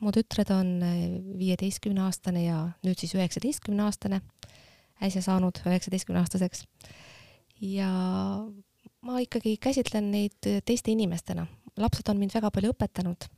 mu 0.00 0.14
tütred 0.14 0.50
on 0.54 0.72
äh, 0.86 0.96
viieteistkümneaastane 1.38 2.44
ja 2.44 2.62
nüüd 2.86 2.98
siis 2.98 3.14
üheksateistkümneaastane, 3.18 4.22
äsja 5.02 5.22
saanud 5.22 5.60
üheksateistkümneaastaseks. 5.66 6.64
ja 7.60 7.90
ma 9.00 9.20
ikkagi 9.20 9.56
käsitlen 9.60 10.10
neid 10.10 10.38
teiste 10.64 10.90
inimestena, 10.90 11.46
lapsed 11.78 12.08
on 12.10 12.18
mind 12.20 12.34
väga 12.36 12.50
palju 12.54 12.72
õpetanud, 12.74 13.28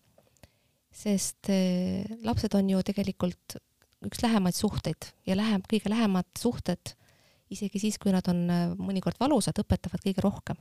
sest 0.90 1.50
eh, 1.52 2.06
lapsed 2.26 2.54
on 2.58 2.70
ju 2.72 2.82
tegelikult 2.86 3.58
üks 4.06 4.22
lähemaid 4.24 4.56
suhteid 4.56 5.10
ja 5.28 5.36
lähem, 5.38 5.62
kõige 5.68 5.92
lähemad 5.92 6.28
suhted, 6.38 6.94
isegi 7.52 7.82
siis, 7.82 7.98
kui 8.00 8.14
nad 8.14 8.26
on 8.32 8.46
eh, 8.50 8.66
mõnikord 8.78 9.20
valusad, 9.20 9.60
õpetavad 9.62 10.02
kõige 10.06 10.24
rohkem 10.24 10.60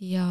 ja 0.00 0.24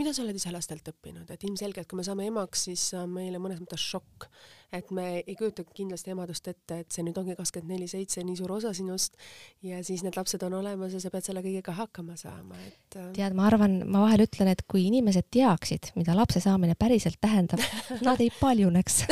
mida 0.00 0.12
sa 0.14 0.22
oled 0.24 0.36
ise 0.38 0.50
lastelt 0.54 0.86
õppinud, 0.88 1.28
et 1.32 1.42
ilmselgelt, 1.44 1.88
kui 1.88 1.98
me 1.98 2.04
saame 2.06 2.26
emaks, 2.30 2.66
siis 2.70 2.84
on 2.96 3.12
meile 3.12 3.40
mõnes 3.42 3.60
mõttes 3.60 3.82
šokk, 3.82 4.28
et 4.76 4.88
me 4.94 5.04
ei 5.20 5.36
kujuta 5.38 5.64
kindlasti 5.68 6.14
emadust 6.14 6.48
ette, 6.50 6.80
et 6.82 6.94
see 6.94 7.04
nüüd 7.06 7.18
ongi 7.20 7.36
kakskümmend 7.38 7.74
neli 7.74 7.88
seitse 7.90 8.24
nii 8.24 8.38
suur 8.38 8.56
osa 8.56 8.72
sinust 8.76 9.18
ja 9.64 9.82
siis 9.86 10.02
need 10.04 10.16
lapsed 10.16 10.42
on 10.48 10.56
olemas 10.58 10.96
ja 10.96 11.00
sa 11.02 11.12
pead 11.12 11.28
selle 11.28 11.44
kõigega 11.44 11.76
hakkama 11.76 12.16
saama, 12.18 12.58
et 12.66 12.98
äh, 12.98 13.12
tead, 13.18 13.36
ma 13.36 13.46
arvan, 13.50 13.78
ma 13.84 14.06
vahel 14.06 14.24
ütlen, 14.26 14.50
et 14.52 14.64
kui 14.70 14.86
inimesed 14.88 15.28
teaksid, 15.34 15.92
mida 15.98 16.16
lapse 16.16 16.42
saamine 16.44 16.78
päriselt 16.78 17.20
tähendab, 17.20 17.62
nad 18.06 18.22
ei 18.24 18.32
paljuneks. 18.40 19.02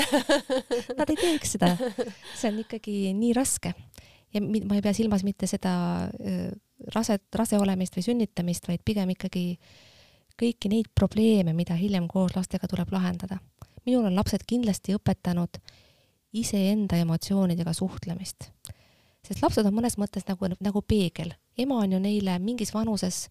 Nad 0.97 1.11
ei 1.11 1.19
teeks 1.19 1.57
seda. 1.57 1.75
see 2.35 2.51
on 2.51 2.61
ikkagi 2.65 2.99
nii 3.17 3.33
raske. 3.37 3.75
Ja 4.35 4.41
ma 4.43 4.75
ei 4.75 4.83
pea 4.83 4.95
silmas 4.97 5.23
mitte 5.27 5.47
seda 5.47 5.75
äh, 6.19 6.49
raset, 6.95 7.23
rase 7.35 7.59
olemist 7.59 7.97
või 7.97 8.05
sünnitamist, 8.07 8.69
vaid 8.69 8.83
pigem 8.85 9.11
ikkagi 9.15 9.45
kõiki 10.41 10.71
neid 10.71 10.91
probleeme, 10.95 11.55
mida 11.55 11.77
hiljem 11.79 12.09
koos 12.11 12.35
lastega 12.37 12.69
tuleb 12.69 12.93
lahendada. 12.93 13.39
minul 13.87 14.07
on 14.07 14.17
lapsed 14.17 14.47
kindlasti 14.47 14.95
õpetanud 14.97 15.61
iseenda 16.33 16.97
emotsioonidega 16.97 17.73
suhtlemist. 17.73 18.51
sest 19.27 19.43
lapsed 19.43 19.67
on 19.67 19.75
mõnes 19.75 19.97
mõttes 19.99 20.27
nagu, 20.29 20.47
nagu 20.61 20.83
peegel. 20.83 21.35
ema 21.59 21.79
on 21.79 21.93
ju 21.93 21.99
neile 21.99 22.39
mingis 22.39 22.75
vanuses 22.75 23.29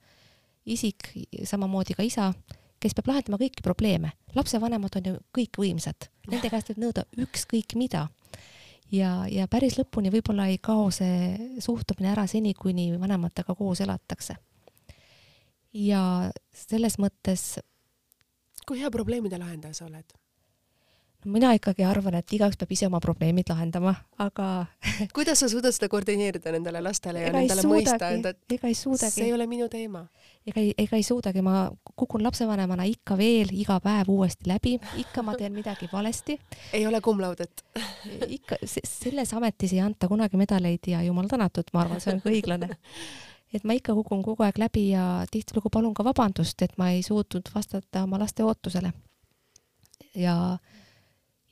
isik, 0.66 1.12
samamoodi 1.44 1.94
ka 1.94 2.04
isa, 2.04 2.34
kes 2.80 2.94
peab 2.94 3.08
lahendama 3.08 3.38
kõiki 3.38 3.62
probleeme. 3.64 4.12
lapsevanemad 4.36 4.96
on 4.96 5.06
ju 5.06 5.18
kõikvõimsad, 5.38 6.10
nende 6.28 6.50
käest 6.50 6.70
võib 6.70 6.86
nõuda 6.88 7.06
ükskõik 7.18 7.76
mida 7.76 8.08
ja, 8.94 9.12
ja 9.32 9.48
päris 9.52 9.78
lõpuni 9.80 10.12
võib-olla 10.14 10.48
ei 10.52 10.60
kao 10.64 10.90
see 10.94 11.60
suhtumine 11.64 12.12
ära 12.14 12.26
seni, 12.30 12.54
kuni 12.58 12.92
vanematega 13.00 13.56
koos 13.58 13.82
elatakse. 13.86 14.38
ja 15.74 16.32
selles 16.54 17.00
mõttes. 17.00 17.60
kui 18.68 18.80
hea 18.80 18.92
probleemide 18.92 19.38
lahendaja 19.38 19.74
sa 19.74 19.86
oled? 19.86 20.23
Mina 21.26 21.54
ikkagi 21.58 21.86
arvan, 21.88 22.18
et 22.20 22.34
igaüks 22.36 22.58
peab 22.60 22.72
ise 22.76 22.88
oma 22.88 23.00
probleemid 23.04 23.50
lahendama, 23.52 23.94
aga 24.22 24.48
kuidas 25.16 25.44
sa 25.44 25.50
suudad 25.52 25.76
seda 25.76 25.90
koordineerida 25.92 26.54
nendele 26.56 26.82
lastele 26.84 27.24
ja 27.24 27.32
ega 27.32 27.42
nendele 27.42 27.66
mõista 27.70 28.12
et 28.14 28.78
suudagi. 28.78 29.12
see 29.16 29.28
ei 29.28 29.34
ole 29.36 29.48
minu 29.48 29.70
teema. 29.72 30.06
ega 30.48 30.62
ei, 30.62 30.74
ega 30.78 31.00
ei 31.00 31.06
suudagi, 31.08 31.44
ma 31.46 31.66
kukun 31.96 32.24
lapsevanemana 32.24 32.88
ikka 32.90 33.18
veel 33.20 33.54
iga 33.56 33.80
päev 33.84 34.10
uuesti 34.14 34.50
läbi, 34.52 34.78
ikka 35.04 35.24
ma 35.24 35.36
teen 35.40 35.54
midagi 35.56 35.90
valesti. 35.92 36.40
ei 36.78 36.88
ole 36.88 37.02
kumlaudet 37.02 37.66
ikka, 38.38 38.62
selles 38.66 39.34
ametis 39.34 39.74
ei 39.74 39.84
anta 39.84 40.08
kunagi 40.12 40.40
medaleid 40.40 40.92
ja 40.92 41.04
jumal 41.04 41.30
tänatud, 41.32 41.70
ma 41.74 41.86
arvan, 41.86 42.02
see 42.04 42.16
on 42.16 42.24
ka 42.24 42.34
õiglane 42.34 42.74
et 43.54 43.64
ma 43.64 43.76
ikka 43.78 43.94
kukun 43.94 44.24
kogu 44.26 44.44
aeg 44.46 44.58
läbi 44.62 44.88
ja 44.92 45.24
tihtilugu 45.32 45.70
palun 45.74 45.94
ka 45.94 46.06
vabandust, 46.06 46.62
et 46.66 46.74
ma 46.82 46.90
ei 46.94 47.04
suutnud 47.06 47.52
vastata 47.54 48.04
oma 48.08 48.20
laste 48.22 48.44
ootusele. 48.44 48.94
ja 50.16 50.58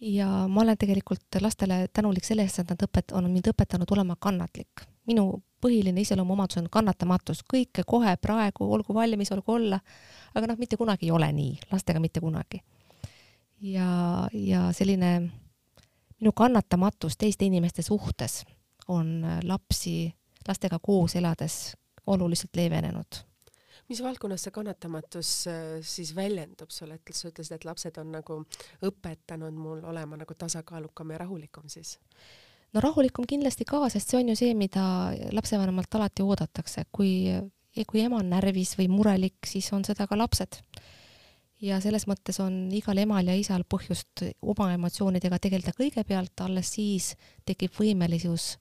ja 0.02 0.48
ma 0.48 0.62
olen 0.62 0.78
tegelikult 0.78 1.42
lastele 1.42 1.88
tänulik 1.94 2.26
selle 2.26 2.46
eest, 2.46 2.60
et 2.60 2.70
nad 2.74 2.84
õpet-, 2.88 3.14
on 3.18 3.30
mind 3.32 3.52
õpetanud 3.54 3.92
olema 3.94 4.16
kannatlik. 4.20 4.88
minu 5.08 5.42
põhiline 5.62 6.02
iseloomuomadus 6.02 6.58
on 6.58 6.68
kannatamatus, 6.70 7.44
kõike 7.54 7.84
kohe 7.88 8.16
praegu, 8.18 8.66
olgu 8.74 8.94
valmis, 8.94 9.32
olgu 9.32 9.52
olla, 9.52 9.80
aga 10.36 10.48
noh, 10.48 10.58
mitte 10.58 10.78
kunagi 10.78 11.06
ei 11.06 11.12
ole 11.12 11.32
nii, 11.34 11.58
lastega 11.72 12.00
mitte 12.00 12.20
kunagi. 12.20 12.62
ja, 13.62 14.28
ja 14.34 14.72
selline 14.74 15.32
minu 16.20 16.32
kannatamatus 16.32 17.18
teiste 17.18 17.46
inimeste 17.46 17.82
suhtes 17.82 18.46
on 18.88 19.22
lapsi, 19.44 20.14
lastega 20.48 20.80
koos 20.80 21.16
elades 21.16 21.78
oluliselt 22.08 22.56
leevenenud 22.56 23.31
mis 23.92 24.02
valdkonnas 24.04 24.46
see 24.46 24.54
kannatamatus 24.56 25.32
äh, 25.52 25.66
siis 25.84 26.14
väljendub 26.16 26.72
sulle, 26.72 26.96
et 26.98 27.16
sa 27.16 27.30
ütlesid, 27.32 27.58
et 27.58 27.68
lapsed 27.68 27.98
on 28.02 28.14
nagu 28.16 28.40
õpetanud 28.88 29.58
mul 29.58 29.84
olema 29.92 30.20
nagu 30.22 30.38
tasakaalukam 30.38 31.12
ja 31.12 31.22
rahulikum 31.26 31.68
siis? 31.72 31.98
no 32.72 32.84
rahulikum 32.84 33.28
kindlasti 33.28 33.68
ka, 33.68 33.84
sest 33.92 34.14
see 34.14 34.22
on 34.22 34.32
ju 34.32 34.38
see, 34.40 34.56
mida 34.56 34.86
lapsevanemalt 35.36 36.00
alati 36.00 36.24
oodatakse, 36.24 36.88
kui, 36.96 37.28
kui 37.88 38.04
ema 38.06 38.22
on 38.22 38.32
närvis 38.32 38.78
või 38.80 38.88
murelik, 38.92 39.42
siis 39.48 39.68
on 39.76 39.84
seda 39.88 40.08
ka 40.08 40.18
lapsed. 40.20 40.62
ja 41.62 41.80
selles 41.84 42.08
mõttes 42.08 42.40
on 42.42 42.72
igal 42.74 42.98
emal 42.98 43.28
ja 43.28 43.36
isal 43.38 43.68
põhjust 43.70 44.24
oma 44.42 44.72
emotsioonidega 44.78 45.40
tegeleda 45.40 45.76
kõigepealt, 45.78 46.48
alles 46.48 46.76
siis 46.78 47.16
tekib 47.46 47.76
võimelisus 47.78 48.56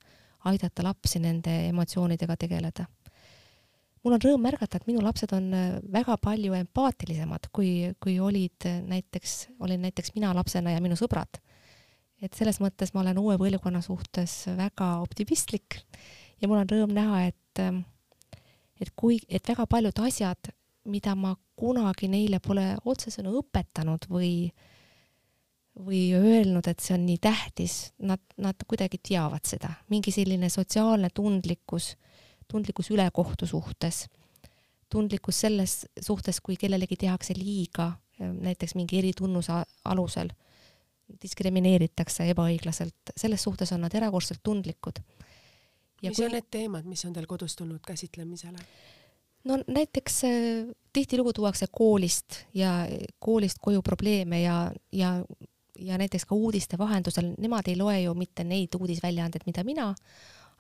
aidata 0.51 0.83
lapsi 0.83 1.21
nende 1.23 1.55
emotsioonidega 1.69 2.37
tegeleda 2.37 2.89
mul 4.05 4.17
on 4.17 4.23
rõõm 4.25 4.45
märgata, 4.45 4.79
et 4.79 4.89
minu 4.89 5.03
lapsed 5.05 5.33
on 5.37 5.51
äh, 5.57 5.69
väga 5.93 6.17
palju 6.23 6.57
empaatilisemad, 6.61 7.51
kui, 7.53 7.91
kui 8.01 8.19
olid 8.21 8.69
äh, 8.69 8.81
näiteks, 8.87 9.37
olin 9.61 9.85
näiteks 9.87 10.15
mina 10.17 10.33
lapsena 10.37 10.75
ja 10.75 10.81
minu 10.85 10.99
sõbrad. 10.99 11.41
et 12.21 12.35
selles 12.37 12.59
mõttes 12.61 12.91
ma 12.93 13.01
olen 13.01 13.19
uue 13.19 13.39
põlvkonna 13.41 13.81
suhtes 13.81 14.45
väga 14.53 14.99
optimistlik 15.01 15.79
ja 16.41 16.49
mul 16.49 16.61
on 16.61 16.69
rõõm 16.69 16.93
näha, 16.93 17.23
et, 17.31 17.61
ähm, 17.63 17.83
et 18.81 18.93
kui, 18.97 19.21
et 19.29 19.47
väga 19.49 19.67
paljud 19.67 20.03
asjad, 20.05 20.51
mida 20.85 21.15
ma 21.15 21.35
kunagi 21.57 22.09
neile 22.09 22.41
pole 22.41 22.75
otsesõnu 22.89 23.33
õpetanud 23.43 24.07
või, 24.11 24.51
või 25.77 26.03
öelnud, 26.17 26.69
et 26.69 26.81
see 26.81 26.97
on 26.97 27.05
nii 27.07 27.19
tähtis, 27.23 27.79
nad, 27.99 28.23
nad 28.41 28.65
kuidagi 28.69 29.01
teavad 29.11 29.45
seda, 29.49 29.75
mingi 29.93 30.13
selline 30.15 30.49
sotsiaalne 30.53 31.13
tundlikkus 31.15 31.95
tundlikkus 32.51 32.91
ülekohtu 32.91 33.47
suhtes, 33.47 34.05
tundlikkus 34.91 35.41
selles 35.41 35.87
suhtes, 36.03 36.41
kui 36.43 36.59
kellelegi 36.61 36.99
tehakse 37.07 37.35
liiga, 37.39 37.93
näiteks 38.19 38.75
mingi 38.75 38.99
eritunnuse 38.99 39.63
alusel, 39.85 40.33
diskrimineeritakse 41.23 42.29
ebaõiglaselt, 42.31 43.15
selles 43.17 43.43
suhtes 43.43 43.73
on 43.75 43.85
nad 43.87 43.95
erakordselt 43.95 44.43
tundlikud. 44.43 45.01
mis 46.03 46.17
kui... 46.17 46.27
on 46.27 46.35
need 46.37 46.49
teemad, 46.51 46.87
mis 46.87 47.05
on 47.05 47.15
teil 47.17 47.27
kodus 47.31 47.57
tulnud 47.57 47.83
käsitlemisele? 47.87 48.59
no 49.45 49.59
näiteks 49.67 50.25
äh, 50.25 50.75
tihtilugu 50.93 51.33
tuuakse 51.33 51.67
koolist 51.73 52.45
ja 52.55 52.87
koolist 53.19 53.59
koju 53.61 53.83
probleeme 53.83 54.43
ja, 54.43 54.73
ja, 54.93 55.25
ja 55.79 55.99
näiteks 55.99 56.25
ka 56.25 56.35
uudiste 56.35 56.79
vahendusel, 56.79 57.35
nemad 57.39 57.69
ei 57.69 57.77
loe 57.77 58.01
ju 58.03 58.15
mitte 58.15 58.45
neid 58.45 58.77
uudisväljaandeid, 58.79 59.47
mida 59.47 59.65
mina, 59.65 59.95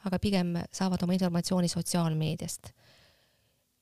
aga 0.04 0.18
pigem 0.18 0.54
saavad 0.72 1.02
oma 1.02 1.16
informatsiooni 1.16 1.68
sotsiaalmeediast. 1.68 2.72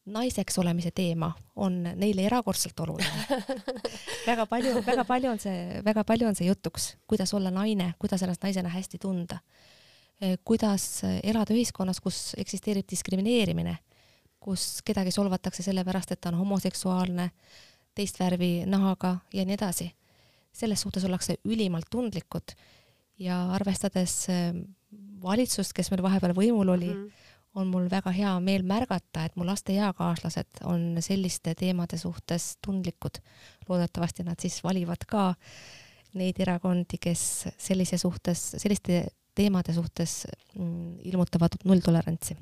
naiseks 0.09 0.59
olemise 0.59 0.91
teema 0.91 1.33
on 1.57 1.83
neile 1.83 2.23
erakordselt 2.25 2.81
oluline 2.81 3.27
väga 4.31 4.47
palju, 4.47 4.81
väga 4.87 5.05
palju 5.05 5.31
on 5.31 5.41
see, 5.43 5.83
väga 5.85 6.05
palju 6.05 6.29
on 6.29 6.39
see 6.39 6.49
jutuks, 6.49 6.95
kuidas 7.07 7.35
olla 7.35 7.51
naine, 7.51 7.93
kuidas 7.99 8.23
ennast 8.23 8.43
naisena 8.43 8.73
hästi 8.73 8.99
tunda. 8.99 9.39
Kuidas 10.45 11.05
elada 11.23 11.55
ühiskonnas, 11.55 12.01
kus 12.03 12.33
eksisteerib 12.43 12.89
diskrimineerimine, 12.91 13.77
kus 14.43 14.81
kedagi 14.83 15.13
solvatakse 15.15 15.63
sellepärast, 15.63 16.11
et 16.11 16.21
ta 16.21 16.33
on 16.33 16.41
homoseksuaalne, 16.41 17.29
teist 17.95 18.19
värvi 18.19 18.65
nahaga 18.67 19.19
ja 19.35 19.45
nii 19.47 19.55
edasi. 19.55 19.93
selles 20.53 20.81
suhtes 20.81 21.05
ollakse 21.05 21.37
ülimalt 21.45 21.87
tundlikud 21.91 22.55
ja 23.19 23.37
arvestades 23.55 24.27
valitsust, 25.23 25.75
kes 25.77 25.91
meil 25.93 26.03
vahepeal 26.05 26.35
võimul 26.37 26.75
oli 26.75 26.91
mm, 26.93 27.05
-hmm. 27.05 27.35
on 27.61 27.71
mul 27.73 27.89
väga 27.91 28.11
hea 28.15 28.35
meel 28.41 28.63
märgata, 28.63 29.25
et 29.25 29.37
mu 29.37 29.47
laste 29.47 29.73
eakaaslased 29.73 30.63
on 30.65 30.97
selliste 31.01 31.55
teemade 31.55 31.99
suhtes 31.99 32.57
tundlikud. 32.65 33.19
loodetavasti 33.69 34.23
nad 34.23 34.41
siis 34.41 34.65
valivad 34.65 35.05
ka 35.07 35.35
neid 36.15 36.41
erakondi, 36.41 36.99
kes 37.01 37.49
sellise 37.59 37.99
suhtes, 37.99 38.55
selliste 38.57 39.09
teemade 39.35 39.73
suhtes 39.73 40.27
mm, 40.59 40.99
ilmutavad 41.05 41.61
nulltolerantsi 41.65 42.37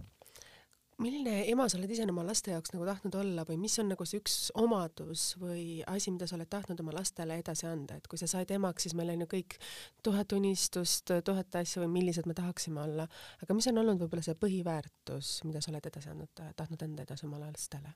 milline 1.02 1.42
ema 1.50 1.66
sa 1.68 1.76
oled 1.76 1.90
ise 1.92 2.06
oma 2.08 2.24
laste 2.24 2.52
jaoks 2.54 2.72
nagu 2.72 2.86
tahtnud 2.88 3.16
olla 3.20 3.44
või 3.48 3.58
mis 3.60 3.74
on 3.82 3.90
nagu 3.92 4.04
see 4.08 4.20
üks 4.22 4.36
omadus 4.56 5.26
või 5.40 5.82
asi, 5.92 6.12
mida 6.14 6.28
sa 6.28 6.38
oled 6.38 6.48
tahtnud 6.52 6.80
oma 6.80 6.94
lastele 6.96 7.36
edasi 7.42 7.68
anda, 7.68 7.98
et 7.98 8.08
kui 8.08 8.20
sa 8.20 8.28
said 8.30 8.52
emaks, 8.56 8.86
siis 8.86 8.96
meil 8.96 9.12
on 9.12 9.26
ju 9.26 9.28
kõik 9.34 9.58
tuhat 10.06 10.32
unistust, 10.36 11.12
tuhat 11.26 11.58
asja 11.60 11.82
või 11.84 11.90
millised 11.98 12.28
me 12.28 12.36
tahaksime 12.36 12.80
olla, 12.84 13.08
aga 13.44 13.56
mis 13.58 13.68
on 13.68 13.82
olnud 13.82 14.00
võib-olla 14.00 14.24
see 14.24 14.38
põhiväärtus, 14.40 15.34
mida 15.48 15.60
sa 15.60 15.72
oled 15.74 15.90
edasi 15.92 16.12
andnud, 16.12 16.32
tahtnud 16.56 16.86
anda 16.88 17.04
edasi 17.08 17.28
oma 17.28 17.42
lastele? 17.44 17.92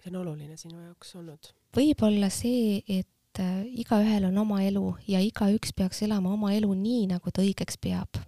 mis 0.00 0.12
on 0.12 0.20
oluline 0.22 0.56
sinu 0.60 0.82
jaoks 0.84 1.16
olnud? 1.16 1.50
võib-olla 1.76 2.28
see, 2.32 2.82
et 2.88 3.40
äh, 3.40 3.64
igaühel 3.80 4.28
on 4.28 4.36
oma 4.44 4.60
elu 4.68 4.84
ja 5.08 5.24
igaüks 5.24 5.72
peaks 5.76 6.04
elama 6.04 6.36
oma 6.36 6.52
elu 6.56 6.76
nii, 6.76 7.08
nagu 7.14 7.32
ta 7.32 7.40
õigeks 7.44 7.80
peab. 7.80 8.20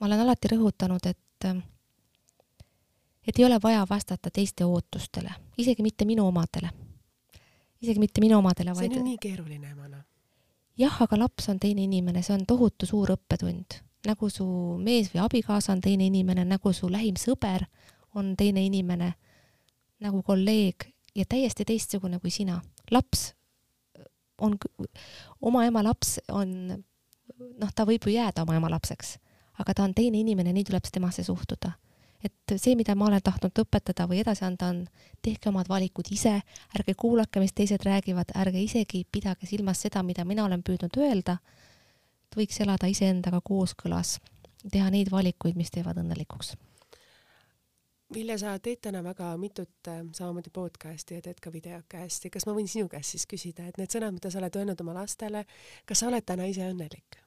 ma 0.00 0.08
olen 0.08 0.24
alati 0.24 0.56
rõhutanud, 0.56 1.12
et 1.12 1.52
äh, 1.52 1.60
et 3.26 3.38
ei 3.38 3.44
ole 3.44 3.58
vaja 3.62 3.86
vastata 3.90 4.30
teiste 4.30 4.64
ootustele, 4.64 5.30
isegi 5.58 5.82
mitte 5.82 6.04
minu 6.04 6.26
omadele. 6.26 6.70
isegi 7.80 7.98
mitte 7.98 8.20
minu 8.20 8.38
omadele, 8.38 8.74
vaid. 8.74 8.92
see 8.92 9.00
on 9.00 9.04
nii 9.04 9.18
keeruline 9.20 9.70
emana. 9.70 10.04
jah, 10.78 11.02
aga 11.02 11.18
laps 11.18 11.48
on 11.48 11.60
teine 11.60 11.82
inimene, 11.82 12.22
see 12.22 12.34
on 12.34 12.46
tohutu 12.46 12.86
suur 12.86 13.14
õppetund. 13.16 13.80
nagu 14.06 14.30
su 14.30 14.46
mees 14.78 15.10
või 15.14 15.24
abikaasa 15.24 15.72
on 15.72 15.80
teine 15.80 16.06
inimene, 16.06 16.44
nagu 16.44 16.72
su 16.72 16.90
lähim 16.92 17.16
sõber 17.20 17.66
on 18.14 18.34
teine 18.36 18.64
inimene, 18.64 19.14
nagu 20.00 20.22
kolleeg 20.22 20.90
ja 21.14 21.24
täiesti 21.24 21.64
teistsugune 21.64 22.20
kui 22.20 22.30
sina. 22.30 22.60
laps 22.90 23.32
on, 24.38 24.58
oma 25.40 25.64
ema 25.64 25.82
laps 25.82 26.18
on, 26.28 26.84
noh, 27.38 27.70
ta 27.74 27.86
võib 27.88 28.04
ju 28.04 28.12
jääda 28.12 28.42
oma 28.42 28.56
ema 28.56 28.68
lapseks, 28.70 29.16
aga 29.58 29.74
ta 29.74 29.84
on 29.84 29.94
teine 29.94 30.20
inimene, 30.20 30.52
nii 30.52 30.64
tuleb 30.68 30.84
temasse 30.92 31.24
suhtuda 31.24 31.72
et 32.24 32.54
see, 32.56 32.74
mida 32.78 32.94
ma 32.96 33.08
olen 33.08 33.22
tahtnud 33.24 33.58
õpetada 33.64 34.06
või 34.08 34.20
edasi 34.22 34.44
anda, 34.46 34.70
on 34.72 34.84
tehke 35.22 35.50
omad 35.50 35.68
valikud 35.68 36.08
ise, 36.14 36.38
ärge 36.78 36.94
kuulake, 36.98 37.40
mis 37.42 37.52
teised 37.52 37.84
räägivad, 37.84 38.32
ärge 38.40 38.62
isegi 38.62 39.04
pidage 39.12 39.48
silmas 39.48 39.82
seda, 39.84 40.02
mida 40.02 40.24
mina 40.24 40.44
olen 40.44 40.62
püüdnud 40.62 40.96
öelda. 41.00 41.38
võiks 42.34 42.56
elada 42.60 42.88
iseendaga 42.90 43.38
kooskõlas, 43.40 44.16
teha 44.72 44.88
neid 44.90 45.10
valikuid, 45.12 45.54
mis 45.54 45.70
teevad 45.70 46.00
õnnelikuks. 46.02 46.56
Vilja, 48.14 48.38
sa 48.38 48.56
teed 48.58 48.80
täna 48.82 49.02
väga 49.02 49.36
mitut 49.38 49.88
äh, 49.88 50.02
samamoodi 50.12 50.50
podcast'i 50.52 51.14
ja 51.14 51.22
teed 51.22 51.38
ka 51.40 51.52
videokasti. 51.52 52.30
kas 52.30 52.46
ma 52.46 52.52
võin 52.54 52.68
sinu 52.68 52.88
käest 52.88 53.14
siis 53.14 53.26
küsida, 53.26 53.68
et 53.68 53.78
need 53.78 53.90
sõnad, 53.90 54.12
mida 54.12 54.30
sa 54.30 54.38
oled 54.42 54.56
öelnud 54.56 54.80
oma 54.80 54.94
lastele, 54.98 55.44
kas 55.86 56.02
sa 56.02 56.10
oled 56.10 56.26
täna 56.26 56.46
ise 56.50 56.66
õnnelik? 56.68 57.20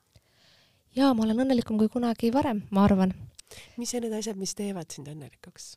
jaa, 0.96 1.14
ma 1.14 1.24
olen 1.24 1.40
õnnelikum 1.46 1.80
kui 1.80 1.90
kunagi 1.90 2.32
varem, 2.34 2.62
ma 2.72 2.84
arvan 2.84 3.16
mis 3.78 3.94
on 3.96 4.06
need 4.06 4.16
asjad, 4.18 4.40
mis 4.40 4.56
teevad 4.58 4.92
sind 4.94 5.10
õnnelikuks? 5.12 5.76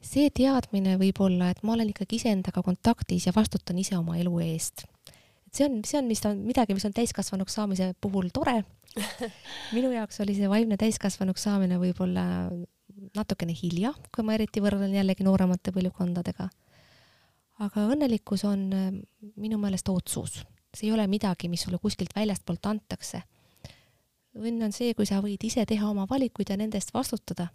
see 0.00 0.30
teadmine 0.32 0.96
võib 1.00 1.18
olla, 1.20 1.50
et 1.52 1.60
ma 1.66 1.74
olen 1.74 1.90
ikkagi 1.92 2.16
iseendaga 2.16 2.62
kontaktis 2.64 3.26
ja 3.28 3.34
vastutan 3.36 3.78
ise 3.80 3.98
oma 3.98 4.16
elu 4.20 4.32
eest. 4.46 4.86
et 5.46 5.58
see 5.58 5.66
on, 5.66 5.80
see 5.84 5.98
on, 6.00 6.08
mis 6.08 6.22
on 6.28 6.40
midagi, 6.46 6.76
mis 6.76 6.86
on 6.88 6.94
täiskasvanuks 6.96 7.58
saamise 7.58 7.92
puhul 8.00 8.30
tore. 8.32 8.62
minu 9.76 9.92
jaoks 9.92 10.22
oli 10.24 10.34
see 10.38 10.48
vaimne 10.50 10.78
täiskasvanuks 10.80 11.44
saamine 11.46 11.78
võib-olla 11.78 12.24
natukene 13.16 13.54
hilja, 13.54 13.92
kui 14.14 14.24
ma 14.26 14.34
eriti 14.34 14.62
võrdlen 14.64 14.94
jällegi 14.96 15.24
nooremate 15.26 15.72
põlvkondadega. 15.74 16.48
aga 17.60 17.84
õnnelikkus 17.92 18.46
on 18.48 18.64
minu 19.36 19.60
meelest 19.60 19.88
otsus, 19.92 20.40
see 20.72 20.88
ei 20.88 20.94
ole 20.96 21.06
midagi, 21.12 21.48
mis 21.52 21.66
sulle 21.66 21.78
kuskilt 21.78 22.16
väljastpoolt 22.16 22.72
antakse 22.72 23.22
õnn 24.38 24.62
on 24.62 24.72
see, 24.74 24.94
kui 24.94 25.08
sa 25.08 25.18
võid 25.24 25.42
ise 25.46 25.64
teha 25.66 25.88
oma 25.90 26.06
valikuid 26.10 26.52
ja 26.52 26.56
nende 26.58 26.78
eest 26.78 26.94
vastutada. 26.94 27.48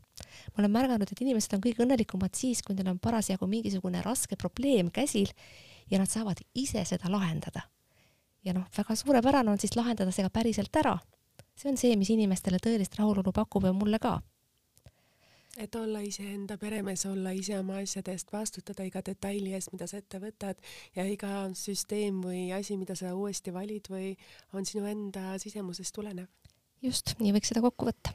ma 0.53 0.61
olen 0.61 0.71
märganud, 0.71 1.11
et 1.11 1.21
inimesed 1.21 1.53
on 1.55 1.61
kõige 1.63 1.83
õnnelikumad 1.83 2.35
siis, 2.35 2.61
kui 2.61 2.75
neil 2.75 2.91
on 2.91 2.99
parasjagu 2.99 3.47
mingisugune 3.47 4.01
raske 4.03 4.35
probleem 4.35 4.91
käsil 4.91 5.31
ja 5.91 5.99
nad 5.99 6.09
saavad 6.09 6.41
ise 6.53 6.83
seda 6.85 7.09
lahendada. 7.09 7.61
ja 8.43 8.53
noh, 8.53 8.67
väga 8.77 8.95
suurepärane 8.95 9.51
on 9.51 9.57
siis 9.57 9.75
lahendada 9.75 10.11
see 10.11 10.23
ka 10.23 10.29
päriselt 10.29 10.75
ära. 10.75 10.99
see 11.55 11.71
on 11.71 11.77
see, 11.77 11.95
mis 11.95 12.09
inimestele 12.09 12.59
tõelist 12.59 12.97
rahulolu 12.99 13.31
pakub 13.31 13.63
ja 13.63 13.73
mulle 13.73 13.99
ka 13.99 14.21
et 15.57 15.75
olla 15.75 16.01
iseenda 16.03 16.57
peremees, 16.57 17.05
olla 17.05 17.31
ise 17.31 17.59
oma 17.59 17.77
asjade 17.79 18.11
eest 18.11 18.33
vastutada 18.33 18.83
iga 18.83 18.99
detaili 18.99 19.53
eest, 19.53 19.71
mida 19.71 19.87
sa 19.87 19.97
ette 19.97 20.19
võtad 20.19 20.59
ja 20.95 21.05
iga 21.07 21.47
süsteem 21.55 22.19
või 22.19 22.51
asi, 22.51 22.75
mida 22.75 22.95
sa 22.95 23.15
uuesti 23.15 23.53
valid 23.53 23.87
või 23.87 24.17
on 24.51 24.65
sinu 24.65 24.83
enda 24.85 25.37
sisemusest 25.39 25.95
tulenev 25.95 26.27
just, 26.83 27.15
nii 27.21 27.33
võiks 27.35 27.51
seda 27.51 27.63
kokku 27.65 27.87
võtta. 27.89 28.13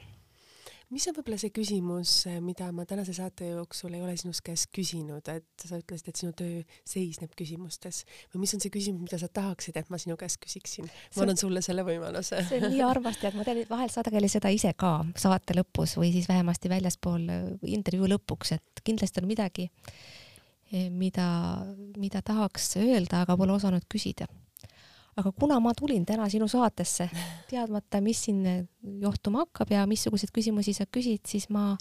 mis 0.91 1.05
on 1.07 1.15
võib-olla 1.15 1.37
see 1.39 1.53
küsimus, 1.55 2.13
mida 2.43 2.67
ma 2.75 2.83
tänase 2.87 3.13
saate 3.15 3.47
jooksul 3.53 3.93
ei 3.95 4.01
ole 4.03 4.17
sinust 4.19 4.43
käest 4.43 4.67
küsinud, 4.75 5.23
et 5.31 5.63
sa 5.63 5.79
ütlesid, 5.79 6.09
et 6.11 6.19
sinu 6.19 6.33
töö 6.35 6.65
seisneb 6.87 7.31
küsimustes 7.39 8.01
või 8.33 8.43
mis 8.43 8.55
on 8.57 8.63
see 8.63 8.73
küsimus, 8.73 9.05
mida 9.07 9.21
sa 9.21 9.29
tahaksid, 9.31 9.79
et 9.79 9.91
ma 9.93 9.99
sinu 10.01 10.17
käest 10.19 10.41
küsiksin? 10.43 10.89
ma 11.15 11.25
annan 11.25 11.39
sulle 11.39 11.63
selle 11.63 11.85
võimaluse. 11.87 12.43
see 12.49 12.59
on 12.59 12.75
nii 12.75 12.83
armas, 12.87 13.21
tead, 13.21 13.39
ma 13.39 13.47
teen 13.47 13.63
vahel 13.69 13.93
sageli 13.93 14.31
seda 14.31 14.51
ise 14.53 14.73
ka 14.75 14.97
saate 15.15 15.55
lõpus 15.57 15.95
või 15.99 16.11
siis 16.15 16.27
vähemasti 16.31 16.71
väljaspool 16.73 17.29
intervjuu 17.71 18.11
lõpuks, 18.17 18.57
et 18.59 18.83
kindlasti 18.83 19.23
on 19.23 19.31
midagi, 19.31 19.69
eh, 20.73 20.89
mida, 20.91 21.31
mida 21.95 22.21
tahaks 22.25 22.75
öelda, 22.83 23.23
aga 23.23 23.39
pole 23.39 23.55
osanud 23.55 23.87
küsida 23.87 24.27
aga 25.17 25.31
kuna 25.31 25.59
ma 25.59 25.73
tulin 25.77 26.05
täna 26.07 26.29
sinu 26.31 26.47
saatesse, 26.51 27.09
teadmata, 27.49 28.01
mis 28.01 28.23
siin 28.27 28.45
juhtuma 29.01 29.45
hakkab 29.45 29.73
ja 29.73 29.85
missuguseid 29.89 30.31
küsimusi 30.35 30.73
sa 30.77 30.87
küsid, 30.87 31.25
siis 31.27 31.49
ma 31.51 31.73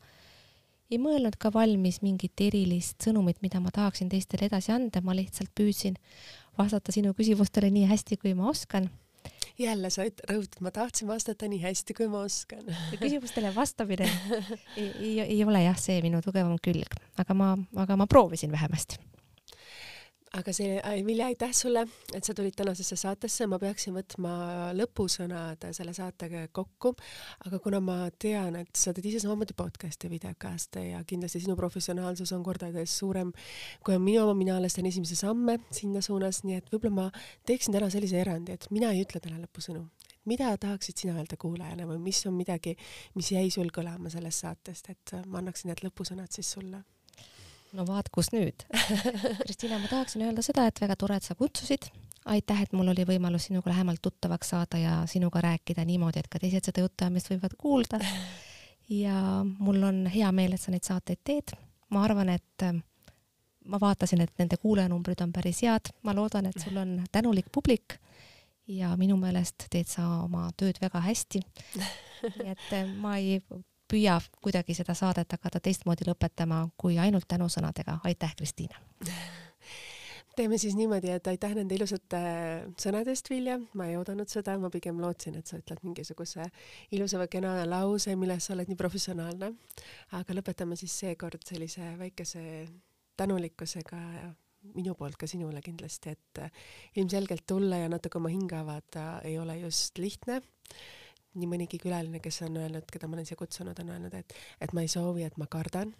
ei 0.91 0.99
mõelnud 0.99 1.37
ka 1.39 1.53
valmis 1.55 2.01
mingit 2.03 2.41
erilist 2.43 2.99
sõnumit, 3.07 3.39
mida 3.45 3.61
ma 3.62 3.70
tahaksin 3.74 4.11
teistele 4.11 4.49
edasi 4.51 4.74
anda, 4.74 5.03
ma 5.05 5.14
lihtsalt 5.14 5.53
püüdsin 5.55 5.99
vastata 6.59 6.93
sinu 6.95 7.14
küsimustele 7.14 7.70
nii 7.70 7.87
hästi, 7.91 8.18
kui 8.18 8.35
ma 8.35 8.51
oskan. 8.51 8.91
jälle 9.61 9.91
sa 9.91 10.03
rõhutad, 10.03 10.59
ma 10.64 10.70
tahtsin 10.74 11.09
vastata 11.09 11.49
nii 11.49 11.61
hästi, 11.62 11.95
kui 11.95 12.09
ma 12.09 12.24
oskan. 12.26 12.64
Küsimustele 12.99 13.55
vastamine 13.55 14.09
ei, 14.76 14.91
ei, 14.99 15.20
ei 15.20 15.45
ole 15.45 15.62
jah, 15.62 15.78
see 15.78 16.01
minu 16.03 16.22
tugevam 16.24 16.59
külg, 16.62 16.99
aga 17.20 17.35
ma, 17.37 17.55
aga 17.76 17.97
ma 18.01 18.11
proovisin 18.11 18.51
vähemasti 18.51 18.99
aga 20.39 20.53
see, 20.55 20.76
Vilja, 21.07 21.26
aitäh 21.26 21.51
sulle, 21.57 21.83
et 22.14 22.26
sa 22.26 22.35
tulid 22.37 22.55
tänasesse 22.55 22.97
saatesse, 22.99 23.47
ma 23.51 23.59
peaksin 23.59 23.95
võtma 23.97 24.33
lõpusõnad 24.78 25.64
selle 25.74 25.95
saatega 25.97 26.45
kokku, 26.55 26.93
aga 27.49 27.59
kuna 27.62 27.81
ma 27.83 27.97
tean, 28.14 28.61
et 28.61 28.70
sa 28.78 28.95
teed 28.95 29.09
ise 29.11 29.24
samamoodi 29.24 29.57
podcast'e, 29.59 30.11
videocaste 30.12 30.85
ja 30.93 31.03
kindlasti 31.07 31.43
sinu 31.43 31.57
professionaalsus 31.59 32.31
on 32.37 32.45
kordades 32.47 32.95
suurem 33.03 33.33
kui 33.85 33.97
on 33.97 34.05
minu 34.05 34.22
oma, 34.22 34.37
mina 34.39 34.59
alles 34.61 34.78
teen 34.78 34.87
esimesi 34.91 35.18
samme 35.18 35.59
sinna 35.74 36.03
suunas, 36.05 36.45
nii 36.47 36.61
et 36.61 36.70
võib-olla 36.70 36.95
ma 36.95 37.09
teeksin 37.49 37.74
täna 37.74 37.91
sellise 37.91 38.22
erandi, 38.22 38.55
et 38.55 38.70
mina 38.70 38.93
ei 38.95 39.03
ütle 39.07 39.22
täna 39.22 39.41
lõpusõnu. 39.43 39.89
mida 40.28 40.53
tahaksid 40.61 41.01
sina 41.01 41.14
öelda 41.16 41.37
kuulajana 41.41 41.87
või 41.89 41.99
mis 41.99 42.20
on 42.28 42.35
midagi, 42.37 42.76
mis 43.16 43.33
jäi 43.33 43.51
sul 43.51 43.72
kõlama 43.74 44.12
sellest 44.12 44.45
saatest, 44.45 44.91
et 44.93 45.14
ma 45.26 45.41
annaksin 45.41 45.72
need 45.72 45.81
lõpusõnad 45.83 46.31
siis 46.31 46.53
sulle 46.53 46.85
no 47.77 47.87
vaat 47.89 48.11
kus 48.12 48.31
nüüd 48.35 48.64
Kristiina, 49.45 49.79
ma 49.79 49.89
tahaksin 49.91 50.25
öelda 50.27 50.45
seda, 50.45 50.66
et 50.68 50.81
väga 50.83 50.97
tore, 50.99 51.18
et 51.21 51.27
sa 51.27 51.37
kutsusid. 51.39 51.91
aitäh, 52.25 52.62
et 52.62 52.73
mul 52.77 52.93
oli 52.93 53.07
võimalus 53.09 53.49
sinuga 53.49 53.73
lähemalt 53.73 54.03
tuttavaks 54.03 54.53
saada 54.55 54.79
ja 54.79 55.01
sinuga 55.11 55.41
rääkida 55.45 55.85
niimoodi, 55.89 56.21
et 56.21 56.29
ka 56.29 56.39
teised 56.43 56.68
seda 56.68 56.85
jutuajamist 56.85 57.33
võivad 57.33 57.57
kuulda. 57.59 58.01
ja 59.05 59.16
mul 59.45 59.83
on 59.87 60.05
hea 60.11 60.31
meel, 60.33 60.55
et 60.55 60.62
sa 60.62 60.75
neid 60.75 60.87
saateid 60.87 61.23
teed. 61.25 61.57
ma 61.91 62.05
arvan, 62.07 62.29
et 62.29 62.66
äh, 62.66 62.77
ma 63.64 63.81
vaatasin, 63.81 64.21
et 64.21 64.33
nende 64.39 64.57
kuulajanumbrid 64.61 65.23
on 65.25 65.33
päris 65.33 65.62
head, 65.66 65.91
ma 66.03 66.14
loodan, 66.14 66.47
et 66.47 66.61
sul 66.62 66.77
on 66.77 67.01
tänulik 67.12 67.51
publik 67.53 67.99
ja 68.71 68.93
minu 68.97 69.16
meelest 69.18 69.66
teed 69.71 69.89
sa 69.91 70.07
oma 70.25 70.51
tööd 70.57 70.79
väga 70.83 71.03
hästi. 71.03 71.43
nii 72.39 72.53
et 72.53 72.73
äh, 72.77 72.95
ma 73.01 73.16
ei 73.18 73.41
püüa 73.91 74.20
kuidagi 74.43 74.74
seda 74.78 74.95
saadet 74.95 75.32
hakata 75.36 75.61
teistmoodi 75.61 76.07
lõpetama 76.09 76.64
kui 76.76 76.99
ainult 76.99 77.28
tänusõnadega. 77.28 78.01
aitäh, 78.05 78.34
Kristiina! 78.36 78.78
teeme 80.36 80.59
siis 80.59 80.76
niimoodi, 80.78 81.11
et 81.11 81.26
aitäh 81.26 81.55
nende 81.55 81.74
ilusate 81.74 82.20
sõnade 82.80 83.12
eest, 83.12 83.28
Vilja, 83.30 83.59
ma 83.76 83.88
ei 83.91 83.97
oodanud 84.01 84.30
seda, 84.30 84.55
ma 84.59 84.70
pigem 84.72 85.01
lootsin, 85.03 85.34
et 85.36 85.51
sa 85.51 85.59
ütled 85.61 85.82
mingisuguse 85.84 86.47
ilusa 86.97 87.18
või 87.20 87.32
kena 87.34 87.57
lause, 87.68 88.14
milles 88.16 88.47
sa 88.47 88.55
oled 88.55 88.70
nii 88.70 88.78
professionaalne. 88.78 89.51
aga 90.16 90.38
lõpetame 90.38 90.78
siis 90.80 90.95
seekord 91.03 91.45
sellise 91.45 91.97
väikese 91.99 92.45
tänulikkusega 93.20 94.01
minu 94.74 94.95
poolt 94.95 95.18
ka 95.20 95.28
sinule 95.30 95.62
kindlasti, 95.64 96.14
et 96.14 96.43
äh, 96.45 96.51
ilmselgelt 97.01 97.47
tulla 97.49 97.80
ja 97.80 97.88
natuke 97.93 98.20
oma 98.20 98.32
hinge 98.32 98.57
avada 98.57 99.20
ei 99.24 99.38
ole 99.38 99.59
just 99.64 99.99
lihtne. 99.99 100.41
Nii 101.39 101.49
mõnigi 101.51 101.78
külaline, 101.83 102.20
kes 102.22 102.43
on 102.47 102.57
öelnud, 102.61 102.87
keda 102.91 103.09
ma 103.09 103.18
olen 103.18 103.28
siia 103.28 103.39
kutsunud, 103.39 103.78
on 103.83 103.93
öelnud, 103.95 104.14
et, 104.18 104.35
et 104.61 104.72
ma 104.76 104.85
ei 104.85 104.91
soovi, 104.91 105.26
et 105.26 105.37
ma 105.41 105.47
kardan, 105.51 105.93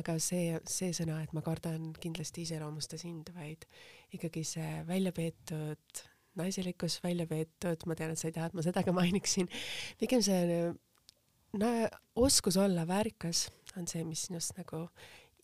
aga 0.00 0.16
see, 0.22 0.56
see 0.70 0.94
sõna, 0.96 1.20
et 1.22 1.34
ma 1.36 1.44
kardan, 1.46 1.92
kindlasti 2.02 2.46
iseloomusta 2.46 2.98
sind, 3.00 3.30
vaid 3.36 3.68
ikkagi 4.16 4.42
see 4.48 4.72
välja 4.88 5.14
peetud 5.14 6.04
naiselikkus, 6.38 6.98
välja 7.04 7.28
peetud, 7.30 7.84
ma 7.86 7.94
tean, 7.98 8.14
et 8.14 8.18
sa 8.18 8.26
ei 8.28 8.34
taha, 8.34 8.50
et 8.50 8.58
ma 8.58 8.64
seda 8.66 8.82
ka 8.82 8.94
mainiksin, 8.94 9.50
pigem 10.00 10.22
see 10.24 10.72
no 11.58 11.70
oskus 12.16 12.56
olla 12.58 12.86
väärikas 12.86 13.48
on 13.78 13.86
see, 13.90 14.04
mis 14.04 14.26
sinust 14.28 14.56
nagu 14.58 14.86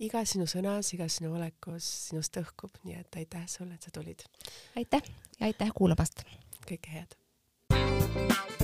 igas 0.01 0.35
sinu 0.35 0.47
sõnas, 0.51 0.93
igas 0.97 1.19
sinu 1.21 1.35
olekus 1.37 1.89
sinust 2.09 2.41
õhkub, 2.41 2.81
nii 2.87 2.99
et 3.03 3.21
aitäh 3.23 3.47
sulle, 3.51 3.77
et 3.77 3.87
sa 3.87 3.95
tulid. 3.95 4.25
aitäh 4.77 5.13
ja 5.39 5.51
aitäh 5.51 5.75
kuulamast. 5.77 6.25
kõike 6.67 6.97
head. 6.97 8.60